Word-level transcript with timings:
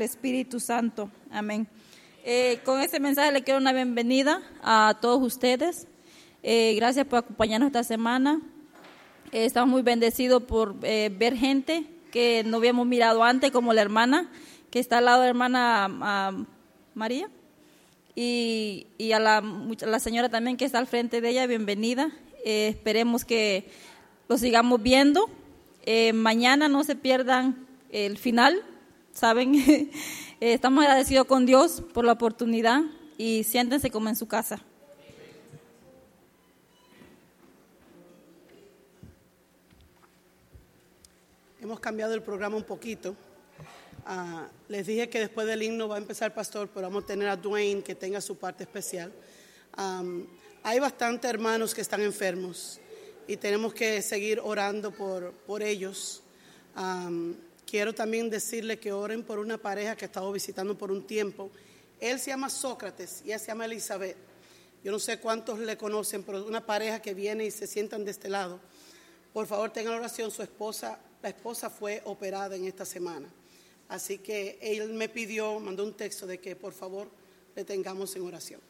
el 0.00 0.06
Espíritu 0.06 0.60
Santo. 0.60 1.10
Amén. 1.30 1.68
Eh, 2.24 2.60
con 2.64 2.80
este 2.80 3.00
mensaje 3.00 3.32
le 3.32 3.42
quiero 3.42 3.60
una 3.60 3.74
bienvenida 3.74 4.40
a 4.62 4.96
todos 4.98 5.22
ustedes. 5.22 5.88
Eh, 6.42 6.72
gracias 6.76 7.06
por 7.06 7.18
acompañarnos 7.18 7.66
esta 7.66 7.84
semana. 7.84 8.40
Eh, 9.30 9.44
estamos 9.44 9.68
muy 9.68 9.82
bendecidos 9.82 10.42
por 10.42 10.74
ver 10.80 11.36
gente 11.36 11.84
que 12.10 12.42
no 12.46 12.56
habíamos 12.56 12.86
mirado 12.86 13.22
antes, 13.22 13.50
como 13.50 13.74
la 13.74 13.82
hermana 13.82 14.30
que 14.70 14.78
está 14.78 14.98
al 14.98 15.04
lado 15.04 15.20
de 15.20 15.26
la 15.26 15.30
hermana 15.30 16.46
María. 16.94 17.28
Y, 18.14 18.86
y 18.96 19.12
a 19.12 19.20
la, 19.20 19.42
la, 19.42 20.00
señora 20.00 20.30
también 20.30 20.56
que 20.56 20.64
está 20.64 20.78
al 20.78 20.86
frente 20.86 21.20
de 21.20 21.28
ella, 21.28 21.46
bienvenida. 21.46 22.10
esperemos 22.42 23.26
que 23.26 23.68
lo 24.28 24.38
sigamos 24.38 24.82
viendo. 24.82 25.28
mañana 26.14 26.70
no 26.70 26.84
se 26.84 26.96
pierdan 26.96 27.66
el 27.90 28.16
final, 28.16 28.62
¿saben? 29.12 29.90
Eh, 30.42 30.54
estamos 30.54 30.82
agradecidos 30.82 31.26
con 31.26 31.44
Dios 31.44 31.82
por 31.92 32.02
la 32.02 32.12
oportunidad 32.12 32.80
y 33.18 33.44
siéntense 33.44 33.90
como 33.90 34.08
en 34.08 34.16
su 34.16 34.26
casa. 34.26 34.58
Hemos 41.60 41.78
cambiado 41.78 42.14
el 42.14 42.22
programa 42.22 42.56
un 42.56 42.62
poquito. 42.62 43.14
Ah, 44.06 44.48
les 44.68 44.86
dije 44.86 45.10
que 45.10 45.20
después 45.20 45.46
del 45.46 45.62
himno 45.62 45.88
va 45.88 45.96
a 45.96 45.98
empezar 45.98 46.30
el 46.30 46.32
pastor, 46.32 46.70
pero 46.72 46.86
vamos 46.86 47.04
a 47.04 47.08
tener 47.08 47.28
a 47.28 47.36
Dwayne 47.36 47.82
que 47.82 47.94
tenga 47.94 48.22
su 48.22 48.38
parte 48.38 48.64
especial. 48.64 49.12
hay 49.76 50.78
bastantes 50.78 51.30
hermanos 51.30 51.74
que 51.74 51.82
están 51.82 52.00
enfermos 52.00 52.80
y 53.28 53.36
tenemos 53.36 53.74
que 53.74 54.00
seguir 54.00 54.40
orando 54.42 54.90
por, 54.90 55.32
por 55.32 55.62
ellos. 55.62 56.22
Quiero 57.70 57.94
también 57.94 58.28
decirle 58.28 58.80
que 58.80 58.92
oren 58.92 59.22
por 59.22 59.38
una 59.38 59.56
pareja 59.56 59.94
que 59.94 60.04
he 60.04 60.08
estado 60.08 60.32
visitando 60.32 60.76
por 60.76 60.90
un 60.90 61.06
tiempo. 61.06 61.52
Él 62.00 62.18
se 62.18 62.30
llama 62.30 62.50
Sócrates 62.50 63.22
y 63.24 63.28
ella 63.28 63.38
se 63.38 63.46
llama 63.46 63.66
Elizabeth. 63.66 64.16
Yo 64.82 64.90
no 64.90 64.98
sé 64.98 65.20
cuántos 65.20 65.60
le 65.60 65.76
conocen, 65.76 66.24
pero 66.24 66.44
una 66.44 66.66
pareja 66.66 67.00
que 67.00 67.14
viene 67.14 67.44
y 67.44 67.52
se 67.52 67.68
sientan 67.68 68.04
de 68.04 68.10
este 68.10 68.28
lado. 68.28 68.58
Por 69.32 69.46
favor, 69.46 69.70
tengan 69.70 69.94
oración. 69.94 70.32
Su 70.32 70.42
esposa, 70.42 70.98
la 71.22 71.28
esposa 71.28 71.70
fue 71.70 72.02
operada 72.06 72.56
en 72.56 72.64
esta 72.64 72.84
semana. 72.84 73.32
Así 73.88 74.18
que 74.18 74.58
él 74.60 74.92
me 74.94 75.08
pidió, 75.08 75.60
mandó 75.60 75.84
un 75.84 75.94
texto 75.94 76.26
de 76.26 76.38
que 76.38 76.56
por 76.56 76.72
favor 76.72 77.08
le 77.54 77.64
tengamos 77.64 78.16
en 78.16 78.22
oración. 78.22 78.60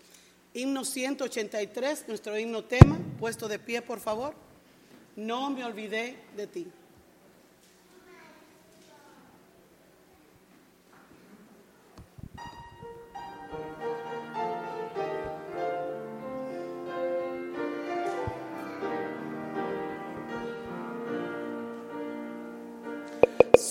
Himno 0.52 0.84
183, 0.84 2.04
nuestro 2.06 2.38
himno 2.38 2.64
tema, 2.64 2.98
puesto 3.18 3.48
de 3.48 3.58
pie, 3.58 3.80
por 3.80 3.98
favor. 3.98 4.34
No 5.16 5.48
me 5.48 5.64
olvidé 5.64 6.18
de 6.36 6.46
ti. 6.46 6.66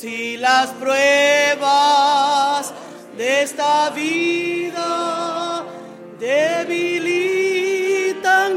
Si 0.02 0.38
las 0.38 0.69
pruebas 0.75 2.73
de 3.17 3.44
esta 3.44 3.89
vida 3.89 5.66
debilitan 6.17 7.44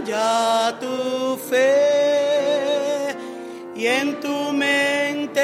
ya 0.07 0.79
tu 0.79 1.37
fe 1.51 3.17
y 3.75 3.87
en 3.87 4.20
tu 4.20 4.53
mente 4.53 5.43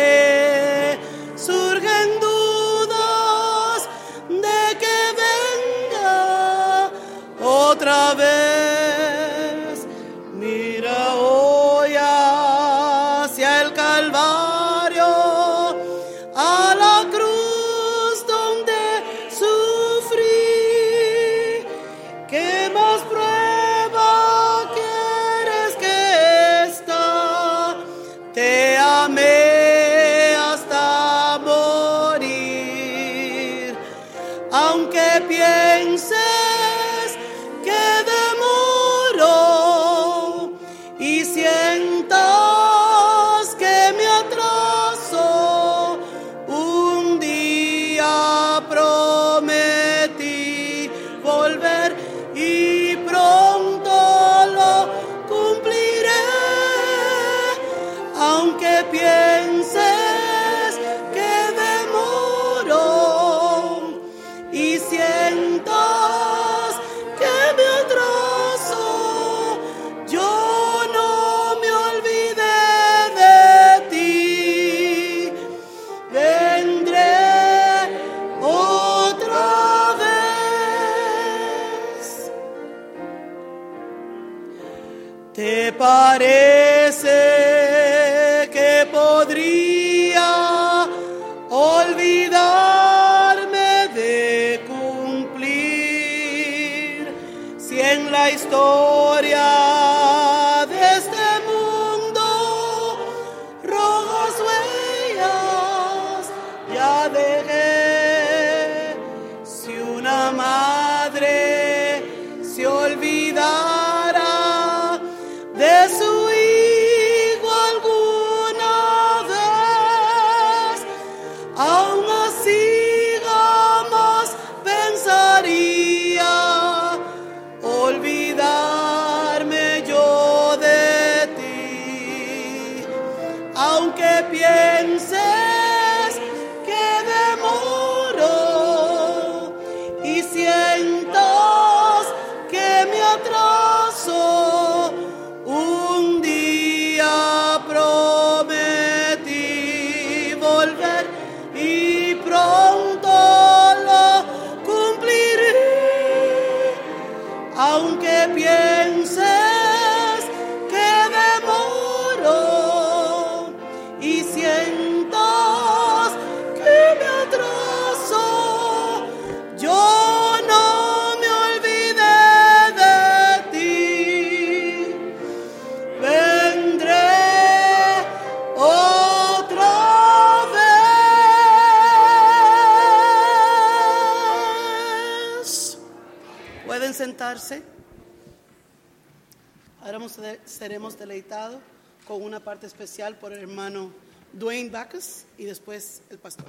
seremos 190.58 190.98
deleitados 190.98 191.60
con 192.06 192.20
una 192.20 192.40
parte 192.40 192.66
especial 192.66 193.16
por 193.16 193.32
el 193.32 193.38
hermano 193.38 193.92
Dwayne 194.32 194.70
Backus 194.70 195.24
y 195.38 195.44
después 195.44 196.02
el 196.10 196.18
pastor. 196.18 196.46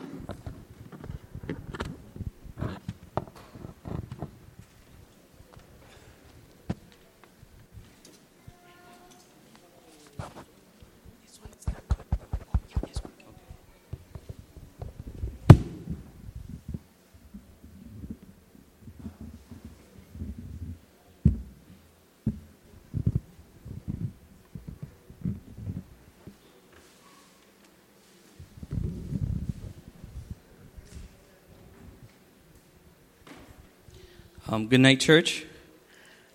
Um, 34.60 34.68
good 34.68 34.82
night, 34.82 35.00
church. 35.00 35.46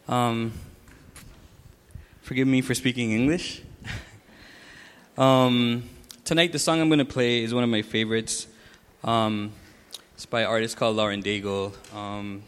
Um, 0.08 0.52
forgive 2.22 2.48
me 2.48 2.62
for 2.62 2.74
speaking 2.74 3.12
English. 3.12 3.60
um, 5.18 5.82
tonight, 6.24 6.50
the 6.50 6.58
song 6.58 6.80
I'm 6.80 6.88
going 6.88 7.00
to 7.00 7.04
play 7.04 7.42
is 7.42 7.52
one 7.52 7.62
of 7.62 7.68
my 7.68 7.82
favorites. 7.82 8.46
Um, 9.02 9.52
it's 10.14 10.24
by 10.24 10.40
an 10.40 10.46
artist 10.46 10.78
called 10.78 10.96
Lauren 10.96 11.22
Daigle. 11.22 11.74
Um, 11.94 12.44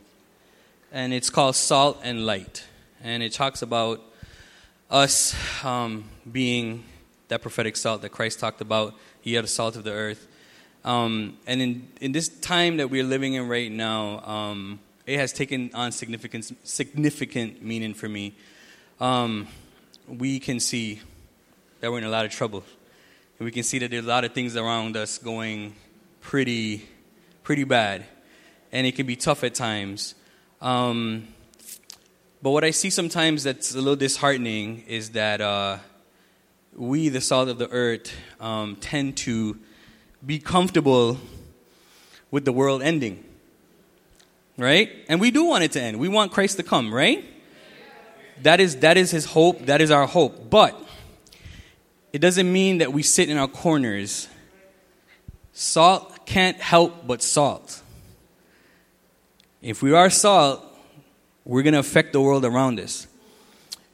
and 0.92 1.12
it's 1.12 1.28
called 1.28 1.56
Salt 1.56 2.00
and 2.02 2.24
Light. 2.24 2.64
And 3.04 3.22
it 3.22 3.34
talks 3.34 3.60
about 3.60 4.00
us 4.90 5.36
um, 5.62 6.04
being 6.32 6.84
that 7.28 7.42
prophetic 7.42 7.76
salt 7.76 8.00
that 8.00 8.12
Christ 8.12 8.40
talked 8.40 8.62
about. 8.62 8.94
He 9.20 9.36
are 9.36 9.42
the 9.42 9.48
salt 9.48 9.76
of 9.76 9.84
the 9.84 9.92
earth. 9.92 10.26
and 10.86 11.36
in, 11.46 11.88
in 12.00 12.12
this 12.12 12.28
time 12.28 12.78
that 12.78 12.88
we're 12.88 13.04
living 13.04 13.34
in 13.34 13.46
right 13.46 13.70
now, 13.70 14.22
it 15.06 15.20
has 15.20 15.32
taken 15.32 15.70
on 15.72 15.92
significant, 15.92 16.52
significant 16.66 17.62
meaning 17.62 17.94
for 17.94 18.08
me. 18.08 18.34
Um, 19.00 19.46
we 20.08 20.40
can 20.40 20.58
see 20.58 21.00
that 21.80 21.92
we're 21.92 21.98
in 21.98 22.04
a 22.04 22.08
lot 22.08 22.24
of 22.24 22.32
trouble. 22.32 22.64
And 23.38 23.44
we 23.44 23.52
can 23.52 23.62
see 23.62 23.78
that 23.78 23.90
there's 23.90 24.04
a 24.04 24.08
lot 24.08 24.24
of 24.24 24.32
things 24.32 24.56
around 24.56 24.96
us 24.96 25.18
going 25.18 25.76
pretty, 26.20 26.88
pretty 27.44 27.62
bad. 27.62 28.04
And 28.72 28.84
it 28.84 28.96
can 28.96 29.06
be 29.06 29.14
tough 29.14 29.44
at 29.44 29.54
times. 29.54 30.16
Um, 30.60 31.28
but 32.42 32.50
what 32.50 32.64
I 32.64 32.72
see 32.72 32.90
sometimes 32.90 33.44
that's 33.44 33.74
a 33.74 33.78
little 33.78 33.96
disheartening 33.96 34.84
is 34.88 35.10
that 35.10 35.40
uh, 35.40 35.78
we, 36.74 37.10
the 37.10 37.20
salt 37.20 37.48
of 37.48 37.58
the 37.58 37.68
earth, 37.70 38.12
um, 38.40 38.74
tend 38.76 39.16
to 39.18 39.56
be 40.24 40.40
comfortable 40.40 41.18
with 42.32 42.44
the 42.44 42.52
world 42.52 42.82
ending 42.82 43.22
right? 44.56 44.90
And 45.08 45.20
we 45.20 45.30
do 45.30 45.44
want 45.44 45.64
it 45.64 45.72
to 45.72 45.82
end. 45.82 45.98
We 45.98 46.08
want 46.08 46.32
Christ 46.32 46.56
to 46.56 46.62
come, 46.62 46.92
right? 46.92 47.24
That 48.42 48.60
is 48.60 48.76
that 48.76 48.96
is 48.96 49.10
his 49.10 49.24
hope, 49.24 49.66
that 49.66 49.80
is 49.80 49.90
our 49.90 50.06
hope. 50.06 50.50
But 50.50 50.78
it 52.12 52.18
doesn't 52.20 52.50
mean 52.50 52.78
that 52.78 52.92
we 52.92 53.02
sit 53.02 53.28
in 53.28 53.36
our 53.36 53.48
corners. 53.48 54.28
Salt 55.52 56.26
can't 56.26 56.58
help 56.58 57.06
but 57.06 57.22
salt. 57.22 57.82
If 59.62 59.82
we 59.82 59.92
are 59.92 60.10
salt, 60.10 60.62
we're 61.44 61.62
going 61.62 61.72
to 61.72 61.78
affect 61.78 62.12
the 62.12 62.20
world 62.20 62.44
around 62.44 62.78
us. 62.78 63.06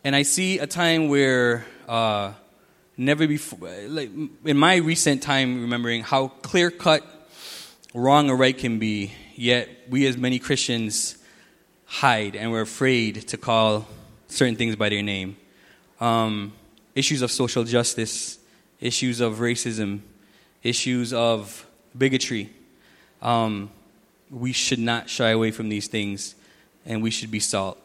And 0.04 0.16
I 0.16 0.22
see 0.22 0.58
a 0.58 0.66
time 0.66 1.08
where 1.08 1.64
uh, 1.88 2.32
never 2.96 3.26
before, 3.26 3.68
like 3.86 4.10
in 4.44 4.56
my 4.56 4.76
recent 4.76 5.22
time, 5.22 5.62
remembering 5.62 6.02
how 6.02 6.28
clear 6.28 6.70
cut 6.70 7.04
wrong 7.94 8.28
or 8.28 8.36
right 8.36 8.56
can 8.56 8.78
be 8.78 9.12
yet 9.36 9.68
we 9.88 10.06
as 10.06 10.16
many 10.16 10.38
Christians 10.38 11.16
hide 11.86 12.36
and 12.36 12.50
we're 12.50 12.62
afraid 12.62 13.28
to 13.28 13.36
call 13.36 13.86
certain 14.28 14.56
things 14.56 14.76
by 14.76 14.88
their 14.88 15.02
name. 15.02 15.36
Um, 16.00 16.52
issues 16.94 17.22
of 17.22 17.30
social 17.30 17.64
justice, 17.64 18.38
issues 18.80 19.20
of 19.20 19.36
racism, 19.36 20.00
issues 20.62 21.12
of 21.12 21.66
bigotry. 21.96 22.50
Um, 23.20 23.70
we 24.30 24.52
should 24.52 24.78
not 24.78 25.10
shy 25.10 25.30
away 25.30 25.50
from 25.50 25.68
these 25.68 25.86
things, 25.86 26.34
and 26.86 27.02
we 27.02 27.10
should 27.10 27.30
be 27.30 27.40
salt. 27.40 27.78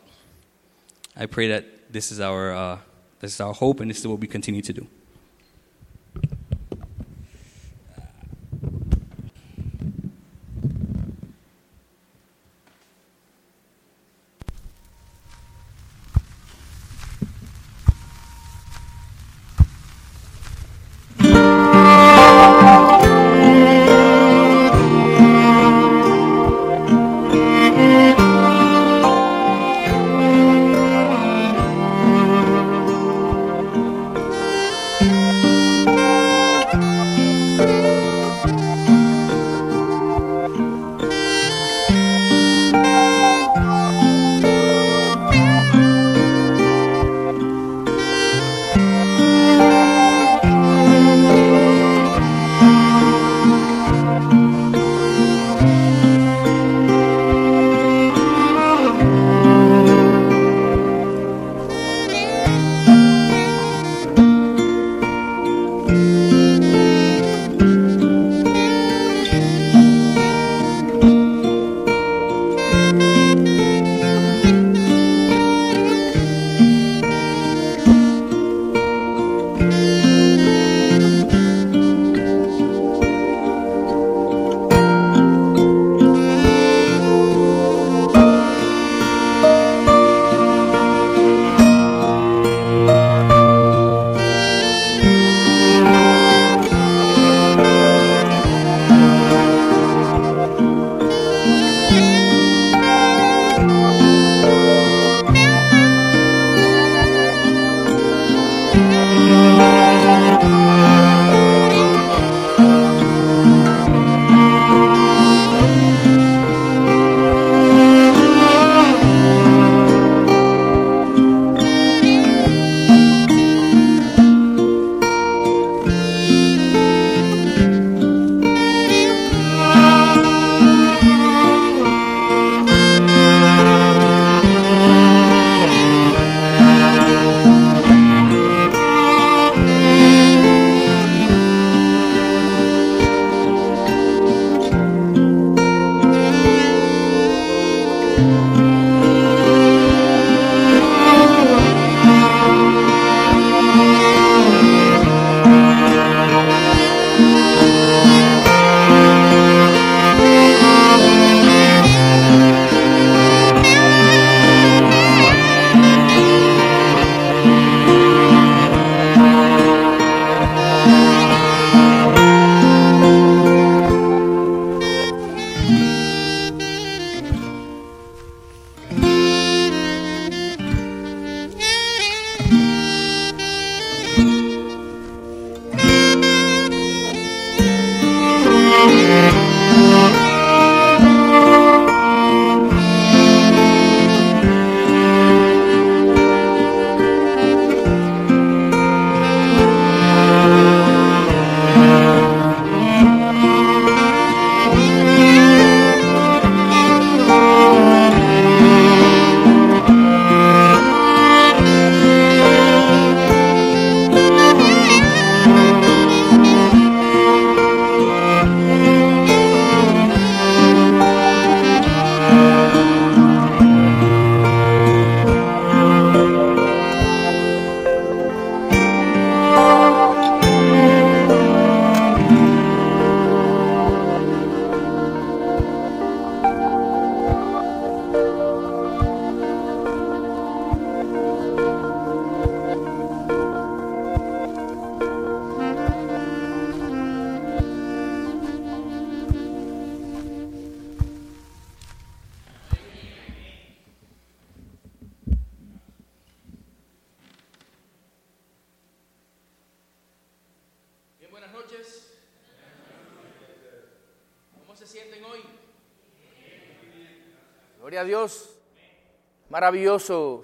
I 1.16 1.26
pray 1.26 1.50
that 1.50 1.92
this 1.92 2.12
is 2.12 2.20
our 2.20 2.54
uh, 2.54 2.78
this 3.20 3.34
is 3.34 3.42
our 3.42 3.54
hope, 3.54 3.80
and 3.80 3.90
this 3.90 4.00
is 4.00 4.08
what 4.08 4.20
we 4.20 4.28
continue 4.28 4.62
to 4.62 4.74
do. 4.74 4.88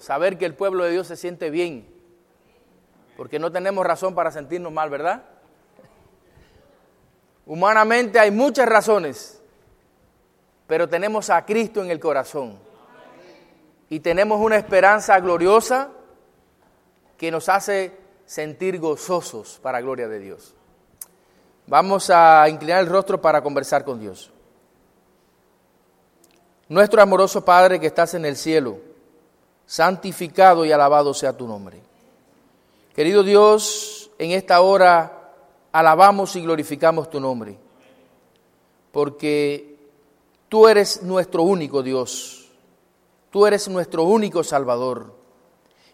Saber 0.00 0.38
que 0.38 0.46
el 0.46 0.54
pueblo 0.54 0.84
de 0.84 0.92
Dios 0.92 1.06
se 1.06 1.16
siente 1.16 1.50
bien, 1.50 1.86
porque 3.16 3.38
no 3.38 3.52
tenemos 3.52 3.84
razón 3.84 4.14
para 4.14 4.30
sentirnos 4.30 4.72
mal, 4.72 4.90
¿verdad? 4.90 5.22
Humanamente 7.46 8.18
hay 8.18 8.30
muchas 8.30 8.66
razones, 8.66 9.42
pero 10.66 10.88
tenemos 10.88 11.28
a 11.28 11.44
Cristo 11.44 11.82
en 11.82 11.90
el 11.90 12.00
corazón 12.00 12.58
y 13.90 14.00
tenemos 14.00 14.40
una 14.40 14.56
esperanza 14.56 15.18
gloriosa 15.20 15.90
que 17.18 17.30
nos 17.30 17.48
hace 17.48 17.96
sentir 18.24 18.78
gozosos 18.78 19.60
para 19.62 19.80
gloria 19.80 20.08
de 20.08 20.18
Dios. 20.18 20.54
Vamos 21.66 22.10
a 22.10 22.48
inclinar 22.48 22.80
el 22.80 22.88
rostro 22.88 23.20
para 23.20 23.42
conversar 23.42 23.84
con 23.84 24.00
Dios. 24.00 24.30
Nuestro 26.68 27.02
amoroso 27.02 27.44
Padre 27.44 27.78
que 27.78 27.86
estás 27.86 28.14
en 28.14 28.24
el 28.24 28.36
cielo, 28.36 28.93
santificado 29.66 30.64
y 30.64 30.72
alabado 30.72 31.14
sea 31.14 31.36
tu 31.36 31.46
nombre. 31.46 31.80
Querido 32.94 33.22
Dios, 33.22 34.10
en 34.18 34.30
esta 34.30 34.60
hora 34.60 35.32
alabamos 35.72 36.36
y 36.36 36.42
glorificamos 36.42 37.10
tu 37.10 37.18
nombre, 37.18 37.58
porque 38.92 39.76
tú 40.48 40.68
eres 40.68 41.02
nuestro 41.02 41.42
único 41.42 41.82
Dios, 41.82 42.48
tú 43.30 43.46
eres 43.46 43.68
nuestro 43.68 44.04
único 44.04 44.44
Salvador, 44.44 45.12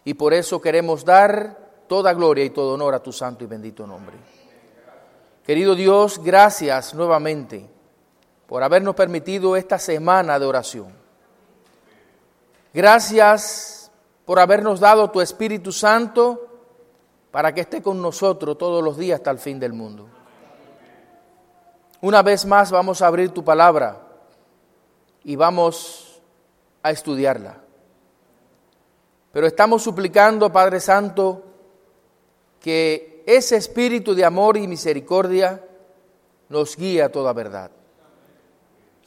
y 0.05 0.13
por 0.13 0.33
eso 0.33 0.61
queremos 0.61 1.03
dar 1.03 1.85
toda 1.87 2.13
gloria 2.13 2.45
y 2.45 2.51
todo 2.51 2.73
honor 2.73 2.93
a 2.93 3.03
tu 3.03 3.11
santo 3.11 3.43
y 3.43 3.47
bendito 3.47 3.87
nombre. 3.87 4.17
Querido 5.45 5.73
Dios, 5.75 6.23
gracias 6.23 6.93
nuevamente 6.93 7.67
por 8.47 8.61
habernos 8.63 8.95
permitido 8.95 9.55
esta 9.55 9.79
semana 9.79 10.37
de 10.37 10.45
oración. 10.45 11.00
Gracias 12.73 13.91
por 14.25 14.39
habernos 14.39 14.79
dado 14.79 15.09
tu 15.11 15.21
Espíritu 15.21 15.71
Santo 15.71 16.47
para 17.31 17.53
que 17.53 17.61
esté 17.61 17.81
con 17.81 18.01
nosotros 18.01 18.57
todos 18.57 18.83
los 18.83 18.97
días 18.97 19.19
hasta 19.19 19.31
el 19.31 19.39
fin 19.39 19.59
del 19.59 19.73
mundo. 19.73 20.07
Una 22.01 22.21
vez 22.21 22.45
más 22.45 22.71
vamos 22.71 23.01
a 23.01 23.07
abrir 23.07 23.31
tu 23.31 23.43
palabra 23.43 24.01
y 25.23 25.35
vamos 25.35 26.21
a 26.81 26.91
estudiarla. 26.91 27.57
Pero 29.31 29.47
estamos 29.47 29.83
suplicando, 29.83 30.51
Padre 30.51 30.79
Santo, 30.79 31.43
que 32.59 33.23
ese 33.25 33.55
espíritu 33.55 34.15
de 34.15 34.25
amor 34.25 34.57
y 34.57 34.67
misericordia 34.67 35.63
nos 36.49 36.75
guíe 36.75 37.01
a 37.03 37.11
toda 37.11 37.33
verdad 37.33 37.71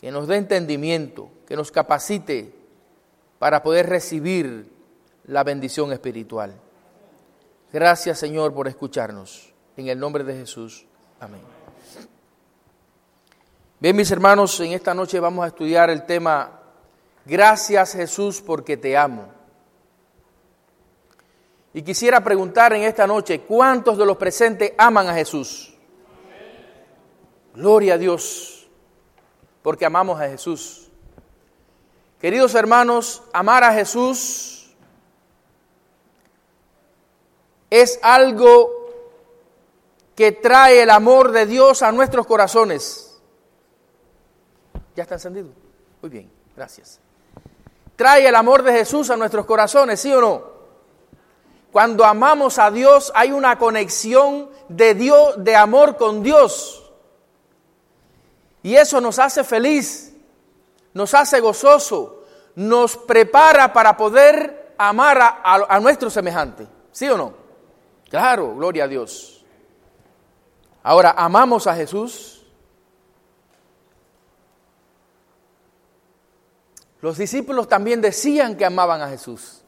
que 0.04 0.10
nos 0.10 0.28
dé 0.28 0.36
entendimiento, 0.36 1.30
que 1.46 1.56
nos 1.56 1.72
capacite 1.72 2.53
para 3.44 3.62
poder 3.62 3.90
recibir 3.90 4.72
la 5.26 5.44
bendición 5.44 5.92
espiritual. 5.92 6.54
Gracias 7.70 8.18
Señor 8.18 8.54
por 8.54 8.68
escucharnos. 8.68 9.52
En 9.76 9.88
el 9.88 10.00
nombre 10.00 10.24
de 10.24 10.34
Jesús. 10.34 10.86
Amén. 11.20 11.42
Bien, 13.78 13.94
mis 13.94 14.10
hermanos, 14.10 14.58
en 14.60 14.72
esta 14.72 14.94
noche 14.94 15.20
vamos 15.20 15.44
a 15.44 15.48
estudiar 15.48 15.90
el 15.90 16.06
tema 16.06 16.58
Gracias 17.26 17.92
Jesús 17.92 18.40
porque 18.40 18.78
te 18.78 18.96
amo. 18.96 19.28
Y 21.74 21.82
quisiera 21.82 22.24
preguntar 22.24 22.72
en 22.72 22.84
esta 22.84 23.06
noche, 23.06 23.42
¿cuántos 23.42 23.98
de 23.98 24.06
los 24.06 24.16
presentes 24.16 24.72
aman 24.78 25.06
a 25.08 25.14
Jesús? 25.14 25.74
Gloria 27.52 27.92
a 27.92 27.98
Dios 27.98 28.70
porque 29.60 29.84
amamos 29.84 30.18
a 30.18 30.30
Jesús. 30.30 30.83
Queridos 32.20 32.54
hermanos, 32.54 33.22
amar 33.32 33.64
a 33.64 33.72
Jesús 33.72 34.54
es 37.70 37.98
algo 38.02 38.70
que 40.14 40.32
trae 40.32 40.82
el 40.82 40.90
amor 40.90 41.32
de 41.32 41.44
Dios 41.44 41.82
a 41.82 41.90
nuestros 41.92 42.26
corazones. 42.26 43.20
¿Ya 44.94 45.02
está 45.02 45.16
encendido? 45.16 45.48
Muy 46.00 46.10
bien, 46.10 46.30
gracias. 46.56 47.00
Trae 47.96 48.28
el 48.28 48.34
amor 48.34 48.62
de 48.62 48.72
Jesús 48.72 49.10
a 49.10 49.16
nuestros 49.16 49.44
corazones, 49.44 50.00
¿sí 50.00 50.12
o 50.12 50.20
no? 50.20 50.54
Cuando 51.72 52.04
amamos 52.04 52.60
a 52.60 52.70
Dios 52.70 53.10
hay 53.16 53.32
una 53.32 53.58
conexión 53.58 54.48
de 54.68 54.94
Dios, 54.94 55.42
de 55.42 55.56
amor 55.56 55.96
con 55.96 56.22
Dios. 56.22 56.92
Y 58.62 58.76
eso 58.76 59.00
nos 59.00 59.18
hace 59.18 59.42
feliz, 59.42 60.13
nos 60.94 61.12
hace 61.12 61.40
gozoso, 61.40 62.24
nos 62.54 62.96
prepara 62.96 63.72
para 63.72 63.96
poder 63.96 64.74
amar 64.78 65.18
a, 65.20 65.80
nuestro 65.80 66.08
semejante. 66.08 66.66
¿Sí 66.92 67.08
o 67.08 67.18
no? 67.18 67.34
Claro, 68.08 68.54
gloria 68.54 68.84
a 68.84 68.88
Dios. 68.88 69.44
Ahora, 70.84 71.14
¿amamos 71.16 71.66
a 71.66 71.74
Jesús? 71.74 72.46
Los 77.00 77.18
discípulos 77.18 77.68
también 77.68 78.00
decían 78.00 78.56
que 78.56 78.64
amaban 78.64 79.02
a 79.02 79.08
Jesús. 79.08 79.62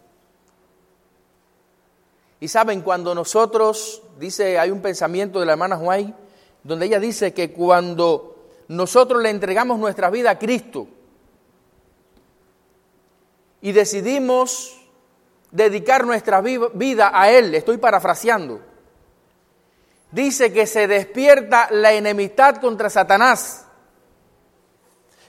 Y 2.38 2.49
saben, 2.49 2.83
cuando 2.83 3.14
nosotros, 3.14 4.02
dice, 4.18 4.59
hay 4.59 4.71
un 4.71 4.80
pensamiento 4.80 5.40
de 5.40 5.47
la 5.47 5.52
hermana 5.52 5.76
Juan, 5.76 6.14
donde 6.62 6.87
ella 6.87 7.00
dice 7.00 7.35
que 7.35 7.52
cuando 7.52 8.50
nosotros 8.68 9.23
le 9.23 9.30
entregamos 9.30 9.78
nuestra 9.78 10.11
vida 10.11 10.30
a 10.30 10.38
Cristo 10.38 10.87
y 13.60 13.72
decidimos 13.72 14.76
dedicar 15.50 16.04
nuestra 16.04 16.40
vida 16.40 17.10
a 17.12 17.30
Él, 17.30 17.54
estoy 17.54 17.78
parafraseando, 17.78 18.60
dice 20.10 20.52
que 20.52 20.66
se 20.66 20.86
despierta 20.86 21.68
la 21.70 21.92
enemistad 21.92 22.56
contra 22.56 22.90
Satanás. 22.90 23.66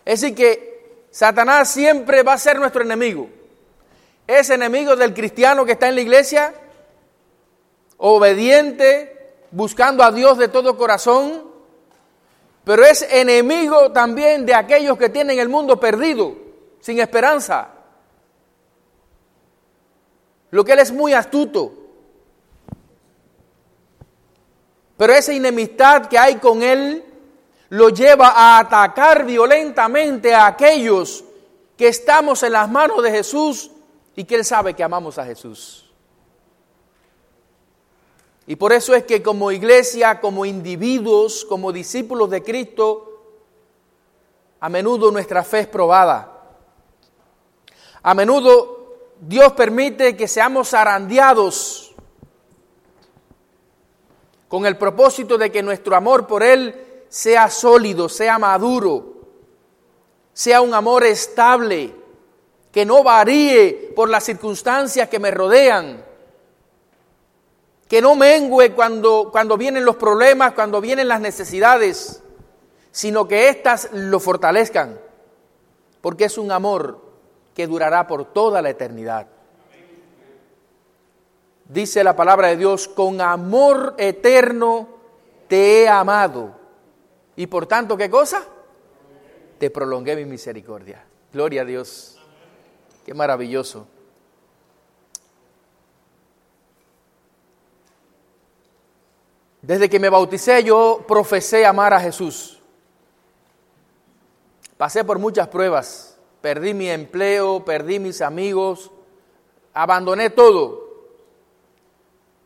Es 0.05 0.21
decir, 0.21 0.35
que 0.35 1.05
Satanás 1.11 1.69
siempre 1.69 2.23
va 2.23 2.33
a 2.33 2.37
ser 2.37 2.59
nuestro 2.59 2.81
enemigo. 2.81 3.29
Es 4.25 4.49
enemigo 4.49 4.95
del 4.95 5.13
cristiano 5.13 5.65
que 5.65 5.73
está 5.73 5.89
en 5.89 5.95
la 5.95 6.01
iglesia, 6.01 6.53
obediente, 7.97 9.17
buscando 9.51 10.03
a 10.03 10.11
Dios 10.11 10.37
de 10.37 10.47
todo 10.47 10.77
corazón, 10.77 11.43
pero 12.63 12.85
es 12.85 13.01
enemigo 13.01 13.91
también 13.91 14.45
de 14.45 14.53
aquellos 14.53 14.97
que 14.97 15.09
tienen 15.09 15.39
el 15.39 15.49
mundo 15.49 15.79
perdido, 15.79 16.35
sin 16.81 16.99
esperanza. 16.99 17.69
Lo 20.51 20.63
que 20.63 20.73
él 20.73 20.79
es 20.79 20.91
muy 20.91 21.13
astuto. 21.13 21.73
Pero 24.97 25.13
esa 25.13 25.33
enemistad 25.33 26.07
que 26.07 26.17
hay 26.17 26.35
con 26.37 26.63
él 26.63 27.03
lo 27.69 27.89
lleva 27.89 28.29
a 28.29 28.59
atacar 28.59 29.25
violentamente 29.25 30.33
a 30.33 30.47
aquellos 30.47 31.23
que 31.75 31.87
estamos 31.87 32.41
en 32.43 32.53
las 32.53 32.69
manos 32.69 33.03
de 33.03 33.11
Jesús 33.11 33.69
y 34.15 34.23
que 34.23 34.35
él 34.35 34.45
sabe 34.45 34.73
que 34.73 34.83
amamos 34.83 35.17
a 35.17 35.25
Jesús. 35.25 35.87
Y 38.47 38.55
por 38.55 38.71
eso 38.71 38.95
es 38.95 39.03
que 39.03 39.21
como 39.21 39.51
iglesia, 39.51 40.21
como 40.21 40.45
individuos, 40.45 41.45
como 41.45 41.71
discípulos 41.71 42.29
de 42.29 42.41
Cristo, 42.41 43.21
a 44.59 44.69
menudo 44.69 45.11
nuestra 45.11 45.43
fe 45.43 45.59
es 45.59 45.67
probada. 45.67 46.33
A 48.01 48.13
menudo 48.13 48.76
Dios 49.19 49.53
permite 49.53 50.15
que 50.15 50.27
seamos 50.27 50.69
zarandeados 50.69 51.95
con 54.47 54.65
el 54.65 54.77
propósito 54.77 55.37
de 55.37 55.51
que 55.51 55.63
nuestro 55.63 55.95
amor 55.95 56.27
por 56.27 56.43
Él 56.43 57.03
sea 57.09 57.49
sólido, 57.49 58.09
sea 58.09 58.37
maduro, 58.37 59.15
sea 60.33 60.61
un 60.61 60.73
amor 60.73 61.03
estable, 61.03 61.93
que 62.71 62.85
no 62.85 63.03
varíe 63.03 63.91
por 63.95 64.09
las 64.09 64.23
circunstancias 64.23 65.09
que 65.09 65.19
me 65.19 65.31
rodean 65.31 66.07
que 67.87 68.01
no 68.01 68.15
mengue 68.15 68.73
cuando, 68.73 69.29
cuando 69.31 69.57
vienen 69.57 69.85
los 69.85 69.95
problemas, 69.95 70.53
cuando 70.53 70.81
vienen 70.81 71.07
las 71.07 71.21
necesidades, 71.21 72.21
sino 72.91 73.27
que 73.27 73.49
éstas 73.49 73.89
lo 73.93 74.19
fortalezcan, 74.19 74.99
porque 76.01 76.25
es 76.25 76.37
un 76.37 76.51
amor 76.51 77.06
que 77.57 77.65
durará 77.65 78.05
por 78.05 78.23
toda 78.23 78.61
la 78.61 78.69
eternidad. 78.69 79.25
Dice 81.65 82.03
la 82.03 82.15
palabra 82.15 82.49
de 82.49 82.57
Dios, 82.57 82.87
con 82.87 83.19
amor 83.19 83.95
eterno 83.97 84.87
te 85.47 85.81
he 85.81 85.89
amado. 85.89 86.51
Y 87.35 87.47
por 87.47 87.65
tanto, 87.65 87.97
¿qué 87.97 88.11
cosa? 88.11 88.45
Te 89.57 89.71
prolongué 89.71 90.15
mi 90.15 90.25
misericordia. 90.25 91.03
Gloria 91.33 91.63
a 91.63 91.65
Dios. 91.65 92.19
Qué 93.03 93.15
maravilloso. 93.15 93.87
Desde 99.63 99.89
que 99.89 99.99
me 99.99 100.09
bauticé 100.09 100.63
yo 100.63 101.03
profesé 101.07 101.65
amar 101.65 101.91
a 101.91 101.99
Jesús. 101.99 102.61
Pasé 104.77 105.03
por 105.03 105.17
muchas 105.17 105.47
pruebas, 105.47 106.16
perdí 106.47 106.73
mi 106.73 106.89
empleo, 106.89 107.65
perdí 107.65 107.99
mis 107.99 108.21
amigos, 108.21 108.89
abandoné 109.73 110.29
todo. 110.29 110.81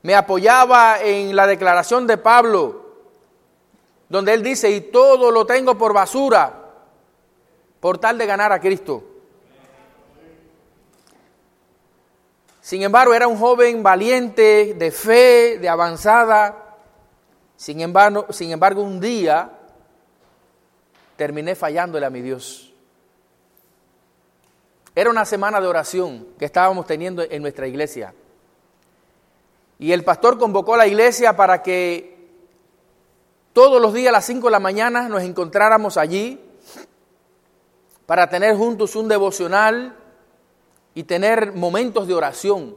Me 0.02 0.16
apoyaba 0.16 1.00
en 1.04 1.36
la 1.36 1.46
declaración 1.46 2.08
de 2.08 2.18
Pablo, 2.18 2.96
donde 4.10 4.34
él 4.34 4.42
dice, 4.42 4.72
y 4.72 4.82
todo 4.82 5.30
lo 5.30 5.46
tengo 5.46 5.78
por 5.78 5.94
basura, 5.94 6.72
por 7.80 8.00
tal 8.00 8.18
de 8.18 8.26
ganar 8.26 8.52
a 8.52 8.60
Cristo. 8.60 9.04
Sin 12.60 12.82
embargo, 12.82 13.14
era 13.14 13.28
un 13.28 13.38
joven 13.38 13.84
valiente, 13.84 14.74
de 14.74 14.90
fe, 14.90 15.60
de 15.60 15.70
avanzada. 15.70 16.76
Sin 17.56 17.82
embargo, 17.82 18.26
sin 18.32 18.50
embargo 18.50 18.82
un 18.82 19.00
día 19.00 19.60
terminé 21.18 21.54
fallándole 21.54 22.08
a 22.08 22.10
mi 22.10 22.22
Dios. 22.22 22.71
Era 24.94 25.10
una 25.10 25.26
semana 25.26 25.62
de 25.62 25.68
oración 25.68 26.28
que 26.38 26.46
estábamos 26.46 26.86
teniendo 26.86 27.24
en 27.24 27.42
nuestra 27.42 27.68
iglesia. 27.68 28.14
Y 29.80 29.94
el 29.94 30.04
pastor 30.04 30.38
convocó 30.38 30.76
a 30.76 30.78
la 30.78 30.88
iglesia 30.88 31.36
para 31.36 31.64
que 31.64 32.30
todos 33.54 33.82
los 33.82 33.94
días 33.94 34.10
a 34.10 34.12
las 34.14 34.26
5 34.26 34.48
de 34.48 34.52
la 34.52 34.60
mañana 34.60 35.08
nos 35.08 35.24
encontráramos 35.24 35.98
allí 35.98 36.40
para 38.06 38.30
tener 38.30 38.56
juntos 38.56 38.96
un 38.96 39.08
devocional 39.08 39.96
y 40.94 41.04
tener 41.04 41.54
momentos 41.54 42.08
de 42.08 42.14
oración. 42.14 42.76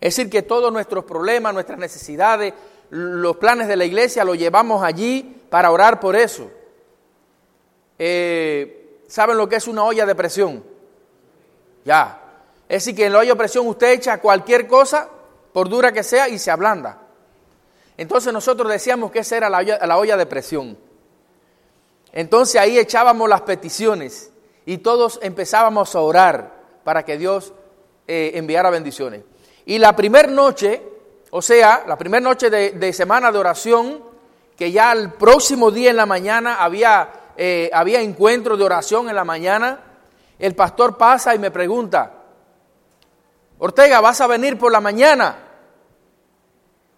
Es 0.00 0.16
decir, 0.16 0.30
que 0.30 0.42
todos 0.42 0.72
nuestros 0.72 1.04
problemas, 1.04 1.54
nuestras 1.54 1.78
necesidades, 1.78 2.54
los 2.90 3.36
planes 3.36 3.68
de 3.68 3.76
la 3.76 3.84
iglesia 3.84 4.24
los 4.24 4.38
llevamos 4.38 4.82
allí 4.82 5.42
para 5.48 5.70
orar 5.70 5.98
por 6.00 6.16
eso. 6.16 6.50
Eh, 7.98 8.79
¿Saben 9.10 9.36
lo 9.36 9.48
que 9.48 9.56
es 9.56 9.66
una 9.66 9.82
olla 9.82 10.06
de 10.06 10.14
presión? 10.14 10.64
Ya. 11.84 12.20
Es 12.68 12.84
decir, 12.84 12.94
que 12.94 13.06
en 13.06 13.12
la 13.12 13.18
olla 13.18 13.32
de 13.32 13.36
presión 13.36 13.66
usted 13.66 13.90
echa 13.90 14.20
cualquier 14.20 14.68
cosa, 14.68 15.08
por 15.52 15.68
dura 15.68 15.90
que 15.90 16.04
sea, 16.04 16.28
y 16.28 16.38
se 16.38 16.52
ablanda. 16.52 17.02
Entonces 17.96 18.32
nosotros 18.32 18.70
decíamos 18.70 19.10
que 19.10 19.18
esa 19.18 19.36
era 19.36 19.50
la 19.50 19.58
olla, 19.58 19.84
la 19.84 19.98
olla 19.98 20.16
de 20.16 20.26
presión. 20.26 20.78
Entonces 22.12 22.60
ahí 22.60 22.78
echábamos 22.78 23.28
las 23.28 23.40
peticiones 23.42 24.30
y 24.64 24.78
todos 24.78 25.18
empezábamos 25.22 25.96
a 25.96 26.00
orar 26.00 26.60
para 26.84 27.04
que 27.04 27.18
Dios 27.18 27.52
eh, 28.06 28.32
enviara 28.34 28.70
bendiciones. 28.70 29.22
Y 29.66 29.78
la 29.78 29.94
primera 29.96 30.28
noche, 30.28 30.80
o 31.30 31.42
sea, 31.42 31.82
la 31.86 31.98
primera 31.98 32.20
noche 32.20 32.48
de, 32.48 32.92
semana 32.92 33.32
de 33.32 33.38
oración, 33.38 34.02
que 34.56 34.70
ya 34.70 34.92
el 34.92 35.14
próximo 35.14 35.72
día 35.72 35.90
en 35.90 35.96
la 35.96 36.06
mañana 36.06 36.62
había, 36.62 37.10
eh, 37.36 37.70
había 37.72 38.00
encuentro 38.00 38.56
de 38.56 38.64
oración 38.64 39.08
en 39.08 39.14
la 39.14 39.24
mañana, 39.24 39.80
el 40.38 40.54
pastor 40.54 40.96
pasa 40.96 41.34
y 41.34 41.38
me 41.38 41.50
pregunta, 41.50 42.14
Ortega, 43.58 44.00
¿vas 44.00 44.20
a 44.20 44.26
venir 44.26 44.58
por 44.58 44.72
la 44.72 44.80
mañana? 44.80 45.36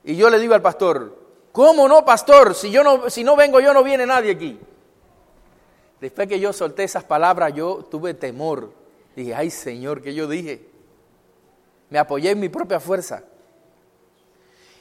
Y 0.04 0.14
yo 0.16 0.30
le 0.30 0.38
digo 0.38 0.54
al 0.54 0.62
pastor, 0.62 1.18
¿cómo 1.50 1.88
no, 1.88 2.04
pastor? 2.04 2.54
Si, 2.54 2.70
yo 2.70 2.84
no, 2.84 3.10
si 3.10 3.24
no 3.24 3.34
vengo 3.34 3.60
yo, 3.60 3.74
no 3.74 3.82
viene 3.82 4.06
nadie 4.06 4.30
aquí. 4.30 4.60
Después 6.00 6.28
que 6.28 6.40
yo 6.40 6.52
solté 6.52 6.84
esas 6.84 7.04
palabras, 7.04 7.52
yo 7.54 7.84
tuve 7.90 8.14
temor. 8.14 8.72
Dije, 9.14 9.34
ay 9.34 9.50
Señor, 9.50 10.02
¿qué 10.02 10.14
yo 10.14 10.26
dije? 10.26 10.68
Me 11.90 11.98
apoyé 11.98 12.30
en 12.30 12.40
mi 12.40 12.48
propia 12.48 12.80
fuerza. 12.80 13.24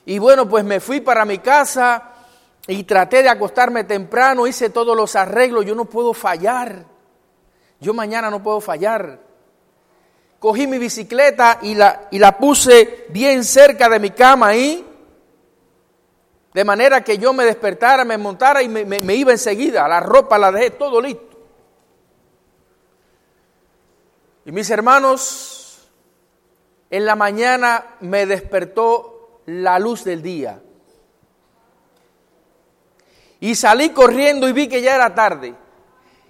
Y 0.06 0.20
bueno, 0.20 0.48
pues 0.48 0.64
me 0.64 0.80
fui 0.80 1.02
para 1.02 1.26
mi 1.26 1.38
casa 1.40 2.11
y 2.72 2.84
traté 2.84 3.24
de 3.24 3.30
acostarme 3.30 3.84
temprano, 3.84 4.48
hice 4.48 4.70
todos 4.70 4.96
los 4.96 5.16
arreglos, 5.16 5.66
yo 5.66 5.76
no 5.76 5.86
puedo 5.86 6.14
fallar. 6.14 6.86
Yo 7.80 7.94
mañana 7.94 8.30
no 8.30 8.42
puedo 8.42 8.62
fallar. 8.62 9.20
Cogí 10.40 10.68
mi 10.68 10.78
bicicleta 10.78 11.60
y 11.62 11.76
la, 11.76 12.08
y 12.12 12.20
la 12.20 12.38
puse 12.38 13.06
bien 13.10 13.44
cerca 13.44 13.90
de 13.90 14.00
mi 14.00 14.12
cama 14.12 14.48
ahí 14.48 14.88
de 16.54 16.66
manera 16.66 17.02
que 17.02 17.18
yo 17.18 17.32
me 17.34 17.46
despertara, 17.46 18.04
me 18.04 18.18
montara 18.18 18.62
y 18.62 18.68
me, 18.68 19.16
iba 19.16 19.32
enseguida. 19.32 19.88
La 19.88 20.02
ropa 20.02 20.38
la 20.38 20.52
dejé 20.52 20.72
todo 20.72 21.02
listo. 21.02 21.30
Y 24.46 24.52
mis 24.52 24.70
hermanos, 24.70 25.90
en 26.90 27.06
la 27.06 27.16
mañana 27.16 27.96
me 28.02 28.26
despertó 28.26 29.42
la 29.46 29.80
luz 29.80 30.04
del 30.04 30.22
día. 30.22 30.62
Y 33.42 33.56
salí 33.56 33.90
corriendo 33.90 34.48
y 34.48 34.54
vi 34.54 34.68
que 34.68 34.82
ya 34.82 34.96
era 34.96 35.14
tarde. 35.14 35.56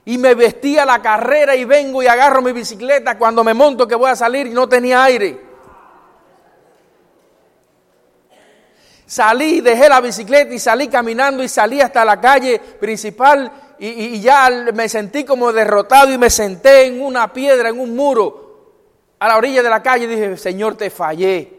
Y 0.06 0.18
me 0.18 0.34
vestí 0.34 0.80
a 0.80 0.86
la 0.86 1.02
carrera 1.02 1.56
y 1.56 1.66
vengo 1.66 2.02
y 2.02 2.08
agarro 2.08 2.42
mi 2.42 2.54
bicicleta 2.54 3.18
cuando 3.18 3.44
me 3.44 3.54
monto 3.54 3.88
que 3.88 3.96
voy 3.96 4.10
a 4.10 4.16
salir 4.16 4.48
y 4.48 4.52
no 4.52 4.68
tenía 4.68 5.04
aire. 5.04 5.40
Salí, 9.06 9.60
dejé 9.60 9.90
la 9.90 10.00
bicicleta 10.00 10.54
y 10.54 10.58
salí 10.58 10.88
caminando 10.88 11.44
y 11.44 11.50
salí 11.50 11.82
hasta 11.82 12.06
la 12.06 12.22
calle 12.22 12.60
principal 12.80 13.52
y, 13.78 14.22
ya 14.22 14.50
me 14.74 14.88
sentí 14.88 15.26
como 15.26 15.52
derrotado 15.52 16.14
y 16.14 16.18
me 16.18 16.30
senté 16.30 16.86
en 16.86 17.02
una 17.02 17.34
piedra, 17.34 17.68
en 17.70 17.80
un 17.80 17.94
muro, 17.94 18.78
a 19.20 19.28
la 19.28 19.38
orilla 19.38 19.62
de 19.62 19.70
la 19.70 19.84
calle 19.84 20.06
y 20.06 20.08
dije, 20.08 20.38
Señor, 20.38 20.78
te 20.78 20.90
fallé. 20.90 21.52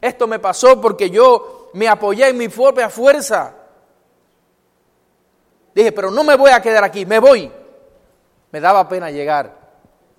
Esto 0.00 0.26
me 0.26 0.40
pasó 0.40 0.80
porque 0.80 1.10
yo 1.10 1.70
me 1.74 1.86
apoyé 1.86 2.28
en 2.28 2.38
mi 2.38 2.48
propia 2.48 2.90
fuerza. 2.90 3.54
Dije, 5.74 5.92
pero 5.92 6.10
no 6.10 6.22
me 6.22 6.36
voy 6.36 6.50
a 6.50 6.62
quedar 6.62 6.84
aquí, 6.84 7.04
me 7.04 7.18
voy. 7.18 7.50
Me 8.52 8.60
daba 8.60 8.88
pena 8.88 9.10
llegar, 9.10 9.56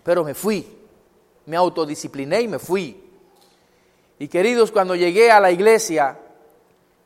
pero 0.03 0.23
me 0.23 0.33
fui. 0.33 0.67
Me 1.45 1.55
autodiscipliné 1.55 2.41
y 2.41 2.47
me 2.47 2.59
fui. 2.59 3.01
Y 4.19 4.27
queridos, 4.27 4.71
cuando 4.71 4.95
llegué 4.95 5.31
a 5.31 5.39
la 5.39 5.51
iglesia, 5.51 6.17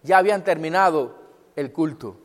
ya 0.02 0.18
habían 0.18 0.44
terminado 0.44 1.16
el 1.56 1.72
culto. 1.72 2.16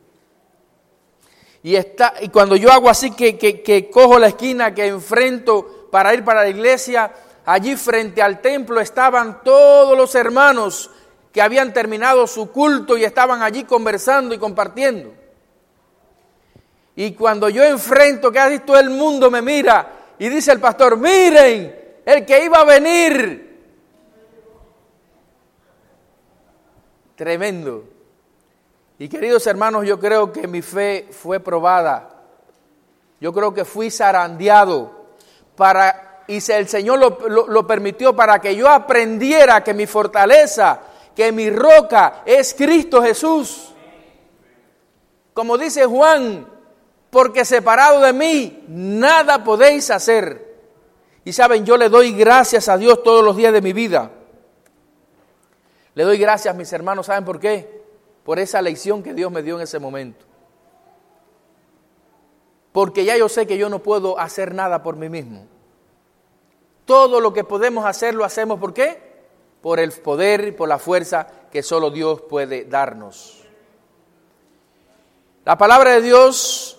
Y, 1.63 1.75
está, 1.75 2.13
y 2.21 2.29
cuando 2.29 2.55
yo 2.55 2.71
hago 2.71 2.89
así 2.89 3.11
que, 3.11 3.37
que, 3.37 3.89
cojo 3.89 4.19
la 4.19 4.27
esquina, 4.27 4.73
que 4.73 4.85
enfrento 4.85 5.89
para 5.91 6.13
ir 6.13 6.23
para 6.23 6.43
la 6.43 6.49
iglesia, 6.49 7.11
allí 7.45 7.75
frente 7.75 8.21
al 8.21 8.39
templo 8.39 8.79
estaban 8.79 9.41
todos 9.43 9.97
los 9.97 10.13
hermanos 10.13 10.91
que 11.31 11.41
habían 11.41 11.73
terminado 11.73 12.27
su 12.27 12.51
culto 12.51 12.97
y 12.97 13.03
estaban 13.03 13.41
allí 13.41 13.63
conversando 13.63 14.35
y 14.35 14.37
compartiendo. 14.37 15.24
Y 16.95 17.13
cuando 17.13 17.49
yo 17.49 17.63
enfrento, 17.63 18.31
así 18.35 18.59
todo 18.59 18.79
el 18.79 18.89
mundo 18.89 19.29
me 19.29 19.41
mira 19.41 19.91
y 20.17 20.29
dice 20.29 20.51
el 20.51 20.59
pastor, 20.59 20.97
miren, 20.97 21.75
el 22.05 22.25
que 22.25 22.45
iba 22.45 22.59
a 22.59 22.63
venir 22.63 23.45
Tremendo. 27.15 27.85
Y 28.99 29.07
queridos 29.07 29.47
hermanos, 29.47 29.85
yo 29.85 29.99
creo 29.99 30.31
que 30.31 30.47
mi 30.47 30.61
fe 30.61 31.07
fue 31.11 31.39
probada. 31.39 32.09
Yo 33.21 33.33
creo 33.33 33.53
que 33.53 33.63
fui 33.63 33.89
zarandeado 33.89 35.05
para, 35.55 36.23
y 36.27 36.39
el 36.51 36.67
Señor 36.67 36.99
lo, 36.99 37.47
lo 37.47 37.65
permitió 37.65 38.13
para 38.15 38.39
que 38.39 38.55
yo 38.55 38.69
aprendiera 38.69 39.63
que 39.63 39.73
mi 39.73 39.87
fortaleza, 39.87 40.81
que 41.15 41.31
mi 41.31 41.49
roca 41.49 42.21
es 42.25 42.53
Cristo 42.53 43.01
Jesús. 43.01 43.73
Como 45.33 45.57
dice 45.57 45.85
Juan, 45.85 46.45
porque 47.15 47.45
separado 47.45 48.01
de 48.01 48.11
mí 48.11 48.65
nada 48.67 49.41
podéis 49.41 49.89
hacer. 49.89 50.53
Y 51.23 51.31
saben, 51.31 51.65
yo 51.65 51.77
le 51.77 51.87
doy 51.87 52.11
gracias 52.11 52.67
a 52.67 52.77
Dios 52.77 53.03
todos 53.03 53.23
los 53.23 53.37
días 53.37 53.53
de 53.53 53.61
mi 53.61 53.71
vida 53.71 54.11
le 55.95 56.03
doy 56.03 56.17
gracias, 56.17 56.53
mis 56.55 56.71
hermanos, 56.73 57.05
¿saben 57.05 57.23
por 57.23 57.39
qué? 57.39 57.83
Por 58.25 58.37
esa 58.37 58.61
lección 58.61 59.01
que 59.01 59.13
Dios 59.13 59.31
me 59.31 59.41
dio 59.41 59.55
en 59.55 59.61
ese 59.61 59.79
momento. 59.79 60.25
Porque 62.73 63.05
ya 63.05 63.15
yo 63.15 63.29
sé 63.29 63.47
que 63.47 63.57
yo 63.57 63.69
no 63.69 63.79
puedo 63.79 64.19
hacer 64.19 64.53
nada 64.53 64.83
por 64.83 64.97
mí 64.97 65.07
mismo. 65.07 65.47
Todo 66.83 67.21
lo 67.21 67.31
que 67.31 67.45
podemos 67.45 67.85
hacer 67.85 68.13
lo 68.13 68.25
hacemos 68.25 68.59
¿por 68.59 68.73
qué? 68.73 69.01
Por 69.61 69.79
el 69.79 69.93
poder 69.93 70.49
y 70.49 70.51
por 70.51 70.67
la 70.67 70.79
fuerza 70.79 71.27
que 71.49 71.63
solo 71.63 71.89
Dios 71.89 72.21
puede 72.23 72.65
darnos. 72.65 73.45
La 75.45 75.57
palabra 75.57 75.93
de 75.93 76.01
Dios 76.01 76.74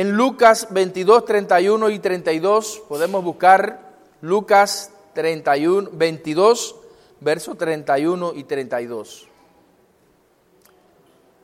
en 0.00 0.12
Lucas 0.12 0.68
22, 0.70 1.26
31 1.26 1.90
y 1.90 1.98
32, 1.98 2.84
podemos 2.88 3.22
buscar 3.22 3.80
Lucas 4.22 4.90
31, 5.12 5.90
22 5.92 6.74
versos 7.20 7.58
31 7.58 8.32
y 8.34 8.44
32. 8.44 9.28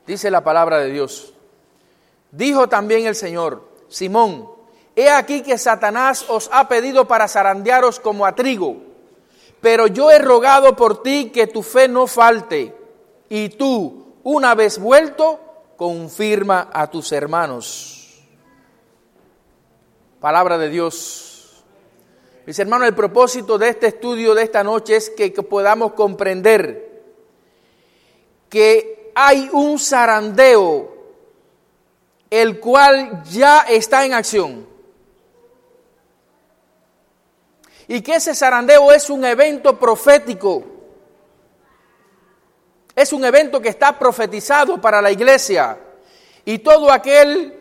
Dice 0.06 0.30
la 0.30 0.42
palabra 0.42 0.78
de 0.78 0.90
Dios. 0.90 1.34
Dijo 2.32 2.66
también 2.66 3.06
el 3.06 3.14
Señor, 3.14 3.62
Simón, 3.88 4.48
he 4.94 5.10
aquí 5.10 5.42
que 5.42 5.58
Satanás 5.58 6.24
os 6.30 6.48
ha 6.50 6.66
pedido 6.66 7.06
para 7.06 7.28
zarandearos 7.28 8.00
como 8.00 8.24
a 8.24 8.34
trigo, 8.34 8.78
pero 9.60 9.86
yo 9.86 10.10
he 10.10 10.18
rogado 10.18 10.74
por 10.76 11.02
ti 11.02 11.28
que 11.28 11.46
tu 11.46 11.62
fe 11.62 11.88
no 11.88 12.06
falte, 12.06 12.74
y 13.28 13.50
tú, 13.50 14.14
una 14.22 14.54
vez 14.54 14.78
vuelto, 14.78 15.40
confirma 15.76 16.70
a 16.72 16.90
tus 16.90 17.12
hermanos. 17.12 18.05
Palabra 20.26 20.58
de 20.58 20.68
Dios. 20.68 21.62
Mis 22.46 22.58
hermanos, 22.58 22.88
el 22.88 22.96
propósito 22.96 23.58
de 23.58 23.68
este 23.68 23.86
estudio 23.86 24.34
de 24.34 24.42
esta 24.42 24.64
noche 24.64 24.96
es 24.96 25.08
que, 25.10 25.30
podamos 25.30 25.92
comprender 25.92 27.04
que 28.48 29.12
hay 29.14 29.48
un 29.52 29.78
zarandeo 29.78 30.92
el 32.28 32.58
cual 32.58 33.22
ya 33.30 33.60
está 33.68 34.04
en 34.04 34.14
acción. 34.14 34.66
Y 37.86 38.00
que 38.00 38.16
ese 38.16 38.34
zarandeo 38.34 38.90
es 38.90 39.08
un 39.08 39.24
evento 39.24 39.78
profético. 39.78 40.64
Es 42.96 43.12
un 43.12 43.24
evento 43.24 43.60
que 43.60 43.68
está 43.68 43.96
profetizado 43.96 44.80
para 44.80 45.00
la 45.00 45.12
iglesia. 45.12 45.78
Y 46.44 46.58
todo 46.58 46.90
aquel 46.90 47.55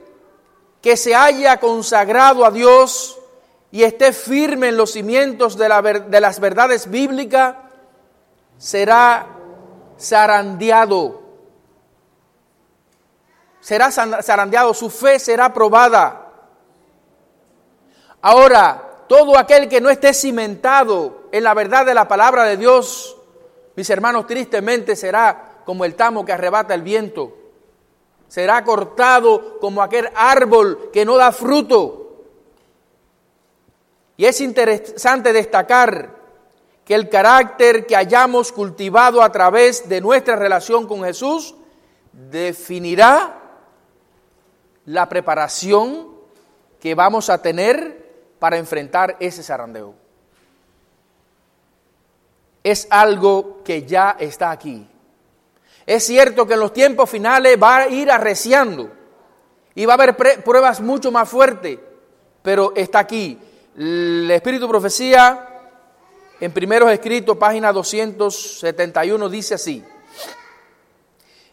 que 0.85 0.97
se 0.97 1.15
haya 1.15 1.59
consagrado 1.59 2.45
a 2.45 2.51
Dios 2.51 3.17
y 3.71 3.81
esté 3.81 4.13
firme 4.13 4.67
en 4.67 4.77
los 4.77 4.91
cimientos 4.91 5.57
de, 5.57 5.67
la, 5.67 5.81
de 5.81 6.21
las 6.21 6.39
verdades 6.39 6.91
bíblicas, 6.91 7.55
será 8.59 9.25
zarandeado. 9.99 11.23
Será 13.59 13.89
zarandeado, 13.91 14.75
su 14.75 14.91
fe 14.91 15.17
será 15.17 15.51
probada. 15.51 16.31
Ahora, 18.21 19.05
todo 19.07 19.39
aquel 19.39 19.67
que 19.67 19.81
no 19.81 19.89
esté 19.89 20.13
cimentado 20.13 21.29
en 21.31 21.43
la 21.43 21.55
verdad 21.55 21.83
de 21.83 21.95
la 21.95 22.07
palabra 22.07 22.43
de 22.43 22.57
Dios, 22.57 23.17
mis 23.75 23.89
hermanos, 23.89 24.27
tristemente 24.27 24.95
será 24.95 25.61
como 25.65 25.83
el 25.83 25.95
tamo 25.95 26.23
que 26.23 26.33
arrebata 26.33 26.75
el 26.75 26.83
viento. 26.83 27.44
Será 28.27 28.63
cortado 28.63 29.59
como 29.59 29.81
aquel 29.81 30.09
árbol 30.15 30.89
que 30.91 31.05
no 31.05 31.15
da 31.17 31.31
fruto. 31.31 32.23
Y 34.17 34.25
es 34.25 34.41
interesante 34.41 35.33
destacar 35.33 36.15
que 36.85 36.95
el 36.95 37.09
carácter 37.09 37.85
que 37.85 37.95
hayamos 37.95 38.51
cultivado 38.51 39.21
a 39.21 39.31
través 39.31 39.89
de 39.89 40.01
nuestra 40.01 40.35
relación 40.35 40.87
con 40.87 41.03
Jesús 41.03 41.55
definirá 42.13 43.41
la 44.85 45.09
preparación 45.09 46.11
que 46.79 46.93
vamos 46.93 47.29
a 47.29 47.41
tener 47.41 48.05
para 48.39 48.57
enfrentar 48.57 49.17
ese 49.19 49.41
zarandeo. 49.41 49.95
Es 52.63 52.87
algo 52.89 53.63
que 53.63 53.83
ya 53.83 54.15
está 54.19 54.51
aquí. 54.51 54.87
Es 55.85 56.05
cierto 56.05 56.47
que 56.47 56.53
en 56.55 56.59
los 56.59 56.73
tiempos 56.73 57.09
finales 57.09 57.57
va 57.61 57.77
a 57.77 57.87
ir 57.87 58.09
arreciando 58.09 58.89
y 59.75 59.85
va 59.85 59.93
a 59.93 59.95
haber 59.95 60.15
pruebas 60.43 60.81
mucho 60.81 61.11
más 61.11 61.29
fuertes, 61.29 61.77
pero 62.41 62.73
está 62.75 62.99
aquí. 62.99 63.37
El 63.77 64.29
Espíritu 64.31 64.67
Profecía, 64.67 65.69
en 66.39 66.51
primeros 66.51 66.91
escritos, 66.91 67.37
página 67.37 67.71
271, 67.71 69.29
dice 69.29 69.55
así. 69.55 69.83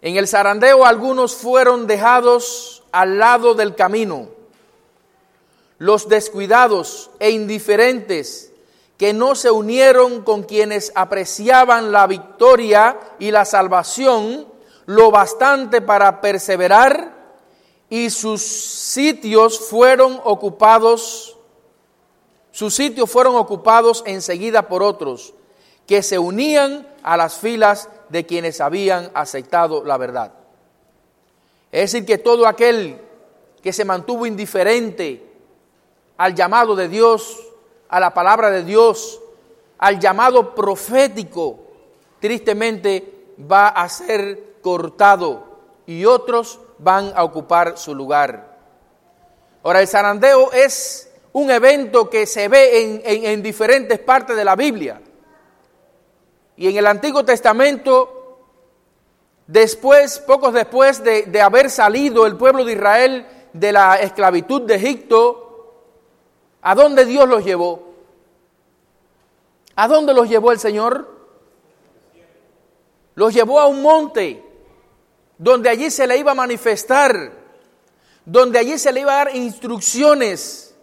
En 0.00 0.16
el 0.16 0.26
zarandeo 0.26 0.84
algunos 0.84 1.34
fueron 1.34 1.86
dejados 1.86 2.84
al 2.92 3.18
lado 3.18 3.54
del 3.54 3.74
camino 3.74 4.28
los 5.82 6.08
descuidados 6.08 7.10
e 7.18 7.32
indiferentes 7.32 8.51
que 9.02 9.12
no 9.12 9.34
se 9.34 9.50
unieron 9.50 10.22
con 10.22 10.44
quienes 10.44 10.92
apreciaban 10.94 11.90
la 11.90 12.06
victoria 12.06 13.00
y 13.18 13.32
la 13.32 13.44
salvación 13.44 14.46
lo 14.86 15.10
bastante 15.10 15.80
para 15.80 16.20
perseverar 16.20 17.12
y 17.90 18.10
sus 18.10 18.42
sitios 18.42 19.58
fueron 19.58 20.20
ocupados, 20.22 21.36
sus 22.52 22.76
sitios 22.76 23.10
fueron 23.10 23.34
ocupados 23.34 24.04
enseguida 24.06 24.68
por 24.68 24.84
otros 24.84 25.34
que 25.84 26.04
se 26.04 26.20
unían 26.20 26.86
a 27.02 27.16
las 27.16 27.38
filas 27.38 27.88
de 28.08 28.24
quienes 28.24 28.60
habían 28.60 29.10
aceptado 29.14 29.82
la 29.84 29.96
verdad. 29.96 30.32
Es 31.72 31.90
decir, 31.90 32.06
que 32.06 32.18
todo 32.18 32.46
aquel 32.46 33.00
que 33.64 33.72
se 33.72 33.84
mantuvo 33.84 34.26
indiferente, 34.26 35.28
al 36.18 36.36
llamado 36.36 36.76
de 36.76 36.86
Dios, 36.86 37.48
a 37.92 38.00
la 38.00 38.14
palabra 38.14 38.50
de 38.50 38.64
Dios, 38.64 39.20
al 39.76 40.00
llamado 40.00 40.54
profético, 40.54 41.58
tristemente 42.20 43.34
va 43.38 43.68
a 43.68 43.86
ser 43.90 44.54
cortado 44.62 45.44
y 45.84 46.06
otros 46.06 46.58
van 46.78 47.12
a 47.14 47.22
ocupar 47.22 47.76
su 47.76 47.94
lugar. 47.94 48.56
Ahora, 49.62 49.82
el 49.82 49.88
zarandeo 49.88 50.52
es 50.52 51.12
un 51.34 51.50
evento 51.50 52.08
que 52.08 52.24
se 52.24 52.48
ve 52.48 53.02
en, 53.04 53.42
diferentes 53.42 53.98
partes 53.98 54.36
de 54.36 54.44
la 54.44 54.56
Biblia. 54.56 54.98
Y 56.56 56.68
en 56.68 56.76
el 56.78 56.86
Antiguo 56.86 57.26
Testamento, 57.26 58.38
después, 59.46 60.18
pocos 60.20 60.54
después 60.54 61.04
de, 61.04 61.24
de 61.24 61.42
haber 61.42 61.68
salido 61.68 62.26
el 62.26 62.38
pueblo 62.38 62.64
de 62.64 62.72
Israel 62.72 63.26
de 63.52 63.70
la 63.70 63.96
esclavitud 63.96 64.62
de 64.62 64.76
Egipto, 64.76 65.41
¿A 66.62 66.74
dónde 66.76 67.04
Dios 67.04 67.28
los 67.28 67.44
llevó? 67.44 67.92
¿A 69.74 69.88
dónde 69.88 70.14
los 70.14 70.28
llevó 70.28 70.52
el 70.52 70.60
Señor? 70.60 71.10
Los 73.14 73.34
llevó 73.34 73.60
a 73.60 73.66
un 73.66 73.82
monte 73.82 74.42
donde 75.38 75.68
allí 75.68 75.90
se 75.90 76.06
le 76.06 76.16
iba 76.18 76.32
a 76.32 76.36
manifestar, 76.36 77.32
donde 78.24 78.60
allí 78.60 78.78
se 78.78 78.92
le 78.92 79.00
iba 79.00 79.12
a 79.12 79.24
dar 79.24 79.36
instrucciones. 79.36 80.74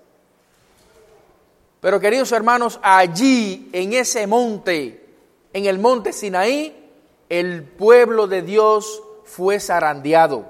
Pero 1.79 1.99
queridos 1.99 2.31
hermanos, 2.33 2.77
allí 2.81 3.69
en 3.71 3.93
ese 3.93 4.27
monte, 4.27 5.07
en 5.53 5.65
el 5.65 5.79
monte 5.79 6.11
Sinaí, 6.11 6.75
el 7.29 7.63
pueblo 7.63 8.27
de 8.27 8.41
Dios 8.41 9.01
fue 9.23 9.61
zarandeado. 9.61 10.45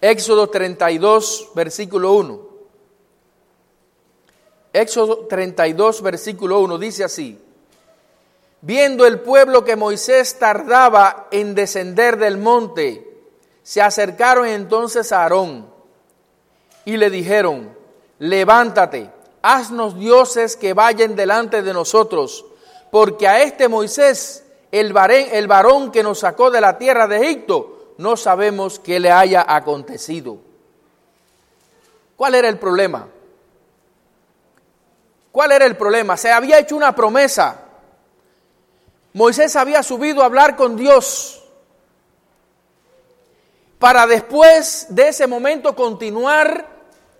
Éxodo 0.00 0.48
32, 0.48 1.50
versículo 1.54 2.14
1. 2.14 2.53
Éxodo 4.74 5.26
32, 5.28 6.02
versículo 6.02 6.58
1 6.58 6.78
dice 6.78 7.04
así, 7.04 7.40
viendo 8.60 9.06
el 9.06 9.20
pueblo 9.20 9.62
que 9.62 9.76
Moisés 9.76 10.36
tardaba 10.36 11.28
en 11.30 11.54
descender 11.54 12.16
del 12.16 12.38
monte, 12.38 13.08
se 13.62 13.80
acercaron 13.80 14.48
entonces 14.48 15.12
a 15.12 15.22
Aarón 15.22 15.70
y 16.84 16.96
le 16.96 17.08
dijeron, 17.08 17.72
levántate, 18.18 19.12
haznos 19.42 19.96
dioses 19.96 20.56
que 20.56 20.74
vayan 20.74 21.14
delante 21.14 21.62
de 21.62 21.72
nosotros, 21.72 22.44
porque 22.90 23.28
a 23.28 23.44
este 23.44 23.68
Moisés, 23.68 24.44
el, 24.72 24.92
el 24.96 25.46
varón 25.46 25.92
que 25.92 26.02
nos 26.02 26.18
sacó 26.18 26.50
de 26.50 26.60
la 26.60 26.78
tierra 26.78 27.06
de 27.06 27.24
Egipto, 27.24 27.94
no 27.98 28.16
sabemos 28.16 28.80
qué 28.80 28.98
le 28.98 29.12
haya 29.12 29.46
acontecido. 29.46 30.38
¿Cuál 32.16 32.34
era 32.34 32.48
el 32.48 32.58
problema? 32.58 33.06
¿Cuál 35.34 35.50
era 35.50 35.66
el 35.66 35.76
problema? 35.76 36.16
Se 36.16 36.30
había 36.30 36.60
hecho 36.60 36.76
una 36.76 36.94
promesa. 36.94 37.56
Moisés 39.14 39.56
había 39.56 39.82
subido 39.82 40.22
a 40.22 40.26
hablar 40.26 40.54
con 40.54 40.76
Dios 40.76 41.42
para 43.80 44.06
después 44.06 44.86
de 44.90 45.08
ese 45.08 45.26
momento 45.26 45.74
continuar 45.74 46.68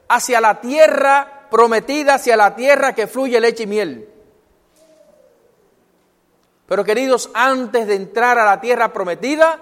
hacia 0.07 0.41
la 0.41 0.61
tierra 0.61 1.49
prometida, 1.51 2.15
hacia 2.15 2.37
la 2.37 2.55
tierra 2.55 2.95
que 2.95 3.09
fluye 3.09 3.41
leche 3.41 3.65
y 3.65 3.67
miel. 3.67 4.09
Pero 6.69 6.85
queridos, 6.85 7.31
antes 7.35 7.89
de 7.89 7.97
entrar 7.97 8.39
a 8.39 8.45
la 8.45 8.61
tierra 8.61 8.93
prometida, 8.93 9.59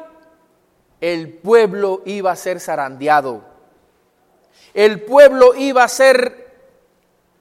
el 1.00 1.32
pueblo 1.38 2.02
iba 2.04 2.32
a 2.32 2.36
ser 2.36 2.60
zarandeado. 2.60 3.44
El 4.74 5.00
pueblo 5.00 5.54
iba 5.54 5.84
a 5.84 5.88
ser 5.88 6.51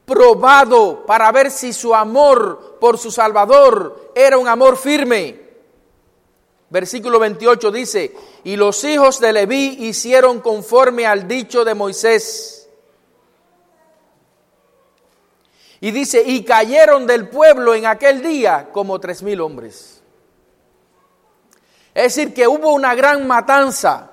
probado 0.05 1.05
para 1.05 1.31
ver 1.31 1.51
si 1.51 1.73
su 1.73 1.93
amor 1.93 2.77
por 2.79 2.97
su 2.97 3.11
Salvador 3.11 4.11
era 4.15 4.37
un 4.37 4.47
amor 4.47 4.77
firme. 4.77 5.39
Versículo 6.69 7.19
28 7.19 7.71
dice, 7.71 8.15
y 8.45 8.55
los 8.55 8.83
hijos 8.83 9.19
de 9.19 9.33
Leví 9.33 9.77
hicieron 9.79 10.39
conforme 10.39 11.05
al 11.05 11.27
dicho 11.27 11.65
de 11.65 11.75
Moisés. 11.75 12.69
Y 15.81 15.91
dice, 15.91 16.23
y 16.25 16.43
cayeron 16.43 17.07
del 17.07 17.27
pueblo 17.27 17.73
en 17.73 17.87
aquel 17.87 18.21
día 18.21 18.69
como 18.71 18.99
tres 18.99 19.21
mil 19.23 19.41
hombres. 19.41 20.01
Es 21.93 22.15
decir, 22.15 22.33
que 22.33 22.47
hubo 22.47 22.71
una 22.71 22.95
gran 22.95 23.27
matanza. 23.27 24.11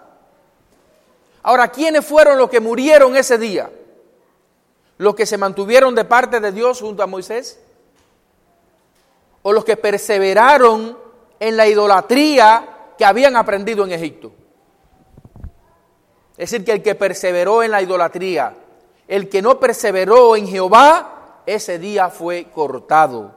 Ahora, 1.43 1.69
¿quiénes 1.69 2.05
fueron 2.05 2.39
los 2.39 2.51
que 2.51 2.59
murieron 2.59 3.17
ese 3.17 3.39
día? 3.39 3.71
Los 4.99 5.15
que 5.15 5.27
se 5.27 5.39
mantuvieron 5.39 5.95
de 5.95 6.05
parte 6.05 6.41
de 6.41 6.53
Dios 6.53 6.81
junto 6.81 7.03
a 7.03 7.07
Moisés? 7.07 7.61
¿O 9.43 9.53
los 9.53 9.65
que 9.65 9.77
perseveraron 9.77 10.99
en 11.41 11.57
la 11.57 11.67
idolatría 11.67 12.93
que 12.99 13.05
habían 13.05 13.37
aprendido 13.37 13.85
en 13.85 13.93
Egipto? 13.93 14.33
Es 16.37 16.51
decir, 16.51 16.65
que 16.65 16.73
el 16.73 16.83
que 16.83 16.95
perseveró 16.95 17.63
en 17.63 17.71
la 17.71 17.83
idolatría, 17.83 18.55
el 19.07 19.29
que 19.29 19.41
no 19.41 19.59
perseveró 19.59 20.37
en 20.37 20.47
Jehová, 20.47 21.43
ese 21.47 21.79
día 21.79 22.11
fue 22.11 22.45
cortado. 22.55 23.35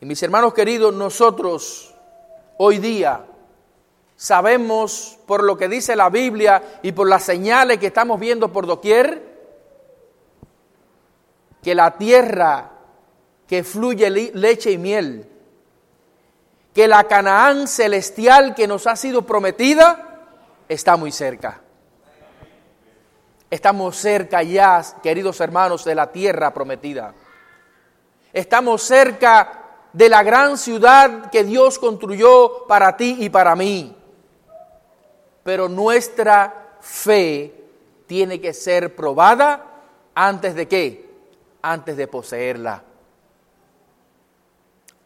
Y 0.00 0.06
mis 0.06 0.22
hermanos 0.22 0.54
queridos, 0.54 0.94
nosotros 0.94 1.94
hoy 2.58 2.78
día 2.78 3.24
sabemos 4.16 5.18
por 5.26 5.42
lo 5.42 5.56
que 5.56 5.68
dice 5.68 5.96
la 5.96 6.10
Biblia 6.10 6.80
y 6.82 6.92
por 6.92 7.08
las 7.08 7.24
señales 7.24 7.78
que 7.78 7.88
estamos 7.88 8.20
viendo 8.20 8.52
por 8.52 8.66
doquier, 8.66 9.33
que 11.64 11.74
la 11.74 11.96
tierra 11.96 12.70
que 13.48 13.64
fluye 13.64 14.10
leche 14.10 14.70
y 14.70 14.78
miel, 14.78 15.26
que 16.74 16.86
la 16.86 17.04
Canaán 17.04 17.66
celestial 17.66 18.54
que 18.54 18.68
nos 18.68 18.86
ha 18.86 18.96
sido 18.96 19.22
prometida 19.22 20.26
está 20.68 20.98
muy 20.98 21.10
cerca. 21.10 21.62
Estamos 23.50 23.96
cerca 23.96 24.42
ya, 24.42 24.82
queridos 25.02 25.40
hermanos, 25.40 25.84
de 25.84 25.94
la 25.94 26.12
tierra 26.12 26.52
prometida. 26.52 27.14
Estamos 28.32 28.82
cerca 28.82 29.62
de 29.92 30.08
la 30.08 30.22
gran 30.22 30.58
ciudad 30.58 31.30
que 31.30 31.44
Dios 31.44 31.78
construyó 31.78 32.66
para 32.66 32.96
ti 32.96 33.16
y 33.20 33.30
para 33.30 33.56
mí. 33.56 33.96
Pero 35.42 35.68
nuestra 35.68 36.76
fe 36.80 37.54
tiene 38.06 38.40
que 38.40 38.52
ser 38.52 38.94
probada 38.94 39.64
antes 40.14 40.54
de 40.54 40.68
qué? 40.68 41.03
Antes 41.66 41.96
de 41.96 42.06
poseerla. 42.06 42.82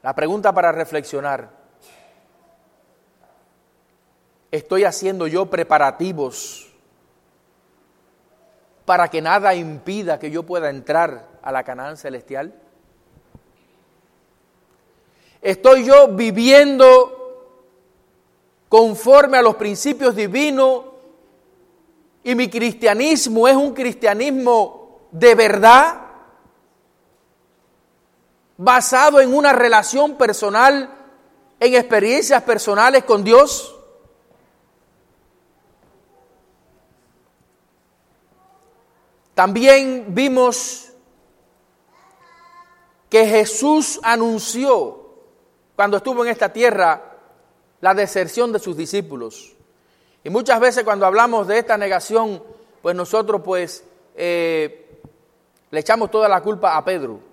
La 0.02 0.12
pregunta 0.12 0.52
para 0.52 0.72
reflexionar. 0.72 1.50
¿Estoy 4.50 4.82
haciendo 4.82 5.28
yo 5.28 5.46
preparativos 5.46 6.74
para 8.84 9.06
que 9.06 9.22
nada 9.22 9.54
impida 9.54 10.18
que 10.18 10.32
yo 10.32 10.42
pueda 10.42 10.68
entrar 10.68 11.28
a 11.42 11.52
la 11.52 11.62
Canaán 11.62 11.96
celestial? 11.96 12.52
¿Estoy 15.40 15.84
yo 15.84 16.08
viviendo 16.08 17.54
conforme 18.68 19.38
a 19.38 19.42
los 19.42 19.54
principios 19.54 20.16
divinos 20.16 20.86
y 22.24 22.34
mi 22.34 22.50
cristianismo 22.50 23.46
es 23.46 23.54
un 23.54 23.72
cristianismo 23.72 25.02
de 25.12 25.36
verdad? 25.36 26.07
Basado 28.58 29.20
en 29.20 29.32
una 29.32 29.52
relación 29.54 30.18
personal, 30.18 30.90
en 31.60 31.74
experiencias 31.74 32.42
personales 32.42 33.04
con 33.04 33.24
Dios? 33.24 33.74
También 39.34 40.06
vimos 40.08 40.92
que 43.08 43.24
Jesús 43.24 44.00
anunció 44.02 44.98
cuando 45.76 45.98
estuvo 45.98 46.24
en 46.24 46.32
esta 46.32 46.52
tierra 46.52 47.16
la 47.80 47.94
deserción 47.94 48.52
de 48.52 48.58
sus 48.58 48.76
discípulos. 48.76 49.54
Y 50.24 50.30
muchas 50.30 50.58
veces 50.58 50.82
cuando 50.82 51.06
hablamos 51.06 51.46
de 51.46 51.58
esta 51.58 51.78
negación, 51.78 52.42
pues 52.82 52.96
nosotros 52.96 53.40
pues 53.44 53.84
eh, 54.16 55.00
le 55.70 55.80
echamos 55.80 56.10
toda 56.10 56.28
la 56.28 56.40
culpa 56.40 56.76
a 56.76 56.84
Pedro. 56.84 57.27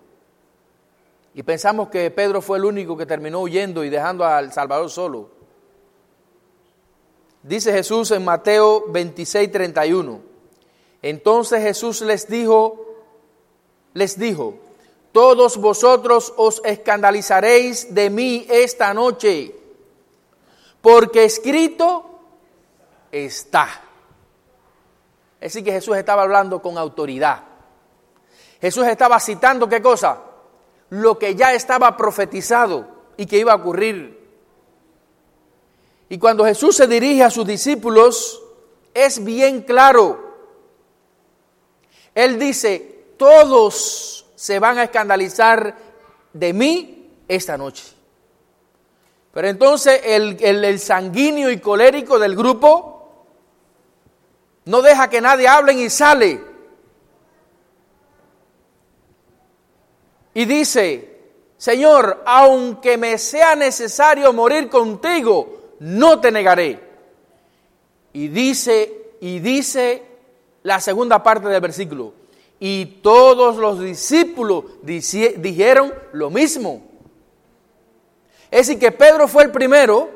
Y 1.37 1.43
pensamos 1.43 1.89
que 1.89 2.09
Pedro 2.11 2.41
fue 2.41 2.57
el 2.57 2.63
único 2.63 2.95
que 2.95 3.05
terminó 3.05 3.41
huyendo 3.41 3.83
y 3.83 3.89
dejando 3.89 4.25
al 4.25 4.53
Salvador 4.53 4.89
solo. 4.89 5.29
Dice 7.43 7.73
Jesús 7.73 8.09
en 8.11 8.23
Mateo 8.23 8.85
26, 8.87 9.51
31. 9.51 10.21
Entonces 11.01 11.61
Jesús 11.61 11.99
les 12.01 12.29
dijo, 12.29 12.85
les 13.93 14.17
dijo, 14.17 14.55
todos 15.11 15.57
vosotros 15.57 16.33
os 16.37 16.61
escandalizaréis 16.63 17.93
de 17.93 18.09
mí 18.09 18.47
esta 18.49 18.93
noche, 18.93 19.53
porque 20.79 21.25
escrito 21.25 22.17
está. 23.11 23.67
Es 25.41 25.51
decir, 25.51 25.65
que 25.65 25.73
Jesús 25.73 25.97
estaba 25.97 26.21
hablando 26.21 26.61
con 26.61 26.77
autoridad. 26.77 27.43
Jesús 28.61 28.87
estaba 28.87 29.19
citando 29.19 29.67
qué 29.67 29.81
cosa? 29.81 30.24
Lo 30.95 31.19
que 31.19 31.35
ya 31.35 31.53
estaba 31.53 31.97
profetizado 31.97 32.87
y 33.17 33.25
que 33.25 33.39
iba 33.39 33.51
a 33.53 33.57
ocurrir. 33.57 34.19
Y 36.09 36.17
cuando 36.17 36.45
Jesús 36.45 36.75
se 36.75 36.87
dirige 36.87 37.23
a 37.23 37.29
sus 37.29 37.45
discípulos, 37.47 38.41
es 38.93 39.23
bien 39.23 39.61
claro 39.61 40.25
él 42.15 42.39
dice, 42.39 43.03
todos 43.17 44.25
se 44.35 44.57
van 44.57 44.79
a 44.79 44.83
escandalizar 44.85 45.75
de 46.31 46.53
mí 46.53 47.09
esta 47.27 47.57
noche. 47.57 47.83
Pero 49.33 49.49
entonces 49.49 50.01
el, 50.05 50.79
sanguíneo 50.79 51.51
y 51.51 51.59
colérico 51.59 52.17
del 52.17 52.37
grupo 52.37 53.25
no 54.63 54.81
deja 54.81 55.09
que 55.09 55.19
nadie 55.19 55.49
hable 55.49 55.73
y 55.73 55.89
sale. 55.89 56.41
Y 60.35 60.43
dice, 60.43 61.15
Señor, 61.57 62.21
aunque 62.25 62.97
me 62.97 63.17
sea 63.17 63.55
necesario 63.55 64.33
morir 64.33 64.69
contigo, 64.69 65.77
no 65.79 66.19
te 66.19 66.29
negaré. 66.29 66.77
Y 68.11 68.27
dice, 68.27 69.15
y 69.21 69.39
dice 69.39 70.03
la 70.63 70.81
segunda 70.81 71.23
parte 71.23 71.47
del 71.47 71.61
versículo. 71.61 72.13
Y 72.59 72.85
todos 73.01 73.55
los 73.55 73.79
discípulos 73.79 74.65
dijeron 74.83 75.93
lo 76.11 76.29
mismo. 76.29 76.81
Es 78.51 78.67
decir, 78.67 78.79
que 78.79 78.91
Pedro 78.91 79.29
fue 79.29 79.43
el 79.43 79.51
primero, 79.51 80.09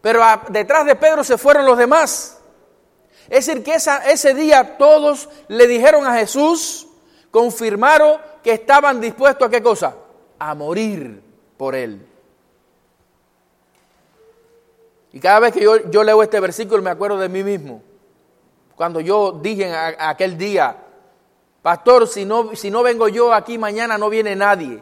pero 0.00 0.22
detrás 0.48 0.86
de 0.86 0.96
Pedro 0.96 1.22
se 1.22 1.36
fueron 1.36 1.66
los 1.66 1.76
demás. 1.76 2.38
Es 3.28 3.46
decir, 3.46 3.62
que 3.62 3.74
ese 3.74 4.34
día 4.34 4.78
todos 4.78 5.28
le 5.48 5.66
dijeron 5.66 6.06
a 6.06 6.14
Jesús, 6.14 6.83
confirmaron 7.34 8.18
que 8.44 8.52
estaban 8.52 9.00
dispuestos 9.00 9.48
a 9.48 9.50
qué 9.50 9.60
cosa? 9.60 9.96
A 10.38 10.54
morir 10.54 11.20
por 11.56 11.74
él. 11.74 12.06
Y 15.12 15.18
cada 15.18 15.40
vez 15.40 15.52
que 15.52 15.60
yo, 15.60 16.04
leo 16.04 16.22
este 16.22 16.38
versículo 16.38 16.80
me 16.80 16.90
acuerdo 16.90 17.18
de 17.18 17.28
mí 17.28 17.42
mismo. 17.42 17.82
Cuando 18.76 19.00
yo 19.00 19.32
dije 19.32 19.68
aquel 19.74 20.38
día, 20.38 20.76
pastor, 21.60 22.06
si 22.06 22.24
no, 22.24 22.54
si 22.54 22.70
no 22.70 22.84
vengo 22.84 23.08
yo 23.08 23.34
aquí 23.34 23.58
mañana 23.58 23.98
no 23.98 24.10
viene 24.10 24.36
nadie. 24.36 24.80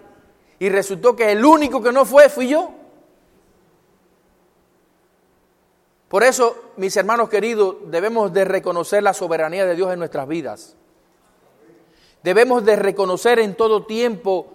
Y 0.59 0.69
resultó 0.69 1.17
que 1.17 1.33
el 1.33 1.43
único 1.47 1.83
que 1.83 1.91
no 1.91 2.05
fue 2.05 2.29
fui 2.29 2.49
yo. 2.49 2.71
Por 6.09 6.23
eso, 6.23 6.73
mis 6.77 6.95
hermanos 6.99 7.31
queridos, 7.31 7.77
debemos 7.87 8.31
de 8.31 8.45
reconocer 8.45 9.03
la 9.03 9.15
soberanía 9.15 9.65
de 9.65 9.75
Dios 9.75 9.91
en 9.91 9.99
nuestras 9.99 10.29
vidas. 10.29 10.77
Debemos 12.23 12.65
de 12.65 12.77
reconocer 12.77 13.39
en 13.41 13.57
todo 13.57 13.85
tiempo 13.85 14.53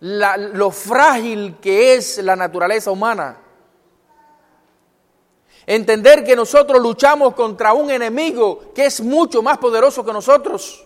lo 0.00 0.70
frágil 0.70 1.56
que 1.60 1.94
es 1.94 2.18
la 2.18 2.36
naturaleza 2.36 2.90
humana. 2.90 3.38
Entender 5.64 6.24
que 6.24 6.34
nosotros 6.34 6.82
luchamos 6.82 7.34
contra 7.34 7.72
un 7.72 7.90
enemigo 7.90 8.72
que 8.74 8.86
es 8.86 9.00
mucho 9.00 9.42
más 9.42 9.58
poderoso 9.58 10.04
que 10.04 10.12
nosotros. 10.12 10.84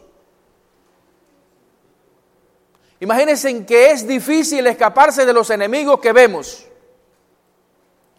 Imagínense 3.01 3.65
que 3.67 3.91
es 3.91 4.07
difícil 4.07 4.67
escaparse 4.67 5.27
de 5.27 5.33
los 5.33 5.51
enemigos 5.51 6.01
que 6.01 6.13
vemos, 6.13 6.67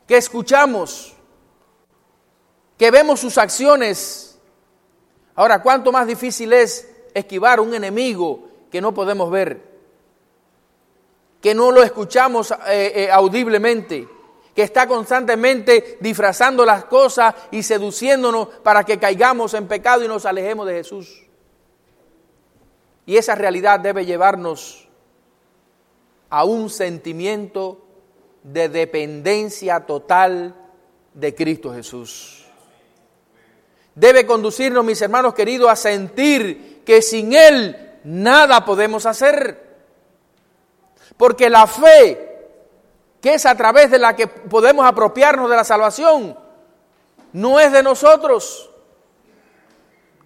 que 0.07 0.17
escuchamos, 0.17 1.15
que 2.77 2.91
vemos 2.91 3.19
sus 3.19 3.37
acciones. 3.37 4.39
Ahora, 5.35 5.61
¿cuánto 5.61 5.91
más 5.91 6.05
difícil 6.05 6.53
es 6.53 6.96
esquivar 7.17 7.59
un 7.59 7.73
enemigo 7.73 8.47
que 8.71 8.81
no 8.81 8.93
podemos 8.93 9.29
ver, 9.31 9.61
que 11.41 11.53
no 11.53 11.71
lo 11.71 11.83
escuchamos 11.83 12.51
eh, 12.51 12.93
eh, 12.95 13.09
audiblemente? 13.11 14.07
que 14.57 14.63
está 14.63 14.87
constantemente 14.87 15.99
disfrazando 16.01 16.65
las 16.65 16.85
cosas 16.85 17.35
y 17.51 17.61
seduciéndonos 17.61 18.47
para 18.63 18.83
que 18.83 18.97
caigamos 18.97 19.53
en 19.53 19.67
pecado 19.67 20.03
y 20.03 20.07
nos 20.07 20.25
alejemos 20.25 20.65
de 20.65 20.73
Jesús. 20.73 21.27
Y 23.05 23.17
esa 23.17 23.35
realidad 23.35 23.79
debe 23.79 24.03
llevarnos 24.03 24.87
a 26.31 26.43
un 26.43 26.71
sentimiento 26.71 27.85
de 28.41 28.67
dependencia 28.67 29.81
total 29.81 30.55
de 31.13 31.35
Cristo 31.35 31.71
Jesús. 31.71 32.45
Debe 33.93 34.25
conducirnos, 34.25 34.83
mis 34.83 35.01
hermanos 35.03 35.35
queridos, 35.35 35.69
a 35.69 35.75
sentir 35.75 36.76
que 36.87 37.01
sin 37.01 37.33
Él 37.33 37.99
nada 38.05 38.63
podemos 38.63 39.05
hacer. 39.05 39.61
Porque 41.17 41.49
la 41.49 41.67
fe 41.67 42.23
que 43.19 43.33
es 43.33 43.45
a 43.45 43.55
través 43.55 43.91
de 43.91 43.99
la 43.99 44.15
que 44.15 44.27
podemos 44.27 44.85
apropiarnos 44.85 45.49
de 45.49 45.55
la 45.57 45.65
salvación, 45.65 46.39
no 47.33 47.59
es 47.59 47.73
de 47.73 47.83
nosotros, 47.83 48.69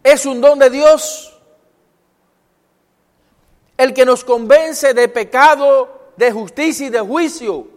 es 0.04 0.26
un 0.28 0.39
don 0.39 0.60
de 0.60 0.69
Dios. 0.69 1.28
el 3.76 3.95
que 3.95 4.06
nos 4.06 4.24
convence 4.24 4.93
de 4.93 5.08
pecado, 5.08 6.12
de 6.15 6.32
justicia 6.32 6.86
y 6.86 6.89
de 6.91 7.00
juicio. 7.00 7.67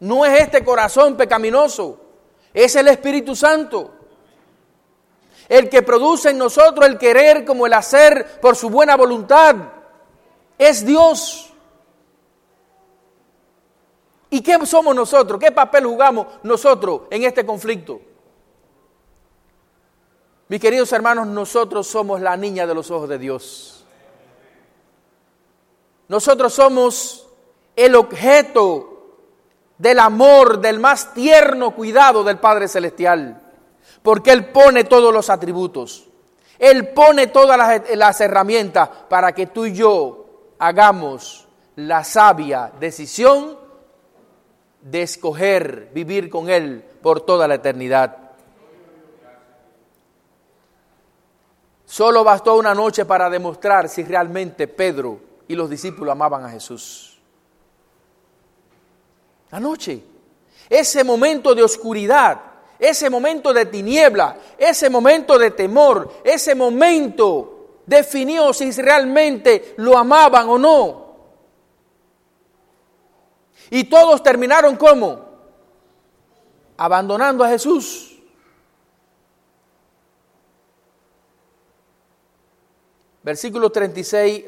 No 0.00 0.26
es 0.26 0.38
este 0.38 0.62
corazón 0.62 1.16
pecaminoso, 1.16 1.98
es 2.52 2.76
el 2.76 2.88
Espíritu 2.88 3.34
Santo. 3.34 3.99
El 5.50 5.68
que 5.68 5.82
produce 5.82 6.30
en 6.30 6.38
nosotros 6.38 6.86
el 6.86 6.96
querer 6.96 7.44
como 7.44 7.66
el 7.66 7.72
hacer 7.72 8.40
por 8.40 8.54
su 8.54 8.70
buena 8.70 8.96
voluntad. 8.96 9.56
Es 10.56 10.86
Dios. 10.86 11.52
¿Y 14.30 14.42
qué 14.42 14.64
somos 14.64 14.94
nosotros? 14.94 15.40
¿Qué 15.40 15.50
papel 15.50 15.86
jugamos 15.86 16.28
nosotros 16.44 17.02
en 17.10 17.24
este 17.24 17.44
conflicto? 17.44 18.00
Mis 20.46 20.60
queridos 20.60 20.92
hermanos, 20.92 21.26
nosotros 21.26 21.88
somos 21.88 22.20
la 22.20 22.36
niña 22.36 22.64
de 22.64 22.74
los 22.74 22.88
ojos 22.92 23.08
de 23.08 23.18
Dios. 23.18 23.84
Nosotros 26.06 26.54
somos 26.54 27.28
el 27.74 27.96
objeto 27.96 29.16
del 29.78 29.98
amor, 29.98 30.60
del 30.60 30.78
más 30.78 31.12
tierno 31.12 31.74
cuidado 31.74 32.22
del 32.22 32.38
Padre 32.38 32.68
Celestial, 32.68 33.49
porque 34.02 34.32
Él 34.32 34.46
pone 34.46 34.84
todos 34.84 35.12
los 35.12 35.30
atributos, 35.30 36.08
Él 36.58 36.88
pone 36.88 37.28
todas 37.28 37.58
las, 37.94 38.20
herramientas 38.20 38.88
para 39.08 39.32
que 39.32 39.46
tú 39.46 39.66
y 39.66 39.74
yo 39.74 40.26
hagamos 40.58 41.46
la 41.76 42.04
sabia 42.04 42.72
decisión 42.78 43.58
de 44.82 45.02
escoger 45.02 45.90
vivir 45.92 46.30
con 46.30 46.48
Él 46.48 46.84
por 47.02 47.20
toda 47.20 47.46
la 47.48 47.54
eternidad. 47.54 48.16
Solo 51.84 52.22
bastó 52.22 52.56
una 52.56 52.74
noche 52.74 53.04
para 53.04 53.28
demostrar 53.28 53.88
si 53.88 54.04
realmente 54.04 54.68
Pedro 54.68 55.18
y 55.48 55.56
los 55.56 55.68
discípulos 55.68 56.12
amaban 56.12 56.44
a 56.44 56.50
Jesús. 56.50 57.20
La 59.50 59.58
noche, 59.58 60.00
ese 60.68 61.02
momento 61.02 61.52
de 61.56 61.64
oscuridad, 61.64 62.40
ese 62.80 63.10
momento 63.10 63.52
de 63.52 63.66
tiniebla, 63.66 64.38
ese 64.58 64.88
momento 64.88 65.38
de 65.38 65.50
temor, 65.50 66.10
ese 66.24 66.54
momento 66.54 67.82
definió 67.86 68.52
si 68.52 68.70
realmente 68.72 69.74
lo 69.76 69.98
amaban 69.98 70.48
o 70.48 70.58
no. 70.58 71.10
Y 73.70 73.84
todos 73.84 74.22
terminaron 74.22 74.76
como 74.76 75.28
abandonando 76.76 77.44
a 77.44 77.48
Jesús. 77.48 78.18
Versículo 83.22 83.70
36 83.70 84.44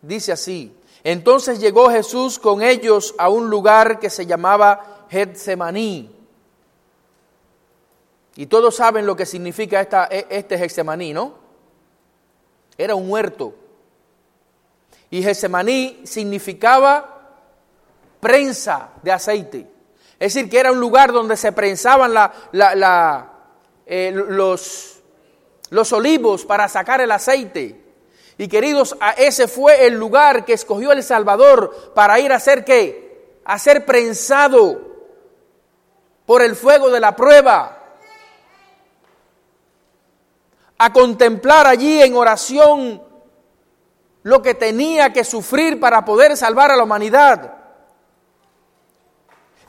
dice 0.00 0.32
así, 0.32 0.74
entonces 1.04 1.60
llegó 1.60 1.90
Jesús 1.90 2.38
con 2.38 2.62
ellos 2.62 3.14
a 3.18 3.28
un 3.28 3.50
lugar 3.50 3.98
que 4.00 4.10
se 4.10 4.26
llamaba 4.26 5.06
Getsemaní. 5.10 6.19
Y 8.40 8.46
todos 8.46 8.76
saben 8.76 9.04
lo 9.04 9.14
que 9.14 9.26
significa 9.26 9.82
esta, 9.82 10.08
e, 10.10 10.26
este 10.30 10.56
Getsemaní, 10.56 11.12
¿no? 11.12 11.34
Era 12.78 12.94
un 12.94 13.10
huerto. 13.10 13.54
Y 15.10 15.22
Getsemaní 15.22 16.00
significaba 16.04 17.36
prensa 18.18 18.92
de 19.02 19.12
aceite. 19.12 19.70
Es 20.18 20.32
decir, 20.32 20.48
que 20.48 20.58
era 20.58 20.72
un 20.72 20.80
lugar 20.80 21.12
donde 21.12 21.36
se 21.36 21.52
prensaban 21.52 22.14
la, 22.14 23.30
eh, 23.84 24.10
los, 24.10 25.02
los 25.68 25.92
olivos 25.92 26.46
para 26.46 26.66
sacar 26.66 27.02
el 27.02 27.12
aceite. 27.12 27.78
Y 28.38 28.48
queridos, 28.48 28.96
ese 29.18 29.48
fue 29.48 29.84
el 29.84 29.96
lugar 29.96 30.46
que 30.46 30.54
escogió 30.54 30.92
el 30.92 31.02
Salvador 31.02 31.92
para 31.94 32.18
ir 32.18 32.32
a 32.32 32.40
qué? 32.64 33.36
A 33.44 33.58
ser 33.58 33.84
prensado 33.84 34.80
por 36.24 36.40
el 36.40 36.56
fuego 36.56 36.88
de 36.88 37.00
la 37.00 37.14
prueba. 37.14 37.76
A 40.82 40.92
contemplar 40.92 41.66
allí 41.66 42.00
en 42.00 42.16
oración 42.16 43.02
lo 44.22 44.40
que 44.40 44.54
tenía 44.54 45.12
que 45.12 45.24
sufrir 45.24 45.78
para 45.78 46.04
poder 46.04 46.36
salvar 46.36 46.70
a 46.70 46.76
la 46.76 46.84
humanidad 46.84 47.60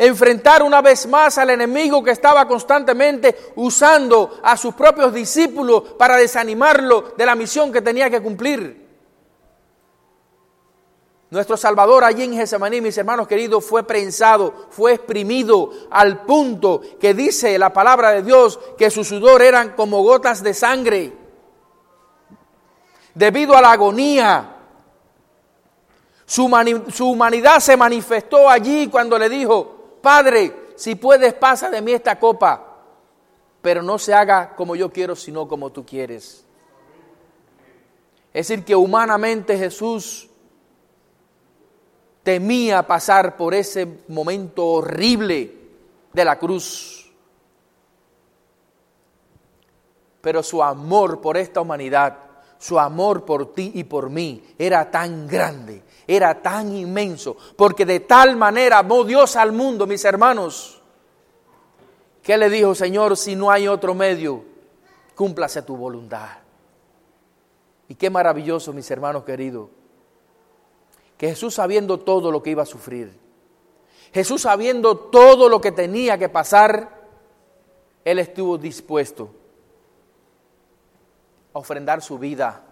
enfrentar 0.02 0.64
una 0.64 0.82
vez 0.82 1.06
más 1.06 1.38
al 1.38 1.52
enemigo 1.52 2.04
que 2.04 2.10
estaba 2.10 2.48
constantemente 2.48 3.52
usando 3.56 4.40
a 4.42 4.58
sus 4.58 4.74
propios 4.74 5.14
discípulos 5.14 5.94
para 6.00 6.18
desanimarlo 6.18 7.14
de 7.16 7.24
la 7.24 7.36
misión 7.36 7.72
que 7.72 7.84
tenía 7.84 8.10
que 8.10 8.20
cumplir. 8.20 8.81
Nuestro 11.32 11.56
Salvador 11.56 12.04
allí 12.04 12.26
en 12.26 12.34
Getsemaní, 12.34 12.82
mis 12.82 12.98
hermanos 12.98 13.26
queridos, 13.26 13.64
fue 13.64 13.84
prensado, 13.84 14.68
fue 14.70 14.96
exprimido 14.96 15.72
al 15.90 16.26
punto 16.26 16.82
que 17.00 17.14
dice 17.14 17.58
la 17.58 17.72
palabra 17.72 18.12
de 18.12 18.22
Dios 18.22 18.60
que 18.78 18.92
su 18.92 19.06
sudor 19.06 19.42
eran 19.42 19.70
como 19.72 20.04
gotas 20.04 20.44
de 20.44 20.54
sangre. 20.54 21.14
Debido 23.16 23.56
a 23.56 23.62
la 23.62 23.72
agonía, 23.72 24.58
su, 26.26 26.50
su 26.94 27.10
humanidad 27.10 27.60
se 27.60 27.78
manifestó 27.78 28.50
allí 28.50 28.90
cuando 28.90 29.18
le 29.18 29.30
dijo, 29.30 30.00
Padre, 30.02 30.74
si 30.76 30.96
puedes, 30.96 31.34
pasa 31.34 31.70
de 31.70 31.82
mí 31.82 31.94
esta 31.94 32.20
copa, 32.20 32.76
pero 33.62 33.82
no 33.82 33.98
se 33.98 34.14
haga 34.14 34.54
como 34.54 34.76
yo 34.76 34.92
quiero, 34.92 35.16
sino 35.16 35.48
como 35.48 35.70
tú 35.70 35.86
quieres. 35.86 36.46
Es 38.34 38.50
decir, 38.50 38.66
que 38.66 38.76
humanamente 38.76 39.58
Jesús 39.58 40.28
temía 42.24 42.86
pasar 42.86 43.38
por 43.38 43.54
ese 43.54 44.04
momento 44.08 44.66
horrible 44.66 45.56
de 46.14 46.26
la 46.26 46.38
cruz. 46.38 47.12
Pero 50.22 50.44
su 50.44 50.62
amor 50.62 51.20
por 51.22 51.38
esta 51.38 51.62
humanidad, 51.62 52.18
su 52.60 52.80
amor 52.80 53.26
por 53.26 53.54
ti 53.54 53.72
y 53.76 53.84
por 53.84 54.10
mí 54.10 54.44
era 54.58 54.92
tan 54.92 55.28
grande 55.28 55.84
era 56.16 56.42
tan 56.42 56.76
inmenso, 56.76 57.38
porque 57.56 57.86
de 57.86 58.02
tal 58.02 58.36
manera 58.36 58.80
amó 58.80 59.04
Dios 59.04 59.36
al 59.36 59.52
mundo, 59.52 59.88
mis 59.88 60.04
hermanos, 60.04 60.82
que 62.22 62.38
le 62.38 62.50
dijo, 62.50 62.76
Señor, 62.76 63.16
si 63.16 63.36
no 63.36 63.50
hay 63.50 63.68
otro 63.68 63.96
medio, 63.96 64.44
cúmplase 65.16 65.62
tu 65.62 65.78
voluntad. 65.78 66.30
Y 67.88 67.96
qué 67.96 68.10
maravilloso, 68.10 68.74
mis 68.74 68.90
hermanos 68.92 69.24
queridos, 69.24 69.70
que 71.22 71.28
Jesús 71.28 71.54
sabiendo 71.54 72.00
todo 72.00 72.32
lo 72.32 72.42
que 72.42 72.50
iba 72.50 72.64
a 72.64 72.66
sufrir, 72.66 73.16
Jesús 74.12 74.42
sabiendo 74.42 74.98
todo 74.98 75.50
lo 75.50 75.62
que 75.62 75.72
tenía 75.72 76.18
que 76.18 76.30
pasar, 76.30 77.00
Él 78.04 78.18
estuvo 78.18 78.58
dispuesto 78.58 79.30
a 81.54 81.60
ofrendar 81.60 82.02
su 82.02 82.18
vida 82.18 82.64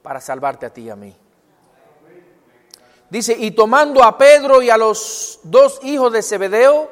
para 0.00 0.18
salvarte 0.18 0.64
a 0.64 0.72
ti 0.72 0.84
y 0.84 0.88
a 0.88 0.96
mí. 0.96 1.14
Dice, 3.10 3.36
y 3.38 3.50
tomando 3.50 4.02
a 4.02 4.16
Pedro 4.16 4.62
y 4.62 4.70
a 4.70 4.78
los 4.78 5.40
dos 5.42 5.80
hijos 5.82 6.10
de 6.10 6.22
Zebedeo, 6.22 6.90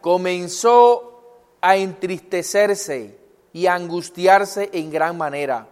comenzó 0.00 1.42
a 1.60 1.76
entristecerse 1.76 3.18
y 3.52 3.66
a 3.66 3.74
angustiarse 3.74 4.70
en 4.72 4.90
gran 4.90 5.18
manera. 5.18 5.68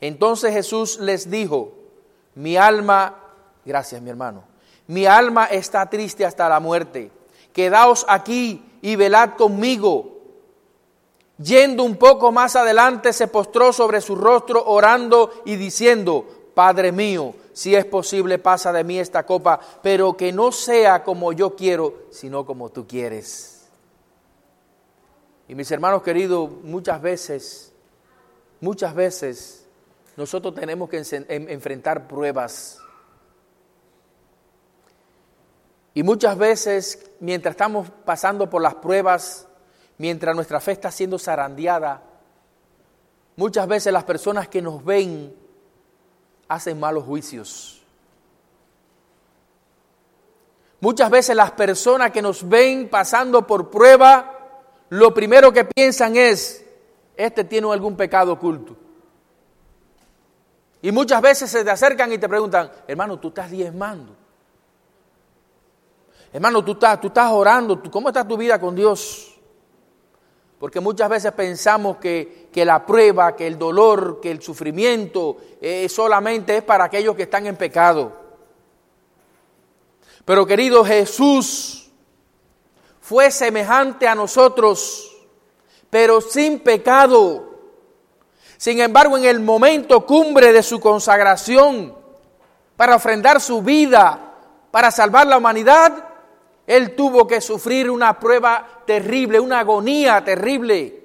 Entonces 0.00 0.52
Jesús 0.52 0.98
les 0.98 1.30
dijo, 1.30 1.83
mi 2.34 2.56
alma, 2.56 3.14
gracias 3.64 4.00
mi 4.02 4.10
hermano, 4.10 4.44
mi 4.86 5.06
alma 5.06 5.46
está 5.46 5.88
triste 5.88 6.24
hasta 6.24 6.48
la 6.48 6.60
muerte. 6.60 7.10
Quedaos 7.52 8.04
aquí 8.08 8.78
y 8.82 8.96
velad 8.96 9.34
conmigo. 9.36 10.10
Yendo 11.38 11.82
un 11.82 11.96
poco 11.96 12.30
más 12.32 12.54
adelante, 12.54 13.12
se 13.12 13.28
postró 13.28 13.72
sobre 13.72 14.00
su 14.00 14.14
rostro 14.14 14.64
orando 14.64 15.30
y 15.44 15.56
diciendo, 15.56 16.26
Padre 16.54 16.92
mío, 16.92 17.34
si 17.52 17.74
es 17.74 17.84
posible, 17.84 18.38
pasa 18.38 18.72
de 18.72 18.84
mí 18.84 18.98
esta 18.98 19.24
copa, 19.24 19.58
pero 19.82 20.16
que 20.16 20.32
no 20.32 20.52
sea 20.52 21.02
como 21.02 21.32
yo 21.32 21.56
quiero, 21.56 22.02
sino 22.10 22.44
como 22.46 22.70
tú 22.70 22.86
quieres. 22.86 23.68
Y 25.48 25.54
mis 25.54 25.70
hermanos 25.70 26.02
queridos, 26.02 26.50
muchas 26.62 27.02
veces, 27.02 27.72
muchas 28.60 28.94
veces 28.94 29.63
nosotros 30.16 30.54
tenemos 30.54 30.88
que 30.88 31.02
enfrentar 31.28 32.06
pruebas. 32.06 32.78
Y 35.92 36.02
muchas 36.02 36.36
veces, 36.36 37.10
mientras 37.20 37.52
estamos 37.52 37.88
pasando 38.04 38.48
por 38.48 38.62
las 38.62 38.74
pruebas, 38.76 39.46
mientras 39.98 40.34
nuestra 40.34 40.60
fe 40.60 40.72
está 40.72 40.90
siendo 40.90 41.18
zarandeada, 41.18 42.02
muchas 43.36 43.66
veces 43.66 43.92
las 43.92 44.04
personas 44.04 44.48
que 44.48 44.62
nos 44.62 44.84
ven 44.84 45.34
hacen 46.48 46.78
malos 46.78 47.04
juicios. 47.04 47.82
Muchas 50.80 51.10
veces 51.10 51.34
las 51.34 51.52
personas 51.52 52.10
que 52.10 52.20
nos 52.20 52.46
ven 52.46 52.88
pasando 52.90 53.46
por 53.46 53.70
prueba, 53.70 54.60
lo 54.90 55.14
primero 55.14 55.52
que 55.52 55.64
piensan 55.64 56.16
es, 56.16 56.64
este 57.16 57.44
tiene 57.44 57.72
algún 57.72 57.96
pecado 57.96 58.32
oculto. 58.32 58.83
Y 60.84 60.92
muchas 60.92 61.22
veces 61.22 61.50
se 61.50 61.64
te 61.64 61.70
acercan 61.70 62.12
y 62.12 62.18
te 62.18 62.28
preguntan, 62.28 62.70
hermano, 62.86 63.18
tú 63.18 63.28
estás 63.28 63.50
diezmando. 63.50 64.14
Hermano, 66.30 66.62
tú 66.62 66.72
estás, 66.72 67.00
tú 67.00 67.06
estás 67.06 67.32
orando, 67.32 67.82
¿cómo 67.90 68.08
está 68.08 68.28
tu 68.28 68.36
vida 68.36 68.60
con 68.60 68.76
Dios? 68.76 69.34
Porque 70.58 70.80
muchas 70.80 71.08
veces 71.08 71.32
pensamos 71.32 71.96
que, 71.96 72.50
que 72.52 72.66
la 72.66 72.84
prueba, 72.84 73.34
que 73.34 73.46
el 73.46 73.58
dolor, 73.58 74.20
que 74.20 74.30
el 74.30 74.42
sufrimiento 74.42 75.38
eh, 75.58 75.88
solamente 75.88 76.58
es 76.58 76.62
para 76.62 76.84
aquellos 76.84 77.16
que 77.16 77.22
están 77.22 77.46
en 77.46 77.56
pecado. 77.56 78.12
Pero 80.26 80.44
querido 80.44 80.84
Jesús 80.84 81.90
fue 83.00 83.30
semejante 83.30 84.06
a 84.06 84.14
nosotros, 84.14 85.16
pero 85.88 86.20
sin 86.20 86.60
pecado. 86.60 87.53
Sin 88.64 88.80
embargo, 88.80 89.18
en 89.18 89.26
el 89.26 89.40
momento 89.40 90.06
cumbre 90.06 90.50
de 90.50 90.62
su 90.62 90.80
consagración, 90.80 91.94
para 92.78 92.96
ofrendar 92.96 93.38
su 93.38 93.60
vida, 93.60 94.36
para 94.70 94.90
salvar 94.90 95.26
la 95.26 95.36
humanidad, 95.36 95.92
él 96.66 96.96
tuvo 96.96 97.26
que 97.26 97.42
sufrir 97.42 97.90
una 97.90 98.18
prueba 98.18 98.66
terrible, 98.86 99.38
una 99.38 99.58
agonía 99.58 100.24
terrible. 100.24 100.98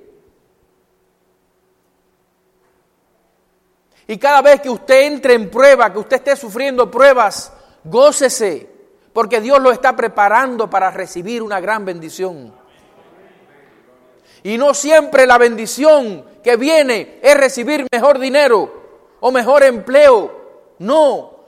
Y 4.08 4.18
cada 4.18 4.42
vez 4.42 4.62
que 4.62 4.70
usted 4.70 5.02
entre 5.02 5.34
en 5.34 5.52
prueba, 5.52 5.92
que 5.92 6.00
usted 6.00 6.16
esté 6.16 6.38
sufriendo 6.38 6.90
pruebas, 6.90 7.52
gócese, 7.84 8.70
porque 9.12 9.42
Dios 9.42 9.60
lo 9.60 9.74
está 9.74 9.98
preparando 9.98 10.70
para 10.70 10.92
recibir 10.92 11.44
una 11.44 11.60
gran 11.60 11.84
bendición. 11.84 12.54
Y 14.44 14.58
no 14.58 14.74
siempre 14.74 15.26
la 15.26 15.38
bendición 15.38 16.26
que 16.44 16.56
viene 16.56 17.20
es 17.22 17.36
recibir 17.36 17.86
mejor 17.92 18.20
dinero 18.20 18.72
o 19.20 19.32
mejor 19.32 19.64
empleo. 19.64 20.40
No, 20.80 21.40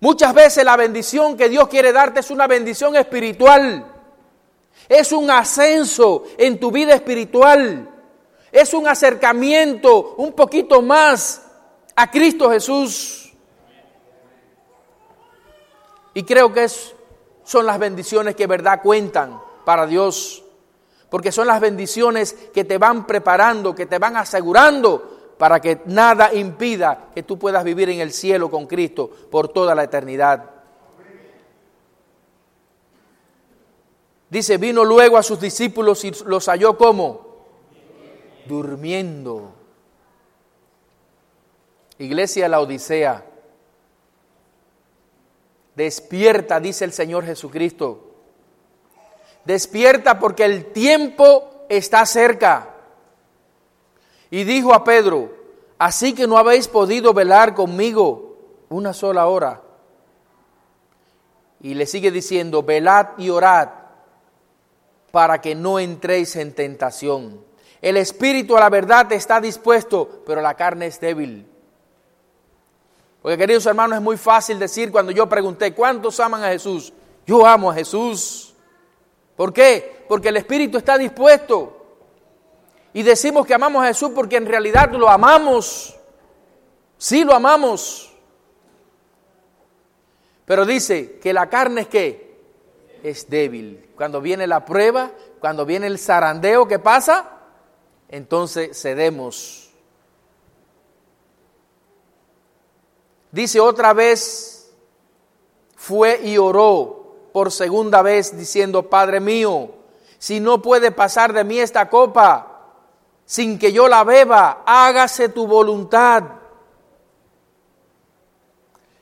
Muchas 0.00 0.34
veces 0.34 0.64
la 0.64 0.76
bendición 0.76 1.36
que 1.36 1.48
Dios 1.48 1.68
quiere 1.68 1.92
darte 1.92 2.20
es 2.20 2.30
una 2.30 2.46
bendición 2.46 2.96
espiritual. 2.96 3.92
Es 4.88 5.10
un 5.12 5.30
ascenso 5.30 6.24
en 6.36 6.60
tu 6.60 6.70
vida 6.70 6.94
espiritual. 6.94 7.90
Es 8.52 8.74
un 8.74 8.86
acercamiento 8.86 10.14
un 10.18 10.32
poquito 10.32 10.82
más 10.82 11.42
a 11.94 12.10
Cristo 12.10 12.50
Jesús. 12.50 13.32
Y 16.12 16.22
creo 16.22 16.52
que 16.52 16.64
es, 16.64 16.94
son 17.44 17.66
las 17.66 17.78
bendiciones 17.78 18.36
que 18.36 18.46
verdad 18.46 18.82
cuentan 18.82 19.40
para 19.64 19.86
Dios. 19.86 20.44
Porque 21.10 21.32
son 21.32 21.46
las 21.46 21.60
bendiciones 21.60 22.32
que 22.52 22.64
te 22.64 22.78
van 22.78 23.06
preparando, 23.06 23.74
que 23.74 23.86
te 23.86 23.98
van 23.98 24.16
asegurando 24.16 25.34
para 25.38 25.60
que 25.60 25.82
nada 25.86 26.34
impida 26.34 27.10
que 27.14 27.22
tú 27.22 27.38
puedas 27.38 27.62
vivir 27.62 27.90
en 27.90 28.00
el 28.00 28.12
cielo 28.12 28.50
con 28.50 28.66
Cristo 28.66 29.10
por 29.30 29.48
toda 29.48 29.74
la 29.74 29.84
eternidad. 29.84 30.50
Dice, 34.28 34.56
vino 34.58 34.84
luego 34.84 35.16
a 35.16 35.22
sus 35.22 35.40
discípulos 35.40 36.04
y 36.04 36.10
los 36.24 36.46
halló 36.46 36.76
como 36.76 37.26
durmiendo. 38.46 39.52
Iglesia 41.98 42.48
la 42.48 42.60
Odisea, 42.60 43.24
despierta, 45.74 46.60
dice 46.60 46.84
el 46.84 46.92
Señor 46.92 47.24
Jesucristo. 47.24 48.05
Despierta 49.46 50.18
porque 50.18 50.44
el 50.44 50.72
tiempo 50.72 51.66
está 51.68 52.04
cerca. 52.04 52.74
Y 54.30 54.44
dijo 54.44 54.74
a 54.74 54.82
Pedro, 54.82 55.30
así 55.78 56.14
que 56.14 56.26
no 56.26 56.36
habéis 56.36 56.66
podido 56.66 57.14
velar 57.14 57.54
conmigo 57.54 58.36
una 58.68 58.92
sola 58.92 59.26
hora. 59.26 59.62
Y 61.60 61.74
le 61.74 61.86
sigue 61.86 62.10
diciendo, 62.10 62.62
velad 62.62 63.10
y 63.18 63.30
orad 63.30 63.68
para 65.12 65.40
que 65.40 65.54
no 65.54 65.78
entréis 65.78 66.36
en 66.36 66.52
tentación. 66.52 67.40
El 67.80 67.96
espíritu 67.96 68.56
a 68.56 68.60
la 68.60 68.68
verdad 68.68 69.10
está 69.12 69.40
dispuesto, 69.40 70.22
pero 70.26 70.40
la 70.40 70.54
carne 70.54 70.86
es 70.86 71.00
débil. 71.00 71.46
Porque 73.22 73.38
queridos 73.38 73.66
hermanos, 73.66 73.98
es 73.98 74.02
muy 74.02 74.16
fácil 74.16 74.58
decir 74.58 74.90
cuando 74.92 75.12
yo 75.12 75.28
pregunté, 75.28 75.72
¿cuántos 75.72 76.20
aman 76.20 76.44
a 76.44 76.48
Jesús? 76.48 76.92
Yo 77.26 77.46
amo 77.46 77.70
a 77.70 77.74
Jesús. 77.74 78.45
¿Por 79.36 79.52
qué? 79.52 80.04
Porque 80.08 80.28
el 80.28 80.36
espíritu 80.38 80.78
está 80.78 80.96
dispuesto, 80.96 81.76
y 82.96 83.02
decimos 83.02 83.46
que 83.46 83.52
amamos 83.52 83.84
a 83.84 83.88
Jesús 83.88 84.12
porque 84.14 84.36
en 84.36 84.46
realidad 84.46 84.90
lo 84.92 85.10
amamos. 85.10 85.94
Sí 86.96 87.24
lo 87.24 87.34
amamos. 87.34 88.10
Pero 90.46 90.64
dice 90.64 91.18
que 91.18 91.34
la 91.34 91.50
carne 91.50 91.82
es 91.82 91.88
que 91.88 92.40
es 93.02 93.28
débil. 93.28 93.90
Cuando 93.96 94.22
viene 94.22 94.46
la 94.46 94.64
prueba, 94.64 95.10
cuando 95.40 95.66
viene 95.66 95.88
el 95.88 95.98
zarandeo, 95.98 96.66
¿qué 96.66 96.78
pasa? 96.78 97.32
Entonces 98.08 98.80
cedemos. 98.80 99.70
Dice 103.30 103.60
otra 103.60 103.92
vez, 103.92 104.72
fue 105.76 106.18
y 106.24 106.38
oró 106.38 107.05
por 107.36 107.52
segunda 107.52 108.00
vez 108.00 108.34
diciendo, 108.34 108.88
Padre 108.88 109.20
mío, 109.20 109.68
si 110.16 110.40
no 110.40 110.62
puede 110.62 110.90
pasar 110.90 111.34
de 111.34 111.44
mí 111.44 111.58
esta 111.58 111.90
copa, 111.90 112.62
sin 113.26 113.58
que 113.58 113.74
yo 113.74 113.88
la 113.88 114.04
beba, 114.04 114.62
hágase 114.64 115.28
tu 115.28 115.46
voluntad. 115.46 116.24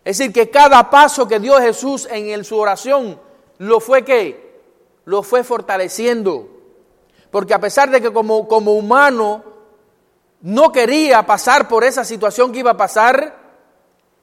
Es 0.04 0.18
decir, 0.18 0.32
que 0.32 0.50
cada 0.50 0.90
paso 0.90 1.28
que 1.28 1.38
dio 1.38 1.60
Jesús 1.60 2.08
en 2.10 2.42
su 2.42 2.58
oración 2.58 3.20
lo 3.58 3.78
fue 3.78 4.04
que 4.04 4.64
lo 5.04 5.22
fue 5.22 5.44
fortaleciendo. 5.44 6.48
Porque 7.30 7.54
a 7.54 7.60
pesar 7.60 7.88
de 7.88 8.00
que 8.00 8.12
como, 8.12 8.48
como 8.48 8.72
humano 8.72 9.44
no 10.40 10.72
quería 10.72 11.24
pasar 11.24 11.68
por 11.68 11.84
esa 11.84 12.04
situación 12.04 12.50
que 12.50 12.58
iba 12.58 12.72
a 12.72 12.76
pasar, 12.76 13.32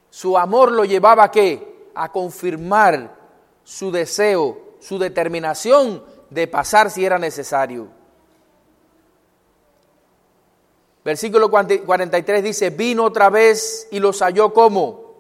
su 0.10 0.38
amor 0.38 0.70
lo 0.74 0.84
llevaba 0.84 1.32
qué? 1.32 1.88
A 1.96 2.12
confirmar 2.12 3.21
su 3.64 3.92
deseo, 3.92 4.76
su 4.80 4.98
determinación 4.98 6.04
de 6.30 6.48
pasar 6.48 6.90
si 6.90 7.06
era 7.06 7.20
necesario. 7.20 7.88
Versículo 11.04 11.50
43 11.50 12.44
dice, 12.44 12.70
vino 12.70 13.06
otra 13.06 13.30
vez 13.30 13.88
y 13.92 14.00
los 14.00 14.22
halló 14.22 14.54
como 14.54 15.12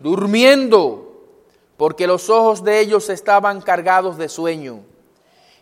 durmiendo, 0.00 1.24
porque 1.76 2.06
los 2.06 2.28
ojos 2.28 2.64
de 2.64 2.80
ellos 2.80 3.08
estaban 3.08 3.60
cargados 3.60 4.18
de 4.18 4.28
sueño. 4.28 4.80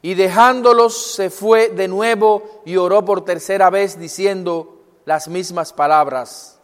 Y 0.00 0.14
dejándolos 0.14 1.14
se 1.14 1.28
fue 1.30 1.70
de 1.70 1.88
nuevo 1.88 2.62
y 2.64 2.76
oró 2.76 3.04
por 3.04 3.24
tercera 3.24 3.68
vez 3.68 3.98
diciendo 3.98 4.80
las 5.04 5.28
mismas 5.28 5.72
palabras. 5.72 6.60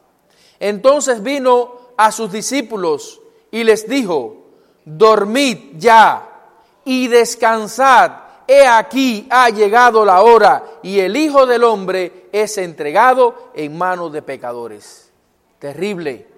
Entonces 0.60 1.22
vino 1.22 1.74
a 1.96 2.12
sus 2.12 2.30
discípulos 2.30 3.20
y 3.50 3.64
les 3.64 3.88
dijo, 3.88 4.43
dormid 4.85 5.76
ya 5.78 6.28
y 6.85 7.09
descansad 7.09 8.24
he 8.47 8.66
aquí 8.66 9.26
ha 9.30 9.49
llegado 9.51 10.05
la 10.05 10.22
hora 10.22 10.64
y 10.82 11.01
el 11.01 11.16
Hijo 11.16 11.47
del 11.47 11.64
Hombre 11.64 12.28
es 12.32 12.59
entregado 12.59 13.51
en 13.55 13.76
manos 13.76 14.12
de 14.12 14.22
pecadores. 14.22 15.12
Terrible. 15.59 16.28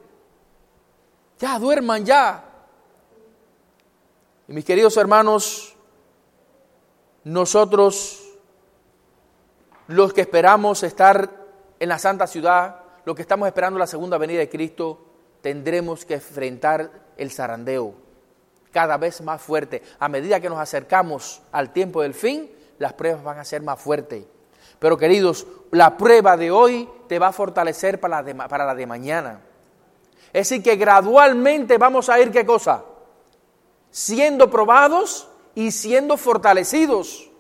Ya, 1.39 1.59
duerman 1.59 2.05
ya. 2.05 2.45
Y 4.49 4.53
mis 4.53 4.65
queridos 4.65 4.97
hermanos, 4.97 5.75
nosotros, 7.25 8.23
los 9.89 10.13
que 10.13 10.21
esperamos 10.21 10.83
estar 10.83 11.31
en 11.79 11.89
la 11.89 11.99
santa 11.99 12.27
ciudad, 12.27 12.83
los 13.05 13.17
que 13.17 13.23
estamos 13.23 13.49
esperando 13.49 13.79
la 13.79 13.87
segunda 13.87 14.17
venida 14.19 14.39
de 14.39 14.49
Cristo, 14.49 15.01
tendremos 15.41 16.05
que 16.05 16.15
enfrentar 16.15 16.91
el 17.17 17.31
zarandeo 17.31 18.06
cada 18.77 18.99
vez 18.99 19.23
más 19.23 19.41
fuerte. 19.41 19.83
A 19.99 20.07
medida 20.07 20.39
que 20.39 20.51
nos 20.51 20.59
acercamos 20.59 21.41
al 21.51 21.73
tiempo 21.73 22.03
del 22.03 22.13
fin, 22.13 22.51
las 22.77 22.93
pruebas 22.93 23.25
van 23.25 23.39
a 23.39 23.45
ser 23.47 23.63
más 23.63 23.81
fuertes. 23.81 24.27
Pero 24.79 24.99
queridos, 24.99 25.47
la 25.71 25.97
prueba 25.97 26.37
de 26.37 26.51
hoy 26.51 26.87
te 27.09 27.19
va 27.19 27.29
a 27.29 27.33
fortalecer 27.33 27.99
para 27.99 28.17
la 28.17 28.23
de, 28.23 28.35
para 28.35 28.67
la 28.67 28.75
de 28.75 28.87
mañana. 28.87 29.41
Es 30.31 30.51
decir, 30.51 30.63
que 30.63 30.77
gradualmente 30.77 31.79
vamos 31.79 32.11
a 32.11 32.21
ir, 32.21 32.31
¿qué 32.31 32.45
cosa? 32.45 32.85
Siendo 33.91 34.51
probados 34.51 35.27
y 35.55 35.71
siendo 35.71 36.19
fortalecidos. 36.19 37.31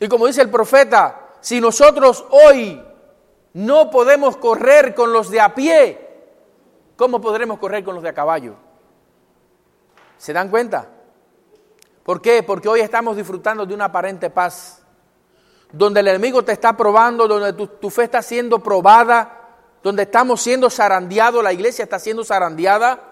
Y 0.00 0.06
como 0.06 0.26
dice 0.26 0.42
el 0.42 0.50
profeta, 0.50 1.30
si 1.40 1.62
nosotros 1.62 2.26
hoy 2.28 2.84
no 3.54 3.90
podemos 3.90 4.36
correr 4.36 4.94
con 4.94 5.14
los 5.14 5.30
de 5.30 5.40
a 5.40 5.54
pie, 5.54 6.07
¿cómo 6.98 7.20
podremos 7.20 7.58
correr 7.58 7.84
con 7.84 7.94
los 7.94 8.02
de 8.02 8.10
a 8.10 8.12
caballo? 8.12 8.56
¿Se 10.18 10.32
dan 10.32 10.50
cuenta? 10.50 10.88
¿Por 12.02 12.20
qué? 12.20 12.42
Porque 12.42 12.68
hoy 12.68 12.80
estamos 12.80 13.16
disfrutando 13.16 13.64
de 13.64 13.72
una 13.72 13.86
aparente 13.86 14.28
paz. 14.28 14.82
donde 15.70 16.00
el 16.00 16.08
enemigo 16.08 16.42
te 16.42 16.52
está 16.52 16.74
probando, 16.76 17.28
donde 17.28 17.52
tu, 17.52 17.90
fe 17.90 18.04
está 18.04 18.22
siendo 18.22 18.58
probada, 18.62 19.58
donde 19.82 20.04
estamos 20.04 20.40
siendo 20.40 20.70
zarandeados, 20.70 21.44
la 21.44 21.52
iglesia 21.52 21.82
está 21.82 21.98
siendo 21.98 22.24
zarandeada. 22.24 23.02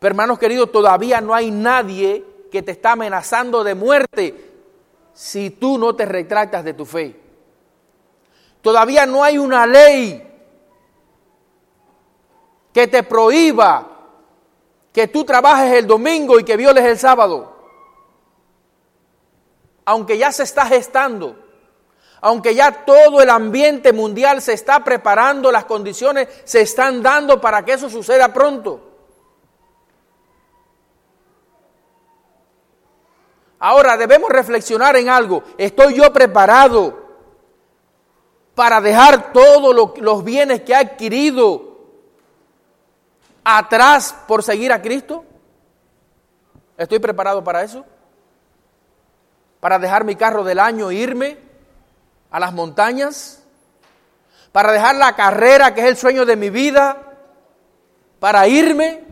Pero 0.00 0.12
hermanos 0.12 0.38
queridos, 0.38 0.72
todavía 0.72 1.20
no 1.20 1.32
hay 1.32 1.52
nadie 1.52 2.24
que 2.50 2.62
te 2.62 2.72
está 2.72 2.92
amenazando 2.92 3.62
de 3.62 3.76
muerte 3.76 4.50
si 5.14 5.50
tú 5.50 5.78
no 5.78 5.94
te 5.94 6.06
retractas 6.06 6.64
de 6.64 6.74
tu 6.74 6.84
fe. 6.84 7.20
Todavía 8.60 9.06
no 9.06 9.22
hay 9.22 9.38
una 9.38 9.66
ley 9.66 10.29
que 12.72 12.86
te 12.86 13.02
prohíba 13.02 13.90
que 14.92 15.08
tú 15.08 15.24
trabajes 15.24 15.72
el 15.74 15.86
domingo 15.86 16.38
y 16.38 16.44
que 16.44 16.56
violes 16.56 16.84
el 16.84 16.98
sábado. 16.98 17.56
Aunque 19.84 20.18
ya 20.18 20.32
se 20.32 20.42
está 20.42 20.66
gestando, 20.66 21.36
aunque 22.20 22.54
ya 22.54 22.84
todo 22.84 23.22
el 23.22 23.30
ambiente 23.30 23.92
mundial 23.92 24.42
se 24.42 24.52
está 24.52 24.84
preparando, 24.84 25.50
las 25.50 25.64
condiciones 25.64 26.28
se 26.44 26.60
están 26.60 27.02
dando 27.02 27.40
para 27.40 27.64
que 27.64 27.72
eso 27.72 27.88
suceda 27.88 28.32
pronto. 28.32 28.88
Ahora 33.58 33.96
debemos 33.96 34.30
reflexionar 34.30 34.96
en 34.96 35.08
algo. 35.08 35.42
¿Estoy 35.58 35.94
yo 35.94 36.12
preparado 36.12 36.98
para 38.54 38.80
dejar 38.80 39.32
todos 39.32 39.98
los 39.98 40.24
bienes 40.24 40.62
que 40.62 40.72
he 40.72 40.76
adquirido 40.76 41.69
atrás 43.44 44.14
por 44.26 44.42
seguir 44.42 44.72
a 44.72 44.82
Cristo? 44.82 45.24
¿Estoy 46.76 46.98
preparado 46.98 47.44
para 47.44 47.62
eso? 47.62 47.84
¿Para 49.60 49.78
dejar 49.78 50.04
mi 50.04 50.16
carro 50.16 50.44
del 50.44 50.58
año 50.58 50.90
e 50.90 50.94
irme 50.94 51.38
a 52.30 52.40
las 52.40 52.52
montañas? 52.52 53.42
¿Para 54.52 54.72
dejar 54.72 54.96
la 54.96 55.14
carrera 55.14 55.74
que 55.74 55.82
es 55.82 55.86
el 55.86 55.96
sueño 55.96 56.24
de 56.24 56.36
mi 56.36 56.50
vida? 56.50 57.18
¿Para 58.18 58.48
irme? 58.48 59.04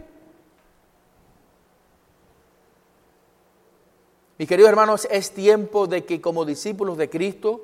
Mis 4.38 4.48
queridos 4.48 4.70
hermanos, 4.70 5.06
es 5.10 5.32
tiempo 5.32 5.86
de 5.86 6.04
que 6.04 6.20
como 6.20 6.44
discípulos 6.44 6.96
de 6.96 7.10
Cristo 7.10 7.60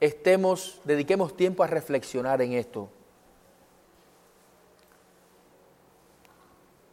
estemos, 0.00 0.80
dediquemos 0.84 1.36
tiempo 1.36 1.62
a 1.62 1.66
reflexionar 1.66 2.40
en 2.42 2.52
esto. 2.52 2.88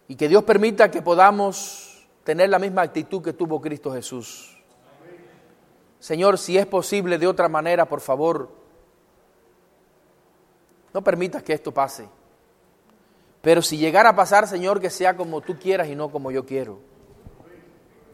Y 0.07 0.15
que 0.15 0.27
Dios 0.27 0.43
permita 0.43 0.91
que 0.91 1.01
podamos 1.01 2.07
tener 2.23 2.49
la 2.49 2.59
misma 2.59 2.83
actitud 2.83 3.21
que 3.21 3.33
tuvo 3.33 3.59
Cristo 3.59 3.91
Jesús. 3.93 4.51
Señor, 5.99 6.37
si 6.37 6.57
es 6.57 6.67
posible 6.67 7.17
de 7.17 7.27
otra 7.27 7.49
manera, 7.49 7.85
por 7.85 8.01
favor, 8.01 8.49
no 10.93 11.03
permitas 11.03 11.41
que 11.41 11.53
esto 11.53 11.71
pase. 11.73 12.07
Pero 13.41 13.61
si 13.61 13.77
llegara 13.77 14.09
a 14.09 14.15
pasar, 14.15 14.47
Señor, 14.47 14.79
que 14.79 14.89
sea 14.89 15.15
como 15.15 15.41
tú 15.41 15.57
quieras 15.57 15.87
y 15.87 15.95
no 15.95 16.11
como 16.11 16.31
yo 16.31 16.45
quiero. 16.45 16.79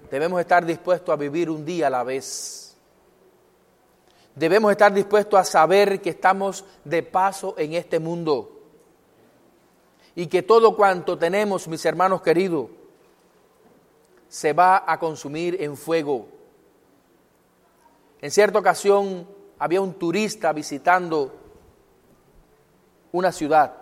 Debemos 0.09 0.39
estar 0.41 0.65
dispuestos 0.65 1.11
a 1.13 1.15
vivir 1.15 1.49
un 1.49 1.65
día 1.65 1.87
a 1.87 1.89
la 1.89 2.03
vez. 2.03 2.77
Debemos 4.35 4.71
estar 4.71 4.93
dispuestos 4.93 5.39
a 5.39 5.43
saber 5.43 6.01
que 6.01 6.11
estamos 6.11 6.65
de 6.83 7.03
paso 7.03 7.55
en 7.57 7.73
este 7.73 7.99
mundo 7.99 8.60
y 10.15 10.27
que 10.27 10.43
todo 10.43 10.75
cuanto 10.75 11.17
tenemos, 11.17 11.67
mis 11.67 11.85
hermanos 11.85 12.21
queridos, 12.21 12.67
se 14.27 14.53
va 14.53 14.83
a 14.85 14.99
consumir 14.99 15.61
en 15.61 15.75
fuego. 15.75 16.27
En 18.21 18.31
cierta 18.31 18.59
ocasión 18.59 19.27
había 19.59 19.81
un 19.81 19.93
turista 19.93 20.53
visitando 20.53 21.33
una 23.11 23.31
ciudad. 23.31 23.73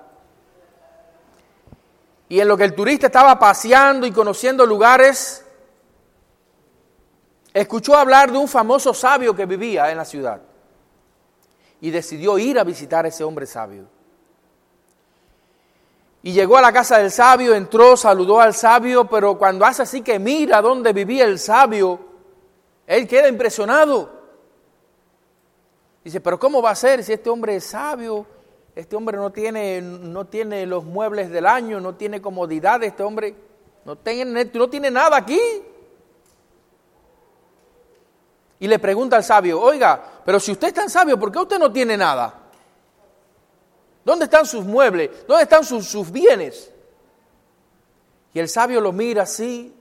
Y 2.27 2.39
en 2.39 2.47
lo 2.47 2.57
que 2.57 2.63
el 2.63 2.75
turista 2.75 3.07
estaba 3.07 3.37
paseando 3.37 4.05
y 4.05 4.11
conociendo 4.11 4.65
lugares, 4.65 5.45
escuchó 7.53 7.95
hablar 7.95 8.31
de 8.31 8.37
un 8.37 8.47
famoso 8.47 8.93
sabio 8.93 9.35
que 9.35 9.45
vivía 9.45 9.91
en 9.91 9.97
la 9.97 10.05
ciudad 10.05 10.41
y 11.81 11.89
decidió 11.91 12.37
ir 12.37 12.59
a 12.59 12.63
visitar 12.63 13.05
a 13.05 13.09
ese 13.09 13.23
hombre 13.23 13.45
sabio. 13.45 13.98
Y 16.21 16.33
llegó 16.33 16.57
a 16.57 16.61
la 16.61 16.73
casa 16.73 16.97
del 16.97 17.11
sabio, 17.11 17.55
entró, 17.55 17.95
saludó 17.95 18.41
al 18.41 18.53
sabio, 18.53 19.05
pero 19.05 19.37
cuando 19.37 19.65
hace 19.65 19.83
así 19.83 20.01
que 20.01 20.19
mira 20.19 20.61
dónde 20.61 20.91
vivía 20.91 21.25
el 21.25 21.39
sabio, 21.39 21.99
él 22.85 23.07
queda 23.07 23.29
impresionado. 23.29 24.19
Dice, 26.03 26.19
pero 26.19 26.39
¿cómo 26.39 26.61
va 26.61 26.71
a 26.71 26.75
ser 26.75 27.03
si 27.03 27.13
este 27.13 27.29
hombre 27.29 27.55
es 27.55 27.65
sabio? 27.65 28.25
Este 28.75 28.95
hombre 28.95 29.17
no 29.17 29.31
tiene, 29.31 29.81
no 29.81 30.25
tiene 30.25 30.65
los 30.65 30.83
muebles 30.83 31.29
del 31.29 31.45
año, 31.45 31.79
no 31.79 31.95
tiene 31.95 32.21
comodidad, 32.21 32.83
este 32.83 33.03
hombre 33.03 33.35
no 33.85 33.95
tiene, 33.97 34.45
no 34.53 34.69
tiene 34.69 34.91
nada 34.91 35.17
aquí 35.17 35.39
y 38.59 38.67
le 38.67 38.77
pregunta 38.77 39.15
al 39.15 39.23
sabio, 39.23 39.59
oiga, 39.61 40.01
pero 40.25 40.39
si 40.39 40.51
usted 40.51 40.67
es 40.67 40.73
tan 40.73 40.89
sabio, 40.89 41.17
¿por 41.17 41.31
qué 41.31 41.39
usted 41.39 41.57
no 41.57 41.71
tiene 41.71 41.95
nada? 41.95 42.33
¿Dónde 44.09 44.25
están 44.25 44.47
sus 44.47 44.65
muebles? 44.65 45.27
¿Dónde 45.27 45.43
están 45.43 45.63
sus, 45.63 45.87
sus 45.87 46.11
bienes? 46.11 46.73
Y 48.33 48.39
el 48.39 48.49
sabio 48.49 48.81
lo 48.81 48.91
mira 48.91 49.21
así, 49.21 49.71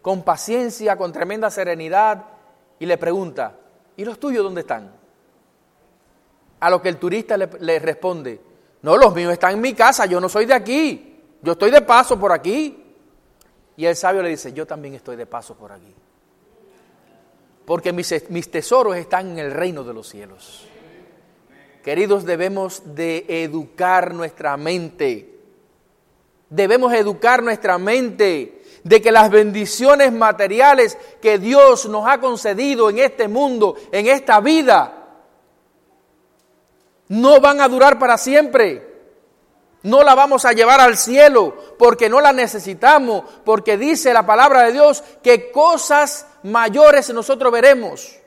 con 0.00 0.22
paciencia, 0.22 0.96
con 0.96 1.12
tremenda 1.12 1.50
serenidad, 1.50 2.24
y 2.78 2.86
le 2.86 2.96
pregunta, 2.96 3.56
¿y 3.94 4.06
los 4.06 4.18
tuyos 4.18 4.42
dónde 4.42 4.62
están? 4.62 4.90
A 6.60 6.70
lo 6.70 6.80
que 6.80 6.88
el 6.88 6.96
turista 6.96 7.36
le, 7.36 7.46
le 7.60 7.78
responde, 7.78 8.40
no, 8.80 8.96
los 8.96 9.14
míos 9.14 9.34
están 9.34 9.52
en 9.52 9.60
mi 9.60 9.74
casa, 9.74 10.06
yo 10.06 10.18
no 10.18 10.30
soy 10.30 10.46
de 10.46 10.54
aquí, 10.54 11.20
yo 11.42 11.52
estoy 11.52 11.70
de 11.70 11.82
paso 11.82 12.18
por 12.18 12.32
aquí. 12.32 12.86
Y 13.76 13.84
el 13.84 13.96
sabio 13.96 14.22
le 14.22 14.30
dice, 14.30 14.54
yo 14.54 14.66
también 14.66 14.94
estoy 14.94 15.16
de 15.16 15.26
paso 15.26 15.54
por 15.54 15.72
aquí 15.72 15.94
porque 17.68 17.92
mis, 17.92 18.50
tesoros 18.50 18.96
están 18.96 19.32
en 19.32 19.38
el 19.40 19.50
reino 19.52 19.84
de 19.84 19.92
los 19.92 20.08
cielos. 20.08 20.66
Queridos, 21.88 22.26
debemos 22.26 22.82
de 22.94 23.24
educar 23.26 24.12
nuestra 24.12 24.58
mente. 24.58 25.40
Debemos 26.50 26.92
educar 26.92 27.42
nuestra 27.42 27.78
mente 27.78 28.62
de 28.84 29.00
que 29.00 29.10
las 29.10 29.30
bendiciones 29.30 30.12
materiales 30.12 30.98
que 31.22 31.38
Dios 31.38 31.86
nos 31.86 32.06
ha 32.06 32.20
concedido 32.20 32.90
en 32.90 32.98
este 32.98 33.26
mundo, 33.26 33.74
en 33.90 34.06
esta 34.06 34.38
vida, 34.40 35.06
no 37.08 37.40
van 37.40 37.62
a 37.62 37.68
durar 37.68 37.98
para 37.98 38.18
siempre. 38.18 38.86
No 39.82 40.02
la 40.02 40.14
vamos 40.14 40.44
a 40.44 40.52
llevar 40.52 40.82
al 40.82 40.98
cielo 40.98 41.56
porque 41.78 42.10
no 42.10 42.20
la 42.20 42.34
necesitamos, 42.34 43.24
porque 43.46 43.78
dice 43.78 44.12
la 44.12 44.26
palabra 44.26 44.64
de 44.64 44.72
Dios 44.72 45.02
que 45.22 45.50
cosas 45.50 46.26
mayores 46.42 47.08
nosotros 47.14 47.50
veremos. 47.50 48.17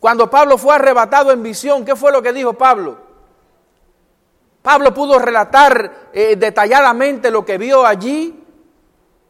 Cuando 0.00 0.28
Pablo 0.30 0.58
fue 0.58 0.74
arrebatado 0.74 1.30
en 1.30 1.42
visión, 1.42 1.84
¿qué 1.84 1.96
fue 1.96 2.12
lo 2.12 2.22
que 2.22 2.32
dijo 2.32 2.52
Pablo? 2.52 2.98
Pablo 4.62 4.92
pudo 4.92 5.18
relatar 5.18 6.10
eh, 6.12 6.36
detalladamente 6.36 7.30
lo 7.30 7.44
que 7.44 7.56
vio 7.56 7.86
allí. 7.86 8.42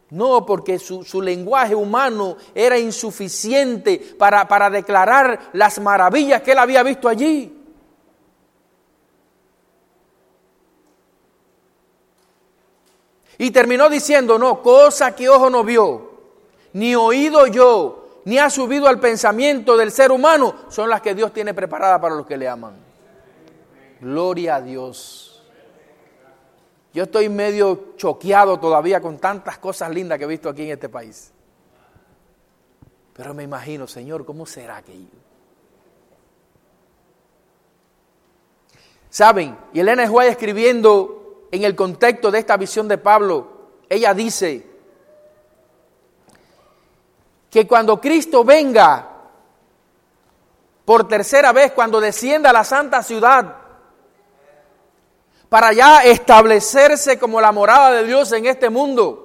No, 0.09 0.45
porque 0.45 0.79
su, 0.79 1.03
su, 1.03 1.21
lenguaje 1.21 1.75
humano 1.75 2.37
era 2.55 2.79
insuficiente 2.79 4.15
para, 4.17 4.47
para 4.47 4.69
declarar 4.69 5.49
las 5.53 5.79
maravillas 5.79 6.41
que 6.41 6.53
él 6.53 6.59
había 6.59 6.81
visto 6.81 7.09
allí. 7.09 7.53
Y 13.37 13.51
terminó 13.51 13.89
diciendo, 13.89 14.39
no, 14.39 14.61
cosa 14.61 15.15
que 15.15 15.29
ojo 15.29 15.49
no 15.49 15.63
vio, 15.63 16.11
ni 16.73 16.95
oído 16.95 17.45
yo, 17.45 18.06
ni 18.27 18.37
ha 18.39 18.49
subido 18.49 18.89
al 18.89 18.99
pensamiento 18.99 19.77
del 19.77 19.89
ser 19.89 20.11
humano, 20.11 20.53
son 20.67 20.89
las 20.89 20.99
que 21.01 21.15
Dios 21.15 21.31
tiene 21.31 21.53
preparadas 21.53 22.01
para 22.01 22.13
los 22.13 22.25
que 22.25 22.35
le 22.35 22.45
aman. 22.45 22.75
Gloria 24.01 24.57
a 24.57 24.61
Dios. 24.61 25.45
Yo 26.93 27.03
estoy 27.03 27.29
medio 27.29 27.93
choqueado 27.95 28.59
todavía 28.59 28.99
con 28.99 29.17
tantas 29.17 29.57
cosas 29.59 29.91
lindas 29.91 30.17
que 30.17 30.25
he 30.25 30.27
visto 30.27 30.49
aquí 30.49 30.63
en 30.63 30.71
este 30.71 30.89
país. 30.89 31.31
Pero 33.13 33.33
me 33.33 33.43
imagino, 33.43 33.87
Señor, 33.87 34.25
¿cómo 34.25 34.45
será 34.45 34.75
aquello? 34.75 35.07
Saben, 39.09 39.57
y 39.71 39.79
Elena 39.79 40.03
White 40.11 40.31
escribiendo 40.31 41.47
en 41.49 41.63
el 41.63 41.77
contexto 41.77 42.29
de 42.29 42.39
esta 42.39 42.57
visión 42.57 42.89
de 42.89 42.97
Pablo, 42.97 43.47
ella 43.87 44.13
dice, 44.13 44.65
que 47.49 47.67
cuando 47.67 47.99
Cristo 47.99 48.43
venga 48.43 49.07
por 50.85 51.07
tercera 51.07 51.51
vez, 51.51 51.73
cuando 51.73 51.99
descienda 51.99 52.49
a 52.49 52.53
la 52.53 52.63
santa 52.63 53.03
ciudad, 53.03 53.55
para 55.49 55.73
ya 55.73 56.03
establecerse 56.03 57.17
como 57.19 57.39
la 57.41 57.51
morada 57.51 57.91
de 57.91 58.03
Dios 58.03 58.31
en 58.31 58.45
este 58.45 58.69
mundo, 58.69 59.23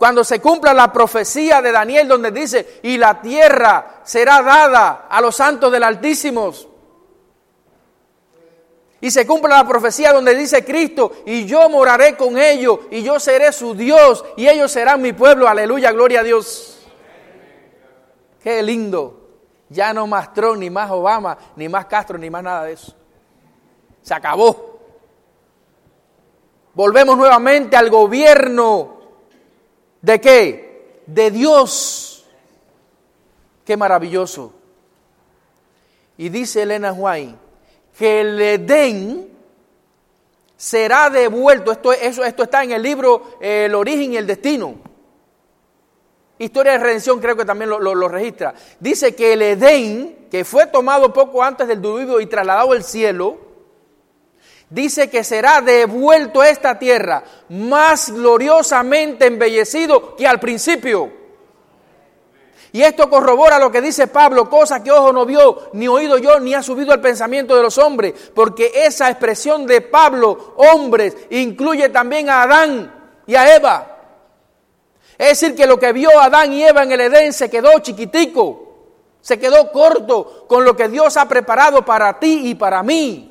Cuando 0.00 0.24
se 0.24 0.40
cumpla 0.40 0.72
la 0.72 0.90
profecía 0.90 1.60
de 1.60 1.72
Daniel 1.72 2.08
donde 2.08 2.30
dice, 2.30 2.80
y 2.82 2.96
la 2.96 3.20
tierra 3.20 4.00
será 4.02 4.40
dada 4.40 5.06
a 5.10 5.20
los 5.20 5.36
santos 5.36 5.70
del 5.70 5.82
Altísimo. 5.82 6.54
Y 9.00 9.10
se 9.10 9.26
cumpla 9.26 9.56
la 9.56 9.66
profecía 9.66 10.12
donde 10.12 10.34
dice 10.34 10.64
Cristo, 10.64 11.12
y 11.24 11.46
yo 11.46 11.68
moraré 11.70 12.16
con 12.16 12.36
ellos, 12.36 12.80
y 12.90 13.02
yo 13.02 13.18
seré 13.18 13.50
su 13.50 13.74
Dios, 13.74 14.24
y 14.36 14.46
ellos 14.46 14.70
serán 14.70 15.00
mi 15.00 15.14
pueblo. 15.14 15.48
Aleluya, 15.48 15.90
gloria 15.92 16.20
a 16.20 16.22
Dios. 16.22 16.78
Qué 18.42 18.62
lindo. 18.62 19.16
Ya 19.70 19.94
no 19.94 20.06
más 20.06 20.34
Trump, 20.34 20.58
ni 20.58 20.68
más 20.68 20.90
Obama, 20.90 21.38
ni 21.56 21.68
más 21.68 21.86
Castro, 21.86 22.18
ni 22.18 22.28
más 22.28 22.42
nada 22.42 22.64
de 22.64 22.72
eso. 22.72 22.94
Se 24.02 24.12
acabó. 24.12 24.78
Volvemos 26.74 27.16
nuevamente 27.16 27.76
al 27.76 27.88
gobierno 27.88 29.00
de 30.02 30.20
qué? 30.20 31.02
De 31.06 31.30
Dios. 31.30 32.26
Qué 33.64 33.76
maravilloso. 33.76 34.52
Y 36.18 36.28
dice 36.28 36.62
Elena 36.62 36.92
White 36.92 37.49
que 38.00 38.22
el 38.22 38.40
Edén 38.40 39.28
será 40.56 41.10
devuelto. 41.10 41.70
Esto, 41.70 41.92
eso, 41.92 42.24
esto 42.24 42.44
está 42.44 42.64
en 42.64 42.72
el 42.72 42.82
libro 42.82 43.36
eh, 43.42 43.66
El 43.66 43.74
origen 43.74 44.14
y 44.14 44.16
el 44.16 44.26
destino. 44.26 44.76
Historia 46.38 46.72
de 46.72 46.78
redención 46.78 47.20
creo 47.20 47.36
que 47.36 47.44
también 47.44 47.68
lo, 47.68 47.78
lo, 47.78 48.08
registra. 48.08 48.54
Dice 48.78 49.14
que 49.14 49.34
el 49.34 49.42
Edén, 49.42 50.28
que 50.30 50.46
fue 50.46 50.68
tomado 50.68 51.12
poco 51.12 51.42
antes 51.42 51.68
del 51.68 51.82
diluvio 51.82 52.22
y 52.22 52.26
trasladado 52.26 52.72
al 52.72 52.84
cielo, 52.84 53.36
dice 54.70 55.10
que 55.10 55.22
será 55.22 55.60
devuelto 55.60 56.40
a 56.40 56.48
esta 56.48 56.78
tierra 56.78 57.22
más 57.50 58.10
gloriosamente 58.10 59.26
embellecido 59.26 60.16
que 60.16 60.26
al 60.26 60.40
principio. 60.40 61.19
Y 62.72 62.82
esto 62.82 63.10
corrobora 63.10 63.58
lo 63.58 63.70
que 63.70 63.80
dice 63.80 64.06
Pablo, 64.06 64.48
cosa 64.48 64.82
que 64.82 64.92
ojo 64.92 65.12
no 65.12 65.26
vio, 65.26 65.70
ni 65.72 65.88
oído 65.88 66.18
yo, 66.18 66.38
ni 66.38 66.54
ha 66.54 66.62
subido 66.62 66.92
al 66.92 67.00
pensamiento 67.00 67.56
de 67.56 67.62
los 67.62 67.78
hombres, 67.78 68.14
porque 68.34 68.70
esa 68.74 69.10
expresión 69.10 69.66
de 69.66 69.80
Pablo, 69.80 70.54
hombres, 70.56 71.16
incluye 71.30 71.88
también 71.88 72.30
a 72.30 72.42
Adán 72.42 73.22
y 73.26 73.34
a 73.34 73.56
Eva. 73.56 73.98
Es 75.18 75.40
decir, 75.40 75.56
que 75.56 75.66
lo 75.66 75.78
que 75.78 75.92
vio 75.92 76.18
Adán 76.18 76.52
y 76.52 76.62
Eva 76.62 76.84
en 76.84 76.92
el 76.92 77.00
Edén 77.00 77.32
se 77.32 77.50
quedó 77.50 77.78
chiquitico, 77.80 78.70
se 79.20 79.38
quedó 79.38 79.70
corto 79.72 80.46
con 80.48 80.64
lo 80.64 80.76
que 80.76 80.88
Dios 80.88 81.16
ha 81.16 81.28
preparado 81.28 81.84
para 81.84 82.18
ti 82.18 82.42
y 82.44 82.54
para 82.54 82.82
mí. 82.82 83.29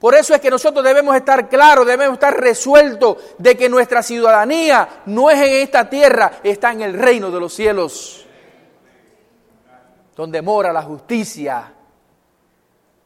Por 0.00 0.14
eso 0.14 0.34
es 0.34 0.40
que 0.40 0.48
nosotros 0.48 0.82
debemos 0.82 1.14
estar 1.14 1.46
claros, 1.50 1.86
debemos 1.86 2.14
estar 2.14 2.34
resueltos 2.34 3.18
de 3.36 3.54
que 3.54 3.68
nuestra 3.68 4.02
ciudadanía 4.02 5.02
no 5.04 5.28
es 5.28 5.36
en 5.36 5.52
esta 5.56 5.90
tierra, 5.90 6.40
está 6.42 6.72
en 6.72 6.80
el 6.80 6.94
reino 6.94 7.30
de 7.30 7.38
los 7.38 7.52
cielos, 7.52 8.26
donde 10.16 10.40
mora 10.40 10.72
la 10.72 10.80
justicia. 10.82 11.74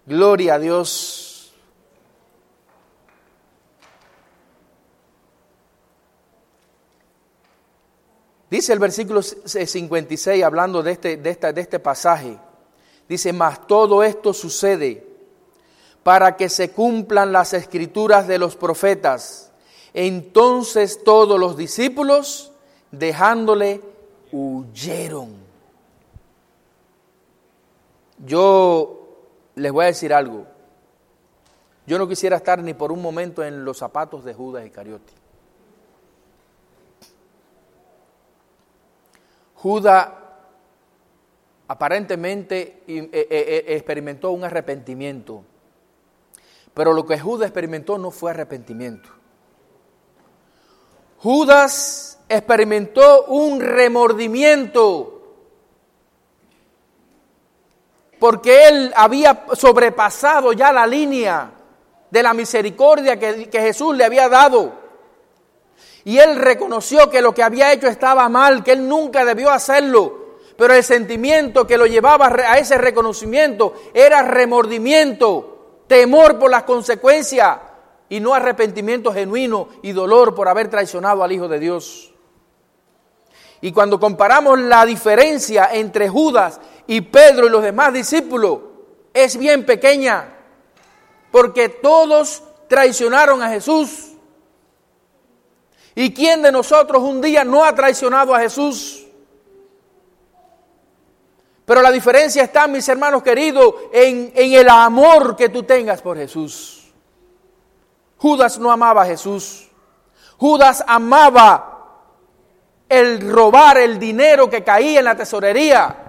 Gloria 0.07 0.55
a 0.55 0.59
Dios. 0.61 1.53
Dice 8.49 8.73
el 8.73 8.79
versículo 8.79 9.21
56, 9.21 10.45
hablando 10.45 10.81
de 10.81 10.93
este, 10.93 11.17
de, 11.17 11.35
de 11.35 11.61
este 11.61 11.81
pasaje, 11.81 12.39
dice, 13.09 13.33
mas 13.33 13.67
todo 13.67 14.05
esto 14.05 14.33
sucede 14.33 15.14
para 16.05 16.37
que 16.37 16.49
se 16.49 16.71
cumplan 16.71 17.33
las 17.33 17.53
escrituras 17.55 18.29
de 18.29 18.39
los 18.39 18.55
profetas. 18.55 19.51
Entonces 19.93 21.03
todos 21.03 21.41
los 21.41 21.57
discípulos, 21.57 22.53
dejándole, 22.93 23.81
huyeron. 24.31 25.35
Yo 28.25 29.09
les 29.57 29.73
voy 29.73 29.85
a 29.85 29.89
decir 29.89 30.15
algo. 30.15 30.47
Yo 31.87 31.99
no 31.99 32.09
quisiera 32.09 32.37
estar 32.37 32.63
ni 32.63 32.75
por 32.75 32.93
un 32.93 33.03
momento 33.03 33.45
en 33.45 33.65
los 33.65 33.79
zapatos 33.79 34.25
de 34.25 34.35
Judas 34.35 34.65
Iscariote. 34.65 35.13
Judas 39.57 40.09
aparentemente 41.69 42.83
eh, 42.87 43.09
eh, 43.13 43.27
eh, 43.31 43.65
experimentó 43.69 44.31
un 44.31 44.45
arrepentimiento, 44.45 45.43
pero 46.75 46.93
lo 46.93 47.07
que 47.07 47.19
Judas 47.19 47.47
experimentó 47.47 47.97
no 47.99 48.11
fue 48.11 48.33
arrepentimiento. 48.33 49.09
Judas 51.19 52.19
experimentó 52.29 53.25
un 53.27 53.61
remordimiento 53.61 55.15
porque 58.19 58.69
él 58.69 58.93
había 58.97 59.45
sobrepasado 59.53 60.53
ya 60.53 60.73
la 60.73 60.87
línea 60.87 61.51
de 62.11 62.23
la 62.23 62.33
misericordia 62.33 63.19
que, 63.19 63.51
Jesús 63.53 63.97
le 63.97 64.05
había 64.05 64.29
dado. 64.29 64.73
Y 66.05 66.19
él 66.19 66.37
reconoció 66.37 67.11
que 67.11 67.21
lo 67.21 67.35
que 67.35 67.43
había 67.43 67.73
hecho 67.73 67.87
estaba 67.87 68.29
mal, 68.29 68.63
que 68.63 68.73
él 68.73 68.89
nunca 68.89 69.25
debió 69.25 69.51
hacerlo. 69.51 70.39
Pero 70.57 70.73
el 70.75 70.85
sentimiento 70.85 71.67
que 71.67 71.77
lo 71.77 71.87
llevaba 71.87 72.29
a 72.29 72.59
ese 72.59 72.79
reconocimiento 72.79 73.75
era 73.93 74.23
remordimiento, 74.23 75.54
temor 75.87 76.39
por 76.39 76.51
las 76.51 76.65
consecuencias 76.65 77.59
y 78.09 78.21
no 78.21 78.35
arrepentimiento 78.35 79.13
genuino 79.13 79.69
y 79.83 79.93
dolor 79.93 80.35
por 80.35 80.49
haber 80.49 80.69
traicionado 80.69 81.23
al 81.23 81.33
Hijo 81.33 81.49
de 81.49 81.59
Dios. 81.59 82.13
Y 83.61 83.73
cuando 83.73 83.99
comparamos 83.99 84.61
la 84.61 84.85
diferencia 84.85 85.71
entre 85.73 86.09
Judas 86.09 86.61
y 86.87 87.01
Pedro 87.01 87.47
y 87.47 87.51
los 87.51 87.63
demás 87.63 87.93
discípulos, 87.93 88.59
es 89.13 89.37
bien 89.39 89.65
pequeña, 89.65 90.37
porque 91.31 91.69
todos 91.69 92.43
traicionaron 92.69 93.43
a 93.43 93.49
Jesús. 93.49 94.13
¿Y 95.95 96.13
quién 96.13 96.43
de 96.43 96.53
nosotros 96.53 97.03
un 97.03 97.21
día 97.21 97.45
no 97.45 97.65
ha 97.65 97.75
traicionado 97.75 98.35
a 98.35 98.41
Jesús? 98.41 99.04
Pero 101.65 101.81
la 101.81 101.91
diferencia 101.91 102.43
está, 102.43 102.67
mis 102.67 102.89
hermanos 102.89 103.23
queridos, 103.23 103.75
en, 103.93 104.33
el 104.35 104.69
amor 104.69 105.35
que 105.35 105.49
tú 105.49 105.63
tengas 105.63 106.03
por 106.03 106.17
Jesús. 106.17 106.93
Judas 108.19 108.59
no 108.59 108.71
amaba 108.71 109.03
a 109.03 109.07
Jesús. 109.07 109.71
Judas 110.37 110.85
amaba 110.87 111.71
el 112.89 113.31
robar 113.31 113.79
el 113.79 113.99
dinero 113.99 114.51
que 114.51 114.63
caía 114.63 114.99
en 114.99 115.07
la 115.07 115.17
tesorería. 115.17 116.01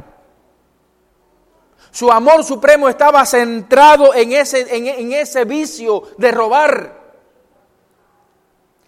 Su 1.89 2.11
amor 2.11 2.43
supremo 2.43 2.89
estaba 2.89 3.25
centrado 3.25 4.13
en 4.13 4.33
ese, 4.33 4.75
en, 4.75 4.87
en 4.87 5.13
ese 5.13 5.45
vicio 5.45 6.03
de 6.17 6.31
robar. 6.31 7.05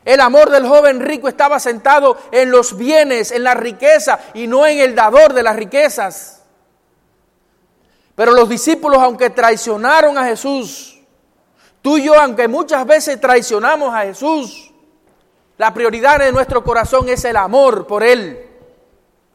El 0.03 0.19
amor 0.19 0.49
del 0.49 0.67
joven 0.67 0.99
rico 0.99 1.29
estaba 1.29 1.61
sentado 1.61 2.17
en 2.31 2.51
los 2.51 2.75
bienes, 2.75 3.31
en 3.31 3.45
la 3.45 3.53
riqueza 3.53 4.19
y 4.33 4.47
no 4.47 4.65
en 4.65 4.79
el 4.79 4.95
dador 4.95 5.33
de 5.33 5.43
las 5.43 5.55
riquezas. 5.55 6.36
Pero 8.17 8.33
los 8.33 8.49
discípulos, 8.49 8.97
aunque 8.97 9.29
traicionaron 9.29 10.17
a 10.17 10.25
Jesús, 10.25 10.99
tú 11.83 11.99
y 11.99 12.05
yo, 12.05 12.19
aunque 12.19 12.47
muchas 12.47 12.83
veces 12.83 13.21
traicionamos 13.21 13.93
a 13.93 14.01
Jesús, 14.01 14.73
la 15.55 15.71
prioridad 15.71 16.17
de 16.17 16.31
nuestro 16.31 16.63
corazón 16.63 17.07
es 17.09 17.23
el 17.25 17.37
amor 17.37 17.85
por 17.85 18.01
Él. 18.01 18.43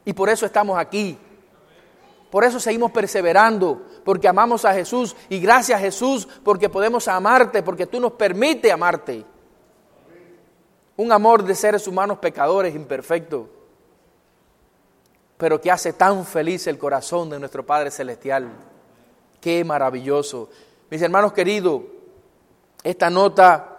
Y 0.04 0.12
por 0.12 0.28
eso 0.28 0.46
estamos 0.46 0.76
aquí. 0.76 1.16
Por 2.28 2.42
eso 2.42 2.58
seguimos 2.58 2.90
perseverando, 2.90 3.86
porque 4.04 4.26
amamos 4.26 4.64
a 4.64 4.74
Jesús. 4.74 5.14
Y 5.28 5.38
gracias 5.38 5.78
a 5.78 5.80
Jesús, 5.80 6.26
porque 6.42 6.68
podemos 6.68 7.06
amarte, 7.06 7.62
porque 7.62 7.86
tú 7.86 8.00
nos 8.00 8.14
permites 8.14 8.72
amarte. 8.72 9.24
Un 10.96 11.12
amor 11.12 11.44
de 11.44 11.54
seres 11.54 11.86
humanos 11.86 12.18
pecadores, 12.18 12.74
imperfectos, 12.74 13.46
pero 15.36 15.60
que 15.60 15.70
hace 15.70 15.92
tan 15.92 16.26
feliz 16.26 16.66
el 16.66 16.78
corazón 16.78 17.30
de 17.30 17.38
nuestro 17.38 17.64
Padre 17.64 17.92
Celestial. 17.92 18.71
Qué 19.42 19.64
maravilloso. 19.64 20.48
Mis 20.88 21.02
hermanos 21.02 21.32
queridos, 21.32 21.82
esta 22.84 23.10
nota 23.10 23.76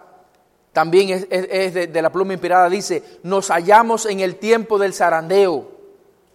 también 0.74 1.26
es, 1.30 1.72
de, 1.74 1.86
de, 1.86 2.02
la 2.02 2.12
pluma 2.12 2.34
inspirada, 2.34 2.68
dice, 2.68 3.02
nos 3.22 3.48
hallamos 3.48 4.04
en 4.04 4.20
el 4.20 4.36
tiempo 4.36 4.78
del 4.78 4.92
zarandeo, 4.92 5.70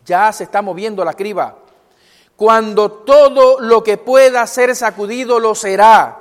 ya 0.03 0.33
se 0.33 0.45
está 0.45 0.63
moviendo 0.63 1.05
la 1.05 1.13
criba. 1.13 1.59
Cuando 2.35 2.91
todo 2.91 3.59
lo 3.59 3.83
que 3.83 3.97
pueda 3.97 4.47
ser 4.47 4.75
sacudido 4.75 5.39
lo 5.39 5.53
será. 5.53 6.15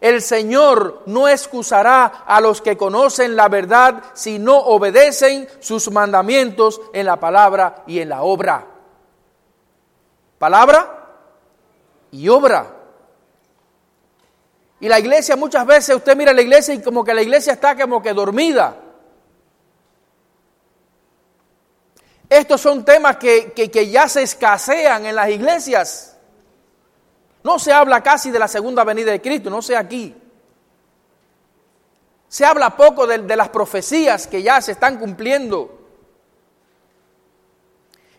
El 0.00 0.20
Señor 0.20 1.02
no 1.06 1.28
excusará 1.28 2.06
a 2.06 2.40
los 2.40 2.60
que 2.60 2.76
conocen 2.76 3.36
la 3.36 3.48
verdad 3.48 4.02
si 4.14 4.40
no 4.40 4.58
obedecen 4.58 5.48
sus 5.60 5.92
mandamientos 5.92 6.80
en 6.92 7.06
la 7.06 7.20
palabra 7.20 7.84
y 7.86 8.00
en 8.00 8.08
la 8.08 8.22
obra. 8.22 8.66
Palabra 10.38 10.97
y 12.10 12.28
obra. 12.28 12.74
Y 14.80 14.88
la 14.88 14.98
iglesia 14.98 15.36
muchas 15.36 15.66
veces, 15.66 15.96
usted 15.96 16.16
mira 16.16 16.32
la 16.32 16.42
iglesia 16.42 16.74
y 16.74 16.82
como 16.82 17.02
que 17.04 17.14
la 17.14 17.22
iglesia 17.22 17.54
está 17.54 17.76
como 17.76 18.00
que 18.00 18.12
dormida. 18.12 18.76
Estos 22.28 22.60
son 22.60 22.84
temas 22.84 23.16
que, 23.16 23.52
que, 23.52 23.70
que 23.70 23.88
ya 23.88 24.08
se 24.08 24.22
escasean 24.22 25.06
en 25.06 25.16
las 25.16 25.30
iglesias. 25.30 26.16
No 27.42 27.58
se 27.58 27.72
habla 27.72 28.02
casi 28.02 28.30
de 28.30 28.38
la 28.38 28.48
segunda 28.48 28.84
venida 28.84 29.10
de 29.10 29.20
Cristo, 29.20 29.48
no 29.48 29.62
sé 29.62 29.76
aquí. 29.76 30.14
Se 32.28 32.44
habla 32.44 32.76
poco 32.76 33.06
de, 33.06 33.18
de, 33.18 33.36
las 33.36 33.48
profecías 33.48 34.26
que 34.26 34.42
ya 34.42 34.60
se 34.60 34.72
están 34.72 34.98
cumpliendo. 34.98 35.77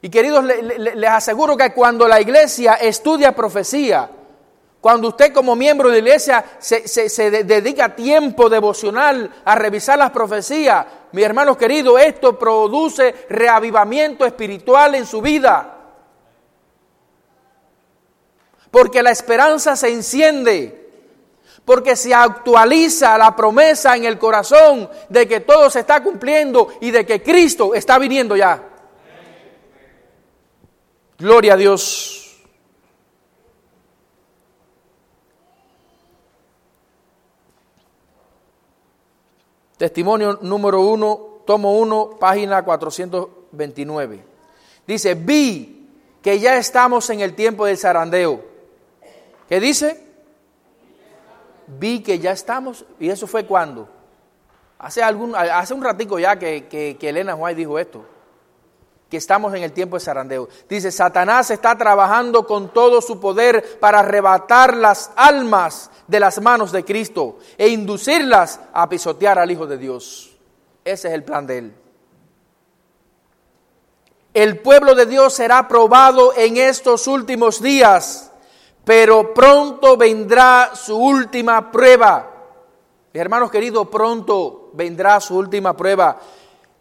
Y 0.01 0.09
queridos, 0.09 0.43
le, 0.43 0.61
le, 0.61 0.95
les 0.95 1.09
aseguro 1.09 1.57
que 1.57 1.73
cuando 1.73 2.07
la 2.07 2.21
iglesia 2.21 2.75
estudia 2.75 3.35
profecía, 3.35 4.09
cuando 4.79 5.09
usted 5.09 5.33
como 5.33 5.55
miembro 5.55 5.89
de 5.89 5.95
la 5.95 5.99
iglesia 5.99 6.45
se, 6.59 6.87
se, 6.87 7.09
se 7.09 7.29
dedica 7.43 7.95
tiempo 7.95 8.49
devocional 8.49 9.29
a 9.43 9.55
revisar 9.55 9.97
las 9.97 10.11
profecías, 10.11 10.85
mi 11.11 11.21
hermano 11.21 11.57
querido, 11.57 11.97
esto 11.97 12.39
produce 12.39 13.25
reavivamiento 13.29 14.25
espiritual 14.25 14.95
en 14.95 15.05
su 15.05 15.21
vida. 15.21 15.75
Porque 18.71 19.03
la 19.03 19.11
esperanza 19.11 19.75
se 19.75 19.89
enciende 19.89 20.79
porque 21.69 21.95
se 21.95 22.15
actualiza 22.15 23.15
la 23.15 23.35
promesa 23.35 23.95
en 23.95 24.03
el 24.05 24.17
corazón 24.17 24.89
de 25.07 25.27
que 25.27 25.41
todo 25.41 25.69
se 25.69 25.81
está 25.81 26.01
cumpliendo 26.01 26.69
y 26.81 26.89
de 26.89 27.05
que 27.05 27.21
Cristo 27.21 27.75
está 27.75 27.99
viniendo 27.99 28.35
ya. 28.35 28.68
Gloria 31.19 31.55
a 31.55 31.57
Dios. 31.57 32.39
Testimonio 39.77 40.39
número 40.41 40.79
uno, 40.81 41.41
tomo 41.45 41.77
uno, 41.77 42.11
página 42.17 42.63
429. 42.63 44.23
Dice, 44.87 45.13
vi 45.15 45.89
que 46.21 46.39
ya 46.39 46.55
estamos 46.55 47.09
en 47.09 47.19
el 47.19 47.35
tiempo 47.35 47.65
del 47.65 47.77
zarandeo. 47.77 48.45
¿Qué 49.49 49.59
dice? 49.59 50.01
Vi 51.67 52.01
que 52.01 52.19
ya 52.19 52.31
estamos, 52.31 52.85
y 52.97 53.09
eso 53.09 53.27
fue 53.27 53.45
cuando. 53.45 53.89
Hace, 54.77 55.03
algún, 55.03 55.35
hace 55.35 55.73
un 55.73 55.83
ratico 55.83 56.17
ya 56.17 56.39
que, 56.39 56.67
que, 56.67 57.09
Elena 57.09 57.35
White 57.35 57.57
dijo 57.57 57.77
esto 57.77 58.18
que 59.09 59.17
estamos 59.17 59.53
en 59.55 59.63
el 59.63 59.71
tiempo 59.71 59.97
de 59.97 60.01
zarandeo. 60.05 60.47
Dice, 60.69 60.91
Satanás 60.91 61.49
está 61.49 61.77
trabajando 61.77 62.45
con 62.45 62.71
todo 62.71 63.01
su 63.01 63.19
poder 63.19 63.79
para 63.79 63.99
arrebatar 63.99 64.77
las 64.77 65.11
almas 65.15 65.89
de 66.07 66.19
las 66.19 66.39
manos 66.41 66.71
de 66.71 66.85
Cristo 66.85 67.37
e 67.57 67.69
inducirlas 67.69 68.59
a 68.71 68.87
pisotear 68.87 69.39
al 69.39 69.49
Hijo 69.49 69.65
de 69.65 69.77
Dios. 69.77 70.37
Ese 70.85 71.07
es 71.07 71.13
el 71.13 71.23
plan 71.23 71.47
de 71.47 71.57
él. 71.57 71.73
El 74.33 74.59
pueblo 74.59 74.93
de 74.93 75.07
Dios 75.07 75.33
será 75.33 75.67
probado 75.67 76.33
en 76.35 76.57
estos 76.57 77.07
últimos 77.07 77.61
días, 77.61 78.31
pero 78.85 79.33
pronto 79.33 79.97
vendrá 79.97 80.71
su 80.75 80.95
última 80.95 81.71
prueba. 81.71 82.31
Hermanos 83.11 83.49
queridos, 83.49 83.87
pronto 83.87 84.69
vendrá 84.73 85.19
su 85.19 85.35
última 85.35 85.75
prueba. 85.75 86.19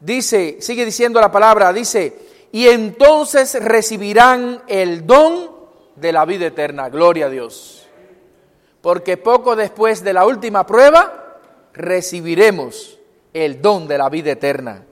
Dice, 0.01 0.59
sigue 0.61 0.85
diciendo 0.85 1.21
la 1.21 1.33
palabra, 1.33 1.73
dice, 1.73 2.17
y 2.53 2.69
entonces 2.69 3.63
recibirán 3.63 4.63
el 4.69 5.07
don 5.07 5.51
de 5.97 6.13
la 6.13 6.25
vida 6.25 6.47
eterna. 6.47 6.89
Gloria 6.89 7.27
a 7.27 7.31
Dios. 7.31 7.87
Porque 8.81 9.17
poco 9.17 9.57
después 9.57 10.05
de 10.05 10.13
la 10.13 10.25
última 10.25 10.65
prueba, 10.65 11.41
recibiremos 11.73 12.99
el 13.35 13.61
don 13.61 13.89
de 13.89 13.99
la 13.99 14.09
vida 14.09 14.33
eterna. 14.33 14.85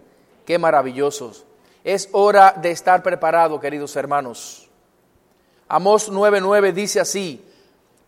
Qué 0.45 0.59
maravillosos. 0.59 1.45
Es 1.85 2.09
hora 2.13 2.55
de 2.61 2.73
estar 2.73 3.03
preparado, 3.03 3.61
queridos 3.61 3.95
hermanos. 3.95 4.69
Amós 5.69 6.11
9:9 6.11 6.73
dice 6.73 7.01
así, 7.01 7.45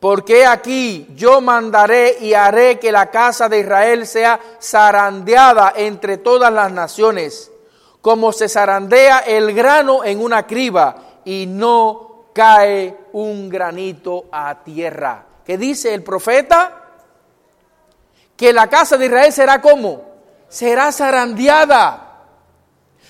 porque 0.01 0.47
aquí 0.47 1.09
yo 1.17 1.41
mandaré 1.41 2.19
y 2.21 2.33
haré 2.35 2.79
que 2.79 2.93
la 2.93 3.11
casa 3.11 3.49
de 3.49 3.61
Israel 3.61 4.07
sea 4.07 4.39
zarandeada 4.63 5.73
entre 5.77 6.19
todas 6.19 6.53
las 6.53 6.71
naciones, 6.71 7.51
como 8.01 8.33
se 8.33 8.49
zarandea 8.49 9.19
el 9.21 9.53
grano 9.53 10.05
en 10.05 10.21
una 10.23 10.47
criba 10.47 11.21
y 11.25 11.47
no 11.49 12.27
cae 12.33 12.97
un 13.13 13.49
granito 13.49 14.27
a 14.31 14.63
tierra. 14.63 15.25
¿Qué 15.45 15.59
dice 15.59 15.93
el 15.93 16.05
profeta? 16.05 16.85
Que 18.37 18.53
la 18.53 18.69
casa 18.69 18.97
de 18.97 19.07
Israel 19.07 19.33
será 19.33 19.61
como? 19.61 20.03
Será 20.49 20.93
zarandeada. 20.93 22.05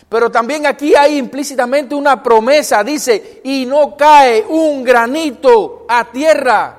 Pero 0.08 0.30
también 0.30 0.64
aquí 0.64 0.94
hay 0.94 1.18
implícitamente 1.18 1.94
una 1.94 2.22
promesa, 2.22 2.82
dice, 2.82 3.42
y 3.44 3.66
no 3.66 3.94
cae 3.94 4.42
un 4.48 4.82
granito 4.82 5.84
a 5.86 6.10
tierra. 6.10 6.77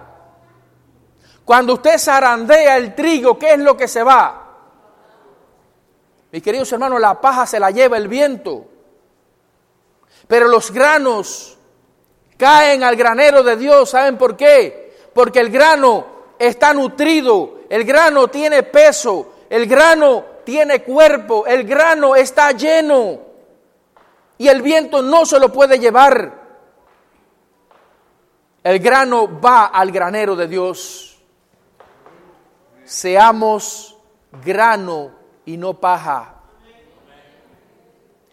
Cuando 1.49 1.73
usted 1.73 1.97
zarandea 1.97 2.77
el 2.77 2.93
trigo, 2.93 3.39
¿qué 3.39 3.53
es 3.53 3.59
lo 3.59 3.75
que 3.75 3.87
se 3.87 4.03
va? 4.03 4.39
Mis 6.31 6.43
queridos 6.43 6.71
hermanos, 6.71 7.01
la 7.01 7.19
paja 7.19 7.47
se 7.47 7.59
la 7.59 7.71
lleva 7.71 7.97
el 7.97 8.07
viento. 8.07 8.67
Pero 10.27 10.47
los 10.47 10.69
granos 10.69 11.57
caen 12.37 12.83
al 12.83 12.95
granero 12.95 13.41
de 13.41 13.57
Dios. 13.57 13.89
¿Saben 13.89 14.15
por 14.15 14.37
qué? 14.37 14.95
Porque 15.11 15.39
el 15.39 15.49
grano 15.49 16.05
está 16.37 16.71
nutrido, 16.71 17.61
el 17.67 17.83
grano 17.83 18.27
tiene 18.27 18.61
peso, 18.61 19.33
el 19.49 19.65
grano 19.65 20.23
tiene 20.43 20.83
cuerpo, 20.83 21.47
el 21.47 21.63
grano 21.63 22.15
está 22.15 22.51
lleno. 22.51 23.21
Y 24.37 24.47
el 24.47 24.61
viento 24.61 25.01
no 25.01 25.25
se 25.25 25.39
lo 25.39 25.51
puede 25.51 25.79
llevar. 25.79 26.31
El 28.63 28.77
grano 28.77 29.41
va 29.41 29.65
al 29.65 29.91
granero 29.91 30.35
de 30.35 30.47
Dios 30.47 31.09
seamos 32.89 33.95
grano 34.43 35.11
y 35.45 35.57
no 35.57 35.79
paja. 35.79 36.35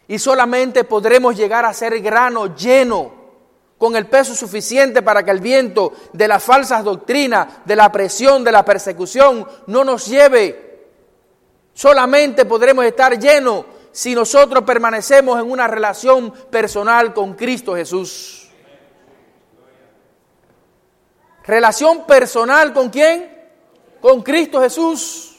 Y 0.09 0.18
solamente 0.18 0.84
podremos 0.84 1.36
llegar 1.36 1.66
a 1.66 1.74
ser 1.74 2.00
grano 2.00 2.57
lleno, 2.57 3.14
con 3.76 3.94
el 3.94 4.07
peso 4.07 4.34
suficiente 4.34 5.02
para 5.02 5.22
que 5.22 5.30
el 5.30 5.40
viento 5.40 5.92
de 6.14 6.26
las 6.26 6.42
falsas 6.42 6.82
doctrinas, 6.82 7.66
de 7.66 7.76
la 7.76 7.92
presión, 7.92 8.42
de 8.42 8.52
la 8.52 8.64
persecución, 8.64 9.46
no 9.66 9.84
nos 9.84 10.07
lleve. 10.07 10.86
Solamente 11.74 12.46
podremos 12.46 12.86
estar 12.86 13.18
llenos 13.18 13.66
si 13.92 14.14
nosotros 14.14 14.64
permanecemos 14.64 15.38
en 15.38 15.50
una 15.50 15.66
relación 15.66 16.32
personal 16.50 17.12
con 17.12 17.34
Cristo 17.34 17.76
Jesús. 17.76 18.48
Relación 21.44 22.07
personal 22.07 22.72
con 22.72 22.88
quién? 22.88 23.36
Con 24.01 24.22
Cristo 24.22 24.61
Jesús. 24.61 25.36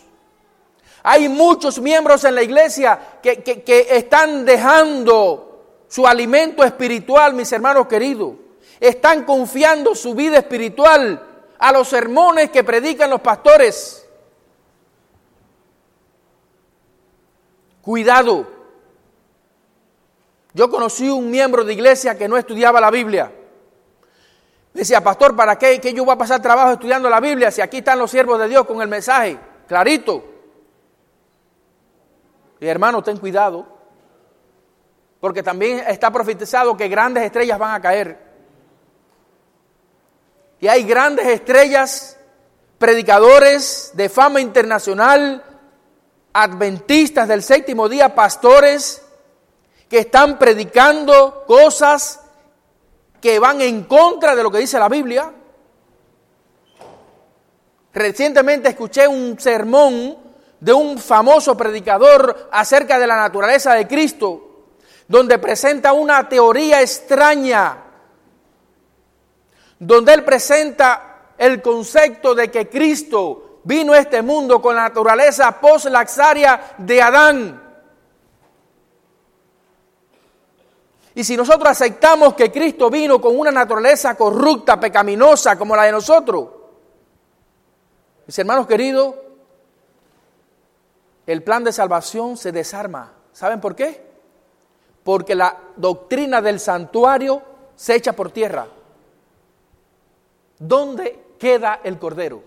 Hay 1.04 1.30
muchos 1.30 1.80
miembros 1.80 2.24
en 2.26 2.36
la 2.36 2.44
iglesia 2.44 3.20
que, 3.22 3.42
que, 3.42 3.88
están 3.92 4.44
dejando 4.44 5.84
su 5.88 6.06
alimento 6.06 6.64
espiritual, 6.64 7.34
mis 7.34 7.52
hermanos 7.52 7.88
queridos. 7.88 8.34
Están 8.80 9.24
confiando 9.24 9.96
su 9.96 10.14
vida 10.14 10.38
espiritual 10.38 11.24
a 11.58 11.72
los 11.72 11.88
sermones 11.88 12.52
que 12.52 12.64
predican 12.64 13.10
los 13.10 13.22
pastores. 13.22 14.06
Cuidado. 17.82 18.46
Yo 20.54 20.70
conocí 20.70 21.08
un 21.10 21.32
miembro 21.32 21.64
de 21.64 21.74
iglesia 21.74 22.18
que 22.18 22.28
no 22.28 22.36
estudiaba 22.36 22.82
la 22.82 22.92
Biblia. 22.92 23.32
Decía, 24.78 25.02
pastor, 25.02 25.36
¿para 25.36 25.58
qué, 25.58 25.82
qué 25.82 25.92
yo 25.92 26.06
voy 26.06 26.14
a 26.14 26.18
pasar 26.20 26.40
trabajo 26.40 26.74
estudiando 26.74 27.10
la 27.10 27.20
Biblia 27.20 27.50
si 27.50 27.62
aquí 27.62 27.78
están 27.78 27.98
los 27.98 28.12
siervos 28.12 28.38
de 28.38 28.48
Dios 28.48 28.64
con 28.68 28.80
el 28.80 28.88
mensaje? 28.88 29.36
Clarito. 29.68 30.24
Y 32.60 32.68
hermano, 32.68 33.02
ten 33.02 33.18
cuidado, 33.18 33.66
porque 35.20 35.42
también 35.42 35.84
está 35.88 36.12
profetizado 36.12 36.78
que 36.78 36.88
grandes 36.90 37.24
estrellas 37.24 37.58
van 37.58 37.74
a 37.74 37.82
caer. 37.82 38.20
Y 40.60 40.68
hay 40.68 40.84
grandes 40.84 41.26
estrellas, 41.26 42.20
predicadores 42.78 43.94
de 43.96 44.10
fama 44.10 44.42
internacional, 44.42 45.44
adventistas 46.34 47.28
del 47.28 47.42
séptimo 47.42 47.90
día, 47.90 48.14
pastores, 48.14 49.04
que 49.90 49.98
están 49.98 50.38
predicando 50.38 51.46
cosas 51.48 52.27
que 53.22 53.40
van 53.40 53.62
en 53.62 53.84
contra 53.84 54.36
de 54.36 54.44
lo 54.44 54.52
que 54.52 54.60
dice 54.60 54.80
la 54.80 54.90
Biblia. 54.90 55.32
Recientemente 57.94 58.70
escuché 58.70 59.08
un 59.08 59.40
sermón 59.40 60.18
de 60.60 60.74
un 60.74 60.98
famoso 60.98 61.56
predicador 61.56 62.50
acerca 62.52 63.00
de 63.00 63.08
la 63.08 63.16
naturaleza 63.16 63.74
de 63.74 63.88
Cristo, 63.88 64.66
donde 65.08 65.40
presenta 65.40 65.94
una 65.94 66.28
teoría 66.28 66.82
extraña, 66.82 67.84
donde 69.80 70.14
él 70.14 70.24
presenta 70.24 71.34
el 71.38 71.62
concepto 71.62 72.34
de 72.34 72.50
que 72.50 72.68
Cristo 72.68 73.62
vino 73.64 73.94
a 73.94 74.00
este 74.00 74.22
mundo 74.22 74.62
con 74.62 74.76
la 74.76 74.84
naturaleza 74.84 75.60
post-laxaria 75.60 76.76
de 76.78 77.02
Adán 77.02 77.67
Y 81.18 81.24
si 81.24 81.36
nosotros 81.36 81.68
aceptamos 81.68 82.36
que 82.36 82.52
Cristo 82.52 82.92
vino 82.92 83.20
con 83.20 83.40
una 83.40 83.50
naturaleza 83.50 84.14
corrupta, 84.14 84.80
pecaminosa, 84.80 85.58
como 85.58 85.76
la 85.76 85.86
de 85.86 85.92
nosotros, 85.92 86.48
mis 88.28 88.38
hermanos 88.38 88.68
queridos, 88.68 89.16
el 91.26 91.42
plan 91.42 91.64
de 91.64 91.74
salvación 91.74 92.38
se 92.38 92.52
desarma. 92.52 93.14
¿Saben 93.34 93.60
por 93.60 93.76
qué? 93.76 94.06
Porque 95.04 95.34
la 95.34 95.58
doctrina 95.76 96.40
del 96.40 96.60
santuario 96.60 97.42
se 97.76 97.96
echa 97.96 98.14
por 98.14 98.30
tierra. 98.30 98.68
¿Dónde 100.60 101.34
queda 101.40 101.80
el 101.84 101.98
Cordero? 101.98 102.44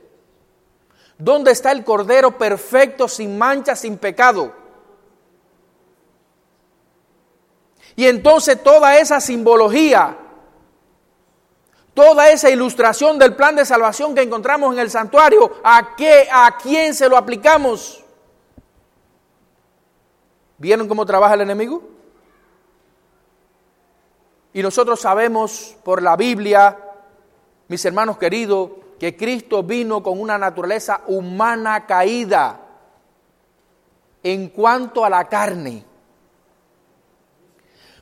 ¿Dónde 1.18 1.50
está 1.50 1.72
el 1.72 1.82
Cordero 1.82 2.38
perfecto, 2.38 3.08
sin 3.08 3.36
mancha, 3.36 3.74
sin 3.74 3.98
pecado? 3.98 4.59
Y 8.01 8.07
entonces 8.07 8.62
toda 8.62 8.96
esa 8.96 9.20
simbología, 9.20 10.16
toda 11.92 12.30
esa 12.30 12.48
ilustración 12.48 13.18
del 13.18 13.36
plan 13.36 13.55
de 13.55 13.66
salvación 13.66 14.14
que 14.14 14.22
encontramos 14.22 14.72
en 14.72 14.80
el 14.80 14.90
santuario, 14.90 15.53
¿a 15.62 15.94
qué, 15.96 16.26
a 16.32 16.57
quién 16.57 16.94
se 16.94 17.11
lo 17.11 17.18
aplicamos? 17.18 18.03
¿Vieron 20.57 20.88
cómo 20.88 21.05
trabaja 21.05 21.34
el 21.34 21.42
enemigo? 21.42 21.82
Y 24.55 24.62
nosotros 24.62 24.98
sabemos 24.98 25.76
por 25.84 26.03
la 26.03 26.16
Biblia, 26.16 26.78
mis 27.68 27.84
hermanos 27.84 28.16
queridos, 28.16 28.70
que 28.98 29.14
Cristo 29.14 29.62
vino 29.62 30.03
con 30.03 30.18
una 30.18 30.38
naturaleza 30.38 31.03
humana 31.07 31.84
caída 31.84 32.61
en 34.22 34.48
cuanto 34.48 35.05
a 35.05 35.11
la 35.11 35.28
carne. 35.28 35.89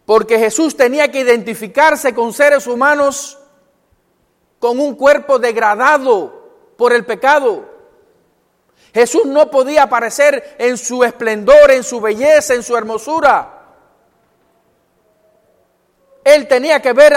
Porque 0.09 0.39
Jesús 0.39 0.75
tenía 0.75 1.11
que 1.11 1.21
identificarse 1.21 2.15
con 2.15 2.33
seres 2.33 2.67
humanos 2.67 3.39
con 4.59 4.81
un 4.81 4.95
cuerpo 4.95 5.39
degradado 5.39 6.73
por 6.79 6.95
el 6.95 7.05
pecado. 7.05 7.67
Jesús 8.95 9.27
no 9.27 9.51
podía 9.51 9.83
aparecer 9.83 10.57
en 10.59 10.79
su 10.79 11.05
esplendor, 11.05 11.71
en 11.73 11.85
su 11.85 12.01
belleza, 12.01 12.55
en 12.55 12.63
su 12.63 12.75
hermosura. 12.75 13.67
Él 16.25 16.49
tenía 16.49 16.81
que 16.81 16.95
ver 16.95 17.13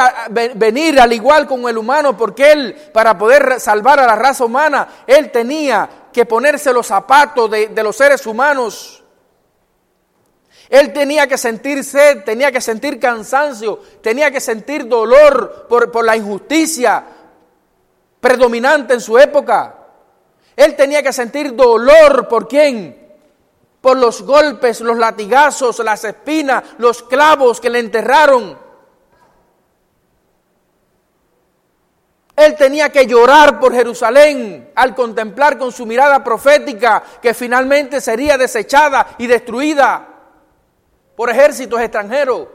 venir 0.55 0.99
al 0.99 1.13
igual 1.13 1.47
con 1.47 1.69
el 1.69 1.77
humano 1.77 2.17
porque 2.17 2.51
él, 2.51 2.75
para 2.91 3.17
poder 3.17 3.61
salvar 3.61 4.01
a 4.01 4.05
la 4.05 4.17
raza 4.17 4.43
humana, 4.43 5.05
él 5.07 5.31
tenía 5.31 5.89
que 6.11 6.25
ponerse 6.25 6.73
los 6.73 6.87
zapatos 6.87 7.49
de, 7.49 7.69
de 7.69 7.83
los 7.83 7.95
seres 7.95 8.25
humanos. 8.25 9.00
Él 10.71 10.93
tenía 10.93 11.27
que 11.27 11.37
sentir 11.37 11.83
sed, 11.83 12.23
tenía 12.23 12.49
que 12.49 12.61
sentir 12.61 12.97
cansancio, 12.97 13.77
tenía 14.01 14.31
que 14.31 14.39
sentir 14.39 14.87
dolor 14.87 15.67
por, 15.67 15.91
por 15.91 16.05
la 16.05 16.15
injusticia 16.15 17.03
predominante 18.21 18.93
en 18.93 19.01
su 19.01 19.17
época. 19.17 19.75
Él 20.55 20.77
tenía 20.77 21.03
que 21.03 21.11
sentir 21.11 21.57
dolor 21.57 22.29
por 22.29 22.47
quién? 22.47 22.97
Por 23.81 23.97
los 23.97 24.21
golpes, 24.21 24.79
los 24.79 24.97
latigazos, 24.97 25.79
las 25.79 26.05
espinas, 26.05 26.63
los 26.77 27.03
clavos 27.03 27.59
que 27.59 27.69
le 27.69 27.79
enterraron. 27.79 28.57
Él 32.37 32.55
tenía 32.55 32.89
que 32.89 33.05
llorar 33.05 33.59
por 33.59 33.73
Jerusalén 33.73 34.71
al 34.75 34.95
contemplar 34.95 35.57
con 35.57 35.73
su 35.73 35.85
mirada 35.85 36.23
profética 36.23 37.03
que 37.21 37.33
finalmente 37.33 37.99
sería 37.99 38.37
desechada 38.37 39.15
y 39.17 39.27
destruida 39.27 40.07
por 41.21 41.29
ejércitos 41.29 41.79
extranjeros. 41.79 42.47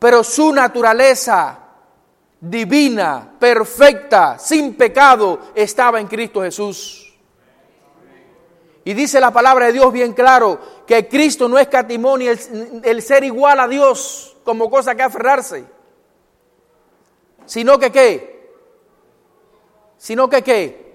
Pero 0.00 0.24
su 0.24 0.52
naturaleza 0.52 1.60
divina, 2.40 3.36
perfecta, 3.38 4.36
sin 4.36 4.74
pecado, 4.74 5.38
estaba 5.54 6.00
en 6.00 6.08
Cristo 6.08 6.42
Jesús. 6.42 7.14
Y 8.82 8.94
dice 8.94 9.20
la 9.20 9.30
palabra 9.30 9.66
de 9.66 9.74
Dios 9.74 9.92
bien 9.92 10.12
claro 10.12 10.58
que 10.84 11.06
Cristo 11.06 11.48
no 11.48 11.56
es 11.56 11.68
ni 12.18 12.26
el, 12.26 12.80
el 12.82 13.00
ser 13.00 13.22
igual 13.22 13.60
a 13.60 13.68
Dios 13.68 14.36
como 14.42 14.68
cosa 14.68 14.96
que 14.96 15.04
aferrarse 15.04 15.64
sino 17.46 17.78
que 17.78 17.92
qué, 17.92 18.50
sino 19.98 20.28
que 20.28 20.42
qué, 20.42 20.94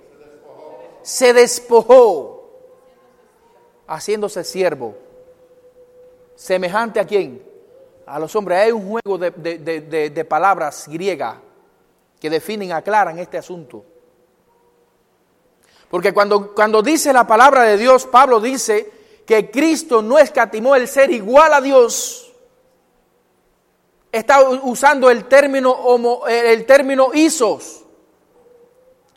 se 1.01 1.31
despojó, 1.31 2.36
haciéndose 3.87 4.43
siervo, 4.43 4.95
semejante 6.35 6.99
a 6.99 7.05
quién, 7.05 7.43
a 8.05 8.19
los 8.19 8.35
hombres. 8.35 8.59
Hay 8.59 8.71
un 8.71 8.87
juego 8.89 9.17
de, 9.17 10.25
palabras 10.27 10.87
griegas 10.87 11.37
que 12.19 12.29
definen, 12.29 12.71
aclaran 12.71 13.17
este 13.19 13.37
asunto. 13.37 13.83
Porque 15.89 16.13
cuando, 16.13 16.53
cuando 16.53 16.81
dice 16.81 17.13
la 17.13 17.25
palabra 17.25 17.63
de 17.63 17.77
Dios, 17.77 18.05
Pablo 18.05 18.39
dice 18.39 18.91
que 19.25 19.49
Cristo 19.49 20.01
no 20.01 20.17
escatimó 20.19 20.75
el 20.75 20.87
ser 20.87 21.11
igual 21.11 21.53
a 21.53 21.61
Dios, 21.61 22.33
está 24.11 24.41
usando 24.41 25.09
el 25.09 25.25
término, 25.25 25.71
homo, 25.71 26.25
el 26.27 26.65
término 26.65 27.11
isos, 27.13 27.83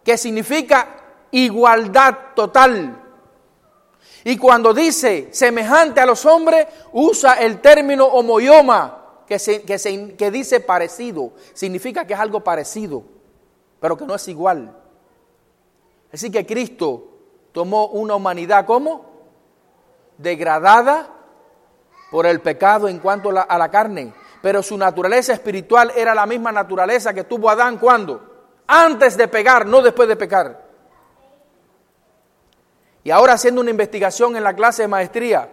que 0.05 0.16
significa 0.16 1.27
igualdad 1.31 2.16
total. 2.35 3.10
Y 4.25 4.37
cuando 4.37 4.75
dice 4.75 5.29
semejante 5.33 6.01
a 6.01 6.07
los 6.07 6.27
hombres, 6.27 6.66
usa 6.93 7.35
el 7.35 7.61
término 7.61 8.07
homoioma, 8.07 9.25
que, 9.27 9.39
que, 9.64 9.79
se, 9.79 10.31
dice 10.31 10.61
parecido. 10.61 11.33
Significa 11.55 12.07
que 12.07 12.14
es 12.14 12.21
algo 12.21 12.41
parecido, 12.41 13.03
pero 13.81 13.97
que 13.97 14.05
no 14.05 14.14
es 14.14 14.29
igual. 14.29 14.77
Así 16.12 16.31
que 16.31 16.45
Cristo 16.45 17.09
tomó 17.53 17.87
una 17.87 18.16
humanidad 18.16 18.66
como 18.66 19.09
degradada 20.18 21.09
por 22.11 22.27
el 22.27 22.41
pecado 22.41 22.89
en 22.89 22.99
cuanto 22.99 23.31
a 23.31 23.59
la 23.59 23.71
carne, 23.71 24.12
pero 24.43 24.62
su 24.62 24.77
naturaleza 24.77 25.33
espiritual 25.33 25.93
era 25.95 26.14
la 26.14 26.27
misma 26.27 26.51
naturaleza 26.51 27.14
que 27.14 27.25
tuvo 27.25 27.49
Adán 27.49 27.79
cuando? 27.79 28.21
Antes 28.66 29.16
de 29.16 29.29
pecar, 29.29 29.66
no 29.66 29.81
después 29.81 30.09
de 30.09 30.16
pecar. 30.16 30.70
Y 33.03 33.11
ahora 33.11 33.34
haciendo 33.34 33.61
una 33.61 33.70
investigación 33.70 34.36
en 34.36 34.44
la 34.44 34.55
clase 34.55 34.82
de 34.82 34.88
maestría, 34.88 35.48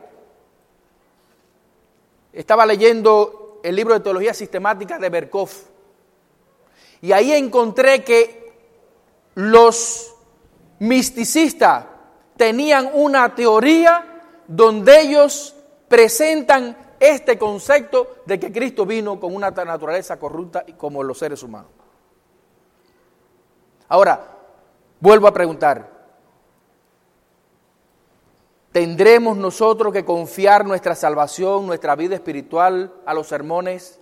estaba 2.34 2.66
leyendo 2.66 3.60
el 3.64 3.76
libro 3.76 3.94
de 3.94 4.02
teología 4.02 4.34
sistemática 4.34 5.00
de 5.00 5.10
Berkov. 5.10 5.50
Y 7.02 7.12
ahí 7.12 7.32
encontré 7.32 8.04
que 8.04 8.54
los 9.36 10.14
misticistas 10.80 11.86
tenían 12.36 12.90
una 12.94 13.34
teoría 13.34 14.24
donde 14.48 15.02
ellos 15.02 15.56
presentan 15.88 16.96
este 17.00 17.38
concepto 17.38 18.18
de 18.26 18.40
que 18.40 18.52
Cristo 18.52 18.86
vino 18.86 19.20
con 19.20 19.36
una 19.36 19.52
naturaleza 19.52 20.18
corrupta 20.18 20.66
como 20.78 21.04
los 21.04 21.18
seres 21.18 21.44
humanos. 21.44 21.72
Ahora, 23.90 24.38
vuelvo 25.00 25.28
a 25.28 25.34
preguntar, 25.34 25.97
¿tendremos 28.78 29.36
nosotros 29.36 29.92
que 29.92 30.06
confiar 30.06 30.64
nuestra 30.64 30.94
salvación, 30.94 31.66
nuestra 31.66 31.96
vida 31.96 32.14
espiritual 32.14 32.94
a 33.08 33.14
los 33.16 33.26
sermones 33.26 34.00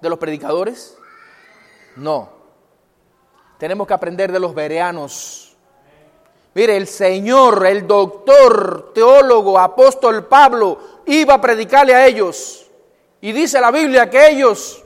de 0.00 0.10
los 0.10 0.18
predicadores? 0.18 0.98
No. 1.94 2.28
Tenemos 3.58 3.86
que 3.86 3.94
aprender 3.94 4.32
de 4.32 4.40
los 4.40 4.52
bereanos. 4.52 5.56
Mire, 6.54 6.76
el 6.76 6.88
Señor, 6.88 7.64
el 7.64 7.86
doctor, 7.86 8.90
teólogo, 8.92 9.56
apóstol 9.56 10.26
Pablo, 10.26 10.78
iba 11.06 11.34
a 11.34 11.40
predicarle 11.40 11.94
a 11.94 12.04
ellos. 12.04 12.68
Y 13.20 13.30
dice 13.30 13.60
la 13.60 13.70
Biblia 13.70 14.10
que 14.10 14.28
ellos 14.28 14.82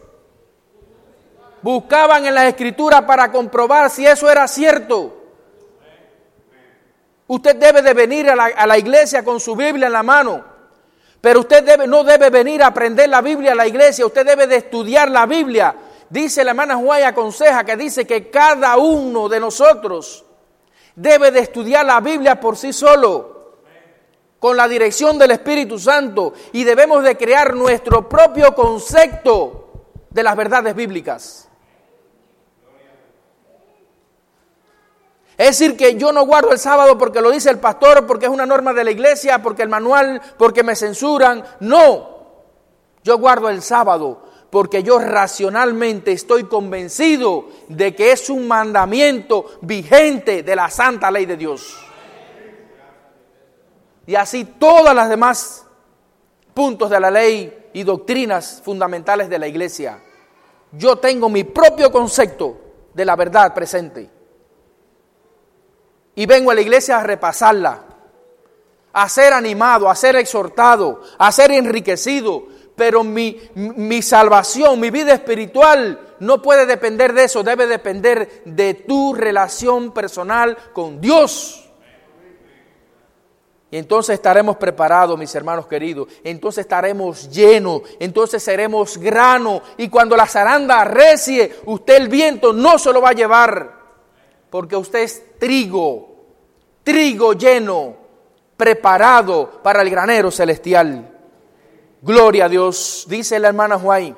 buscaban 1.62 2.27
en 2.27 2.35
la 2.35 2.47
escritura 2.47 3.07
para 3.07 3.33
comprobar 3.33 3.89
si 3.89 4.07
eso 4.07 4.31
era 4.31 4.47
cierto. 4.47 5.26
Usted 7.29 7.57
debe 7.57 7.83
de 7.83 7.93
venir 7.93 8.31
a 8.31 8.66
la, 8.66 8.79
iglesia 8.79 9.24
con 9.24 9.41
su 9.41 9.57
Biblia 9.57 9.87
en 9.87 9.93
la 9.93 10.03
mano. 10.03 10.45
Pero 11.20 11.41
usted 11.41 11.64
debe, 11.64 11.87
no 11.87 12.05
debe 12.05 12.31
venir 12.31 12.62
a 12.62 12.68
aprender 12.68 13.09
la 13.09 13.20
Biblia 13.20 13.53
a 13.53 13.57
la 13.57 13.66
iglesia, 13.66 14.07
usted 14.07 14.24
debe 14.24 14.47
de 14.47 14.57
estudiar 14.57 15.11
la 15.11 15.27
Biblia. 15.27 15.74
Dice 16.09 16.45
la 16.45 16.53
hermana 16.53 16.77
Juan 16.77 17.03
aconseja 17.03 17.64
que 17.64 17.77
dice 17.77 18.07
que 18.07 18.31
cada 18.31 18.77
uno 18.77 19.29
de 19.29 19.41
nosotros 19.41 20.24
debe 20.95 21.33
de 21.33 21.41
estudiar 21.41 21.85
la 21.85 22.01
Biblia 22.01 22.39
por 22.39 22.57
sí 22.57 22.72
solo 22.72 23.37
con 24.39 24.57
la 24.57 24.68
dirección 24.68 25.18
del 25.18 25.33
Espíritu 25.33 25.79
Santo 25.79 26.33
y 26.53 26.62
debemos 26.62 27.03
de 27.03 27.16
crear 27.16 27.55
nuestro 27.55 28.09
propio 28.09 28.55
concepto 28.55 29.66
de 30.11 30.22
las 30.22 30.37
verdades 30.37 30.74
bíblicas. 30.77 31.45
Es 35.37 35.59
decir, 35.59 35.76
que 35.76 35.97
yo 35.97 36.12
no 36.12 36.24
guardo 36.24 36.53
el 36.53 36.59
sábado 36.59 36.97
porque 36.97 37.20
lo 37.20 37.30
dice 37.30 37.51
el 37.51 37.59
pastor, 37.59 38.07
porque 38.07 38.26
es 38.26 38.32
una 38.32 38.47
norma 38.47 38.72
de 38.72 38.84
la 38.84 38.91
iglesia, 38.91 39.43
porque 39.43 39.62
el 39.62 39.68
manual, 39.68 40.20
porque 40.39 40.62
me 40.62 40.74
censuran. 40.74 41.45
No, 41.61 42.16
yo 43.05 43.18
guardo 43.18 43.49
el 43.51 43.62
sábado 43.62 44.22
porque 44.51 44.82
yo 44.82 44.99
racionalmente 44.99 46.12
estoy 46.12 46.45
convencido 46.45 47.49
de 47.68 47.95
que 47.95 48.12
es 48.12 48.30
un 48.30 48.49
mandamiento 48.49 49.59
vigente 49.61 50.43
de 50.43 50.57
la 50.57 50.70
santa 50.70 51.11
ley 51.11 51.26
de 51.26 51.37
Dios. 51.37 51.76
Y 54.07 54.14
así 54.14 54.45
todas 54.45 54.95
las 54.95 55.09
demás 55.11 55.66
puntos 56.55 56.89
de 56.89 57.01
la 57.01 57.11
ley 57.11 57.68
y 57.74 57.82
doctrinas 57.82 58.62
fundamentales 58.64 59.28
de 59.28 59.39
la 59.39 59.49
iglesia. 59.49 60.03
Yo 60.72 60.97
tengo 60.97 61.28
mi 61.28 61.45
propio 61.45 61.93
concepto 61.93 62.57
de 62.95 63.05
la 63.05 63.14
verdad 63.16 63.53
presente. 63.53 64.16
Y 66.17 66.27
vengo 66.27 66.51
a 66.51 66.55
la 66.55 66.62
iglesia 66.62 66.99
a 66.99 67.05
repasarla, 67.05 67.85
a 68.93 69.09
ser 69.09 69.33
animado, 69.33 69.89
a 69.89 69.95
ser 69.95 70.17
exhortado, 70.17 71.03
a 71.19 71.31
ser 71.31 71.53
enriquecido. 71.53 72.49
Pero 72.75 73.05
mi, 73.05 73.41
mi 73.55 74.03
salvación, 74.03 74.81
mi 74.81 74.91
vida 74.91 75.14
espiritual 75.14 76.17
no 76.19 76.43
puede 76.43 76.67
depender 76.67 77.12
de 77.12 77.25
eso, 77.25 77.43
debe 77.43 77.67
depender 77.67 78.43
de 78.45 78.75
tu 78.75 79.14
relación 79.14 79.93
personal 79.93 80.57
con 80.73 81.01
Dios. 81.01 81.62
Y 83.71 83.79
entonces 83.79 84.14
estaremos 84.14 84.57
preparados, 84.57 85.19
mis 85.19 85.35
hermanos 85.35 85.67
queridos. 85.67 86.09
Entonces 86.23 86.62
estaremos 86.62 87.31
llenos. 87.31 87.83
Entonces 87.99 88.43
seremos 88.43 88.97
grano. 88.97 89.61
Y 89.77 89.89
cuando 89.89 90.17
la 90.17 90.27
zaranda 90.27 90.81
arrecie, 90.81 91.57
usted 91.67 91.97
el 91.97 92.09
viento 92.09 92.53
no 92.53 92.79
se 92.79 92.93
lo 92.93 93.01
va 93.01 93.11
a 93.11 93.14
llevar. 93.14 93.77
Porque 94.51 94.77
usted 94.77 95.11
trigo. 95.39 96.14
Trigo 96.82 97.32
lleno, 97.32 97.97
preparado 98.57 99.62
para 99.62 99.82
el 99.82 99.91
granero 99.91 100.30
celestial. 100.30 101.12
Gloria 102.03 102.45
a 102.45 102.49
Dios. 102.49 103.07
Dice 103.09 103.39
la 103.39 103.49
hermana 103.49 103.78
Juan. 103.78 104.16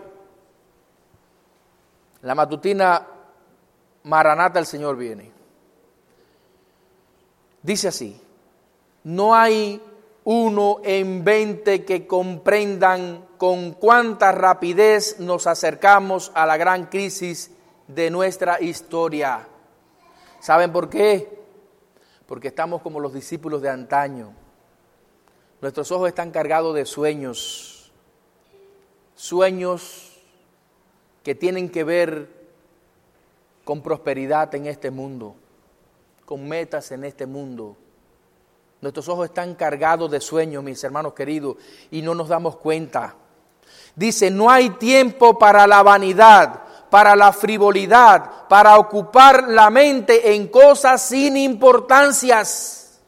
La 2.22 2.34
matutina 2.34 3.06
Maranata, 4.04 4.58
el 4.58 4.66
Señor 4.66 4.96
viene. 4.96 5.32
Dice 7.62 7.88
así 7.88 8.20
no 9.08 9.34
hay 9.34 9.80
uno 10.24 10.80
en 10.84 11.24
veinte 11.24 11.84
que 11.84 12.06
comprendan 12.06 13.24
con 13.38 13.72
cuánta 13.72 14.32
rapidez 14.32 15.18
nos 15.18 15.46
acercamos 15.46 16.30
a 16.34 16.44
la 16.44 16.58
gran 16.58 16.86
crisis 16.86 17.50
de 17.86 18.10
nuestra 18.10 18.60
historia. 18.60 19.48
¿Saben 20.41 20.72
por 20.72 20.89
qué? 20.89 21.39
Porque 22.26 22.49
estamos 22.49 22.82
como 22.82 23.01
los 23.01 23.14
discípulos 23.14 23.62
de 23.62 23.70
antaño. 23.70 24.32
Nuestros 25.61 25.91
ojos 25.91 26.09
están 26.09 26.30
cargados 26.30 26.74
de 26.74 26.86
sueños, 26.86 27.93
sueños 29.16 30.20
que 31.24 31.34
tienen 31.34 31.68
que 31.68 31.82
ver 31.84 32.28
con 33.64 33.82
prosperidad 33.82 34.55
en 34.55 34.66
este 34.66 34.91
mundo, 34.91 35.34
con 36.24 36.49
metas 36.49 36.93
en 36.93 37.05
este 37.05 37.26
mundo 37.26 37.76
Nuestros 38.80 39.09
ojos 39.09 39.26
están 39.26 39.55
cargados 39.55 40.11
de 40.11 40.20
sueños, 40.20 40.62
mis 40.62 40.82
hermanos 40.84 41.12
queridos, 41.12 41.57
y 41.91 42.01
no 42.01 42.14
nos 42.14 42.28
damos 42.28 42.57
cuenta. 42.57 43.16
Dice, 43.97 44.30
no 44.30 44.51
hay 44.51 44.70
tiempo 44.70 45.36
para 45.36 45.66
la 45.66 45.82
vanidad, 45.82 46.62
para 46.91 47.14
la 47.16 47.32
frivolidad, 47.32 48.47
para 48.49 48.78
ocupar 48.78 49.49
la 49.49 49.70
mente 49.70 50.34
en 50.34 50.49
cosas 50.49 51.03
sin 51.03 51.36
importancias. 51.36 53.01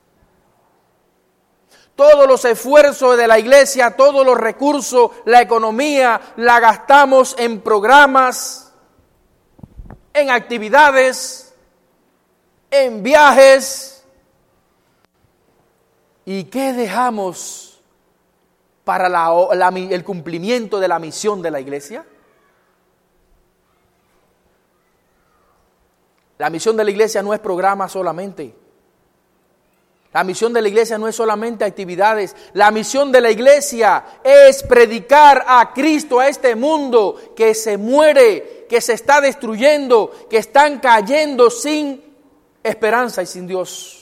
Todos 1.94 2.26
los 2.26 2.44
esfuerzos 2.44 3.16
de 3.16 3.26
la 3.26 3.38
iglesia, 3.38 3.96
todos 3.96 4.24
los 4.24 4.38
recursos, 4.38 5.10
la 5.26 5.42
economía, 5.42 6.20
la 6.36 6.58
gastamos 6.60 7.34
en 7.38 7.60
programas, 7.60 8.72
en 10.14 10.30
actividades, 10.30 11.54
en 12.70 13.02
viajes, 13.02 13.90
¿Y 16.32 16.44
qué 16.44 16.72
dejamos 16.72 17.80
para 18.84 19.08
el 19.76 20.04
cumplimiento 20.04 20.78
de 20.78 20.86
la 20.86 21.00
misión 21.00 21.42
de 21.42 21.50
la 21.50 21.60
iglesia? 21.60 22.04
La 26.40 26.48
misión 26.48 26.74
de 26.74 26.84
la 26.84 26.90
iglesia 26.90 27.22
no 27.22 27.34
es 27.34 27.40
programa 27.40 27.86
solamente. 27.86 28.54
La 30.10 30.24
misión 30.24 30.54
de 30.54 30.62
la 30.62 30.68
iglesia 30.68 30.96
no 30.96 31.06
es 31.06 31.14
solamente 31.14 31.66
actividades. 31.66 32.34
La 32.54 32.70
misión 32.70 33.12
de 33.12 33.20
la 33.20 33.30
iglesia 33.30 34.02
es 34.24 34.62
predicar 34.62 35.44
a 35.46 35.70
Cristo 35.74 36.18
a 36.18 36.28
este 36.28 36.56
mundo 36.56 37.34
que 37.36 37.54
se 37.54 37.76
muere, 37.76 38.64
que 38.70 38.80
se 38.80 38.94
está 38.94 39.20
destruyendo, 39.20 40.12
que 40.30 40.38
están 40.38 40.80
cayendo 40.80 41.50
sin 41.50 42.02
esperanza 42.64 43.22
y 43.22 43.26
sin 43.26 43.46
Dios. 43.46 43.98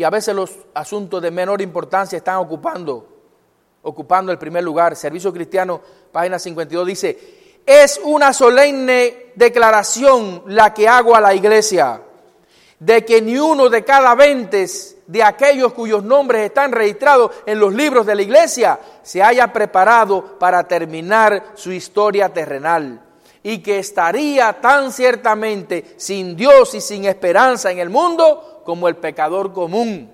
y 0.00 0.02
a 0.02 0.08
veces 0.08 0.34
los 0.34 0.56
asuntos 0.72 1.20
de 1.20 1.30
menor 1.30 1.60
importancia 1.60 2.16
están 2.16 2.36
ocupando, 2.36 3.06
ocupando 3.82 4.32
el 4.32 4.38
primer 4.38 4.64
lugar. 4.64 4.96
Servicio 4.96 5.30
Cristiano, 5.30 5.78
página 6.10 6.38
52, 6.38 6.86
dice, 6.86 7.39
es 7.66 8.00
una 8.02 8.32
solemne 8.32 9.32
declaración 9.34 10.42
la 10.46 10.74
que 10.74 10.88
hago 10.88 11.14
a 11.14 11.20
la 11.20 11.34
iglesia, 11.34 12.02
de 12.78 13.04
que 13.04 13.20
ni 13.20 13.38
uno 13.38 13.68
de 13.68 13.84
cada 13.84 14.14
veinte 14.14 14.66
de 15.06 15.22
aquellos 15.24 15.72
cuyos 15.72 16.04
nombres 16.04 16.46
están 16.46 16.70
registrados 16.70 17.32
en 17.44 17.58
los 17.58 17.74
libros 17.74 18.06
de 18.06 18.14
la 18.14 18.22
iglesia 18.22 18.78
se 19.02 19.20
haya 19.20 19.52
preparado 19.52 20.38
para 20.38 20.62
terminar 20.68 21.52
su 21.54 21.72
historia 21.72 22.28
terrenal 22.28 23.00
y 23.42 23.58
que 23.58 23.80
estaría 23.80 24.60
tan 24.60 24.92
ciertamente 24.92 25.94
sin 25.96 26.36
Dios 26.36 26.74
y 26.74 26.80
sin 26.80 27.06
esperanza 27.06 27.72
en 27.72 27.80
el 27.80 27.90
mundo 27.90 28.62
como 28.64 28.86
el 28.86 28.96
pecador 28.96 29.52
común. 29.52 30.12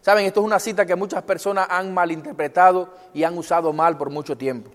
Saben, 0.00 0.24
esto 0.24 0.40
es 0.40 0.46
una 0.46 0.58
cita 0.58 0.86
que 0.86 0.96
muchas 0.96 1.22
personas 1.22 1.66
han 1.68 1.92
malinterpretado 1.92 2.88
y 3.12 3.24
han 3.24 3.36
usado 3.36 3.74
mal 3.74 3.98
por 3.98 4.08
mucho 4.08 4.38
tiempo. 4.38 4.70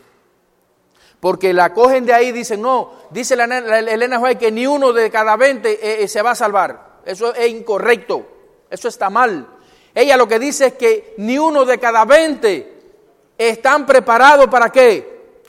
Porque 1.24 1.54
la 1.54 1.74
cogen 1.74 2.06
de 2.06 2.12
ahí 2.12 2.28
y 2.28 2.32
dicen, 2.34 2.62
no, 2.62 2.92
dice 3.10 3.36
Elena 3.36 4.20
White 4.20 4.38
que 4.38 4.52
ni 4.52 4.68
uno 4.68 4.92
de 4.92 5.10
cada 5.10 5.38
20 5.38 5.72
eh, 5.72 6.04
eh, 6.04 6.08
se 6.10 6.22
va 6.22 6.32
a 6.32 6.36
salvar. 6.36 7.00
Eso 7.06 7.34
es 7.34 7.48
incorrecto, 7.48 8.28
eso 8.70 8.90
está 8.90 9.10
mal. 9.10 9.48
Ella 9.96 10.18
lo 10.18 10.28
que 10.28 10.38
dice 10.38 10.66
es 10.66 10.74
que 10.74 11.14
ni 11.20 11.38
uno 11.38 11.64
de 11.64 11.80
cada 11.80 12.04
20 12.04 12.74
están 13.38 13.86
preparados 13.86 14.48
para 14.48 14.70
qué? 14.70 15.40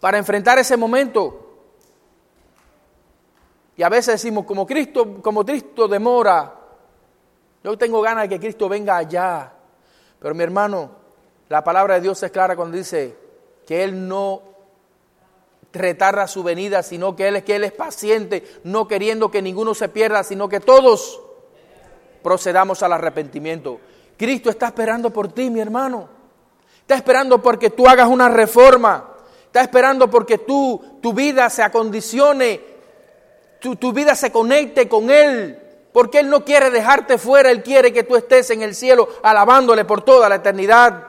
Para 0.00 0.16
enfrentar 0.16 0.58
ese 0.58 0.78
momento. 0.78 1.58
Y 3.76 3.82
a 3.82 3.90
veces 3.90 4.14
decimos, 4.14 4.46
como 4.46 4.66
Cristo, 4.66 5.20
como 5.20 5.44
Cristo 5.44 5.88
demora, 5.88 6.54
yo 7.62 7.76
tengo 7.76 8.00
ganas 8.00 8.22
de 8.22 8.28
que 8.30 8.40
Cristo 8.40 8.66
venga 8.66 8.96
allá. 8.96 9.52
Pero 10.18 10.34
mi 10.34 10.42
hermano, 10.42 10.90
la 11.50 11.62
palabra 11.62 11.96
de 11.96 12.00
Dios 12.00 12.22
es 12.22 12.30
clara 12.30 12.56
cuando 12.56 12.78
dice 12.78 13.14
que 13.66 13.84
Él 13.84 14.08
no 14.08 14.49
retarda 15.72 16.26
su 16.26 16.42
venida, 16.42 16.82
sino 16.82 17.14
que 17.16 17.28
Él 17.28 17.36
es 17.36 17.44
que 17.44 17.56
Él 17.56 17.64
es 17.64 17.72
paciente, 17.72 18.44
no 18.64 18.88
queriendo 18.88 19.30
que 19.30 19.42
ninguno 19.42 19.74
se 19.74 19.88
pierda, 19.88 20.24
sino 20.24 20.48
que 20.48 20.60
todos 20.60 21.20
procedamos 22.22 22.82
al 22.82 22.92
arrepentimiento. 22.92 23.80
Cristo 24.16 24.50
está 24.50 24.66
esperando 24.66 25.10
por 25.10 25.32
ti, 25.32 25.50
mi 25.50 25.60
hermano. 25.60 26.08
Está 26.80 26.96
esperando 26.96 27.40
porque 27.40 27.70
tú 27.70 27.86
hagas 27.88 28.08
una 28.08 28.28
reforma. 28.28 29.14
Está 29.46 29.62
esperando 29.62 30.10
porque 30.10 30.38
tú, 30.38 30.98
tu 31.00 31.12
vida 31.12 31.48
se 31.48 31.62
acondicione 31.62 32.70
tu, 33.60 33.92
vida 33.92 34.14
se 34.14 34.32
conecte 34.32 34.88
con 34.88 35.10
Él, 35.10 35.58
porque 35.92 36.20
Él 36.20 36.30
no 36.30 36.44
quiere 36.44 36.70
dejarte 36.70 37.18
fuera, 37.18 37.50
Él 37.50 37.62
quiere 37.62 37.92
que 37.92 38.04
tú 38.04 38.16
estés 38.16 38.50
en 38.50 38.62
el 38.62 38.74
cielo 38.74 39.08
alabándole 39.22 39.84
por 39.84 40.02
toda 40.02 40.28
la 40.28 40.36
eternidad. 40.36 41.08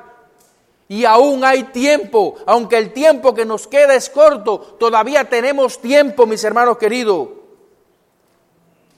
Y 0.92 1.06
aún 1.06 1.46
hay 1.46 1.64
tiempo, 1.64 2.36
aunque 2.46 2.78
el 2.78 2.92
tiempo 2.92 3.34
que 3.34 3.46
nos 3.46 3.66
queda 3.66 3.96
es 3.96 4.10
corto, 4.10 4.60
todavía 4.78 5.24
tenemos 5.24 5.80
tiempo, 5.80 6.26
mis 6.26 6.44
hermanos 6.44 6.78
queridos. 6.78 7.30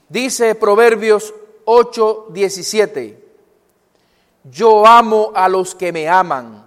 Dice 0.08 0.56
Proverbios 0.56 1.32
8, 1.66 2.30
17, 2.30 3.24
yo 4.42 4.84
amo 4.84 5.30
a 5.36 5.48
los 5.48 5.76
que 5.76 5.92
me 5.92 6.08
aman 6.08 6.66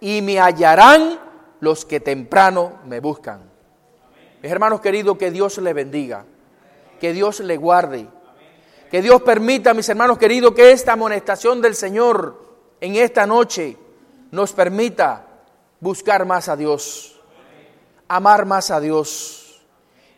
y 0.00 0.22
me 0.22 0.40
hallarán 0.40 1.20
los 1.60 1.84
que 1.84 2.00
temprano 2.00 2.78
me 2.86 3.00
buscan. 3.00 3.42
Mis 4.42 4.50
hermanos 4.50 4.80
queridos, 4.80 5.18
que 5.18 5.30
Dios 5.30 5.58
le 5.58 5.74
bendiga, 5.74 6.24
que 6.98 7.12
Dios 7.12 7.40
le 7.40 7.58
guarde, 7.58 8.06
que 8.90 9.02
Dios 9.02 9.20
permita, 9.20 9.74
mis 9.74 9.90
hermanos 9.90 10.16
queridos, 10.16 10.54
que 10.54 10.72
esta 10.72 10.94
amonestación 10.94 11.60
del 11.60 11.74
Señor 11.74 12.42
en 12.80 12.96
esta 12.96 13.26
noche 13.26 13.76
nos 14.32 14.52
permita 14.52 15.26
buscar 15.78 16.24
más 16.24 16.48
a 16.48 16.56
Dios, 16.56 17.20
amar 18.08 18.46
más 18.46 18.70
a 18.70 18.80
Dios 18.80 19.62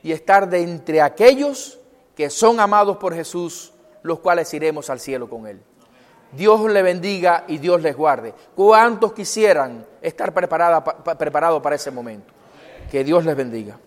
y 0.02 0.12
estar 0.12 0.48
de 0.48 0.62
entre 0.62 1.02
aquellos 1.02 1.78
que 2.14 2.30
son 2.30 2.60
amados 2.60 2.96
por 2.96 3.12
Jesús, 3.12 3.72
los 4.02 4.20
cuales 4.20 4.54
iremos 4.54 4.88
al 4.88 5.00
cielo 5.00 5.28
con 5.28 5.46
Él. 5.46 5.60
Dios 6.32 6.60
le 6.70 6.82
bendiga 6.82 7.44
y 7.48 7.58
Dios 7.58 7.82
les 7.82 7.96
guarde. 7.96 8.34
¿Cuántos 8.54 9.12
quisieran 9.12 9.84
estar 10.00 10.32
preparados 10.32 11.62
para 11.62 11.76
ese 11.76 11.90
momento? 11.90 12.32
Que 12.90 13.02
Dios 13.02 13.24
les 13.24 13.36
bendiga. 13.36 13.78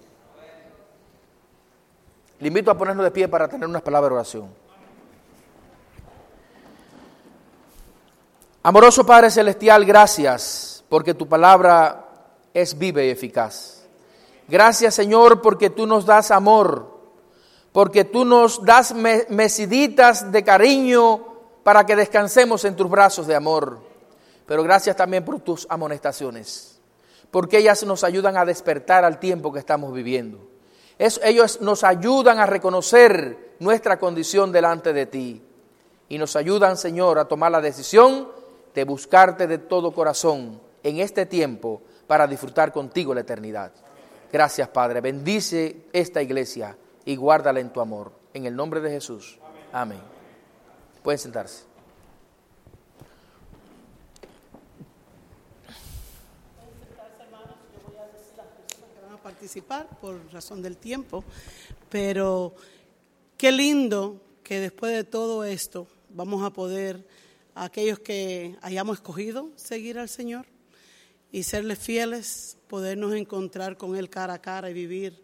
Le 2.39 2.47
invito 2.47 2.69
a 2.69 2.77
ponernos 2.77 3.03
de 3.03 3.11
pie 3.11 3.27
para 3.27 3.47
tener 3.47 3.67
unas 3.67 3.81
palabras 3.81 4.09
de 4.09 4.15
oración. 4.15 4.66
Amoroso 8.67 9.05
Padre 9.05 9.31
Celestial, 9.31 9.85
gracias 9.85 10.83
porque 10.89 11.13
tu 11.13 11.25
palabra 11.25 12.05
es 12.53 12.77
viva 12.77 13.01
y 13.01 13.09
eficaz. 13.09 13.85
Gracias 14.45 14.93
Señor 14.93 15.41
porque 15.41 15.69
tú 15.69 15.87
nos 15.87 16.05
das 16.05 16.31
amor, 16.31 16.99
porque 17.71 18.03
tú 18.03 18.25
nos 18.25 18.65
das 18.65 18.93
mesiditas 19.29 20.33
de 20.33 20.43
cariño 20.43 21.25
para 21.63 21.85
que 21.85 21.95
descansemos 21.95 22.65
en 22.65 22.75
tus 22.75 22.89
brazos 22.89 23.25
de 23.25 23.35
amor. 23.35 23.79
Pero 24.45 24.63
gracias 24.63 24.97
también 24.97 25.23
por 25.23 25.39
tus 25.39 25.65
amonestaciones, 25.69 26.81
porque 27.31 27.59
ellas 27.59 27.85
nos 27.85 28.03
ayudan 28.03 28.35
a 28.35 28.43
despertar 28.43 29.05
al 29.05 29.17
tiempo 29.17 29.53
que 29.53 29.59
estamos 29.59 29.93
viviendo 29.93 30.45
ellos 30.97 31.61
nos 31.61 31.85
ayudan 31.85 32.39
a 32.39 32.45
reconocer 32.45 33.53
nuestra 33.59 33.97
condición 33.97 34.51
delante 34.51 34.91
de 34.91 35.05
ti 35.05 35.41
y 36.09 36.17
nos 36.17 36.35
ayudan, 36.35 36.75
Señor, 36.75 37.19
a 37.19 37.29
tomar 37.29 37.51
la 37.51 37.61
decisión 37.61 38.35
de 38.77 38.83
buscarte 38.83 39.47
de 39.47 39.57
todo 39.57 39.91
corazón 39.91 40.61
en 40.83 40.99
este 40.99 41.25
tiempo 41.25 41.81
para 42.05 42.27
disfrutar 42.27 42.71
contigo 42.71 43.11
la 43.11 43.21
eternidad. 43.21 43.71
Gracias, 44.31 44.69
Padre. 44.69 45.01
Bendice 45.01 45.87
esta 45.91 46.21
iglesia 46.21 46.77
y 47.03 47.15
guárdala 47.15 47.59
en 47.59 47.73
tu 47.73 47.81
amor. 47.81 48.11
En 48.35 48.45
el 48.45 48.55
nombre 48.55 48.79
de 48.79 48.91
Jesús. 48.91 49.39
Amén. 49.73 49.99
Pueden 51.01 51.17
sentarse. 51.17 51.63
participar 59.23 59.87
por 59.99 60.21
razón 60.31 60.61
del 60.61 60.77
tiempo, 60.77 61.23
pero 61.89 62.53
qué 63.37 63.51
lindo 63.51 64.21
que 64.43 64.59
después 64.59 64.93
de 64.93 65.03
todo 65.03 65.43
esto 65.43 65.87
vamos 66.09 66.45
a 66.45 66.51
poder, 66.51 67.05
aquellos 67.57 67.99
que 67.99 68.55
hayamos 68.61 68.97
escogido 68.97 69.51
seguir 69.55 69.97
al 69.97 70.09
Señor 70.09 70.45
y 71.31 71.43
serles 71.43 71.79
fieles, 71.79 72.57
podernos 72.67 73.13
encontrar 73.13 73.77
con 73.77 73.95
Él 73.95 74.09
cara 74.09 74.35
a 74.35 74.41
cara 74.41 74.69
y 74.69 74.73
vivir 74.73 75.23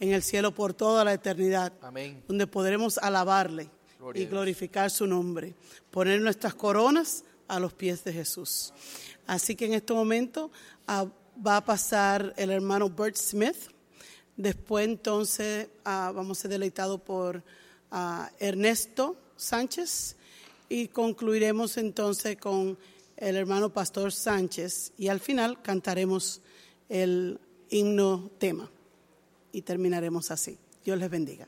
en 0.00 0.12
el 0.12 0.22
cielo 0.22 0.54
por 0.54 0.74
toda 0.74 1.04
la 1.04 1.12
eternidad, 1.12 1.72
Amén. 1.82 2.22
donde 2.26 2.46
podremos 2.46 2.98
alabarle 2.98 3.70
y 4.14 4.24
glorificar 4.26 4.90
su 4.90 5.06
nombre, 5.06 5.54
poner 5.90 6.20
nuestras 6.20 6.54
coronas 6.54 7.24
a 7.46 7.60
los 7.60 7.72
pies 7.72 8.02
de 8.04 8.12
Jesús. 8.12 8.72
Así 9.26 9.54
que 9.54 9.66
en 9.66 9.74
este 9.74 9.92
momento 9.92 10.50
ah, 10.86 11.06
va 11.44 11.58
a 11.58 11.64
pasar 11.64 12.32
el 12.36 12.50
hermano 12.50 12.90
Bert 12.90 13.16
Smith. 13.16 13.56
Después 14.36 14.86
entonces 14.86 15.68
ah, 15.84 16.10
vamos 16.14 16.38
a 16.38 16.42
ser 16.42 16.50
deleitados 16.50 17.00
por 17.00 17.42
ah, 17.90 18.30
Ernesto 18.38 19.16
Sánchez 19.36 20.16
y 20.72 20.88
concluiremos 20.88 21.76
entonces 21.76 22.38
con 22.38 22.78
el 23.18 23.36
hermano 23.36 23.74
Pastor 23.74 24.10
Sánchez 24.10 24.94
y 24.96 25.08
al 25.08 25.20
final 25.20 25.60
cantaremos 25.60 26.40
el 26.88 27.38
himno 27.68 28.30
tema 28.38 28.70
y 29.52 29.60
terminaremos 29.60 30.30
así. 30.30 30.56
Dios 30.82 30.98
les 30.98 31.10
bendiga. 31.10 31.46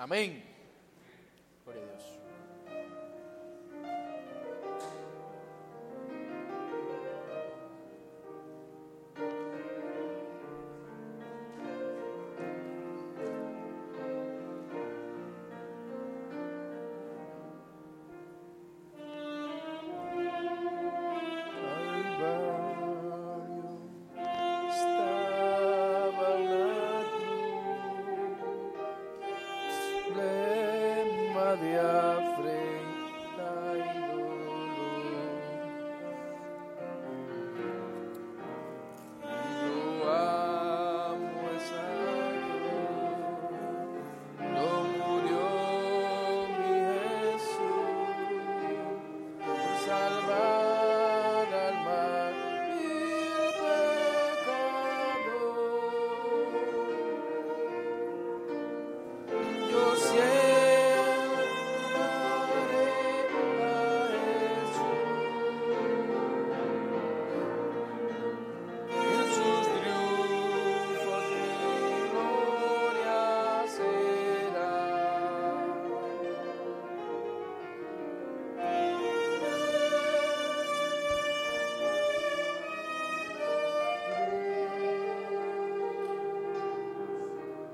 Amén. 0.00 0.49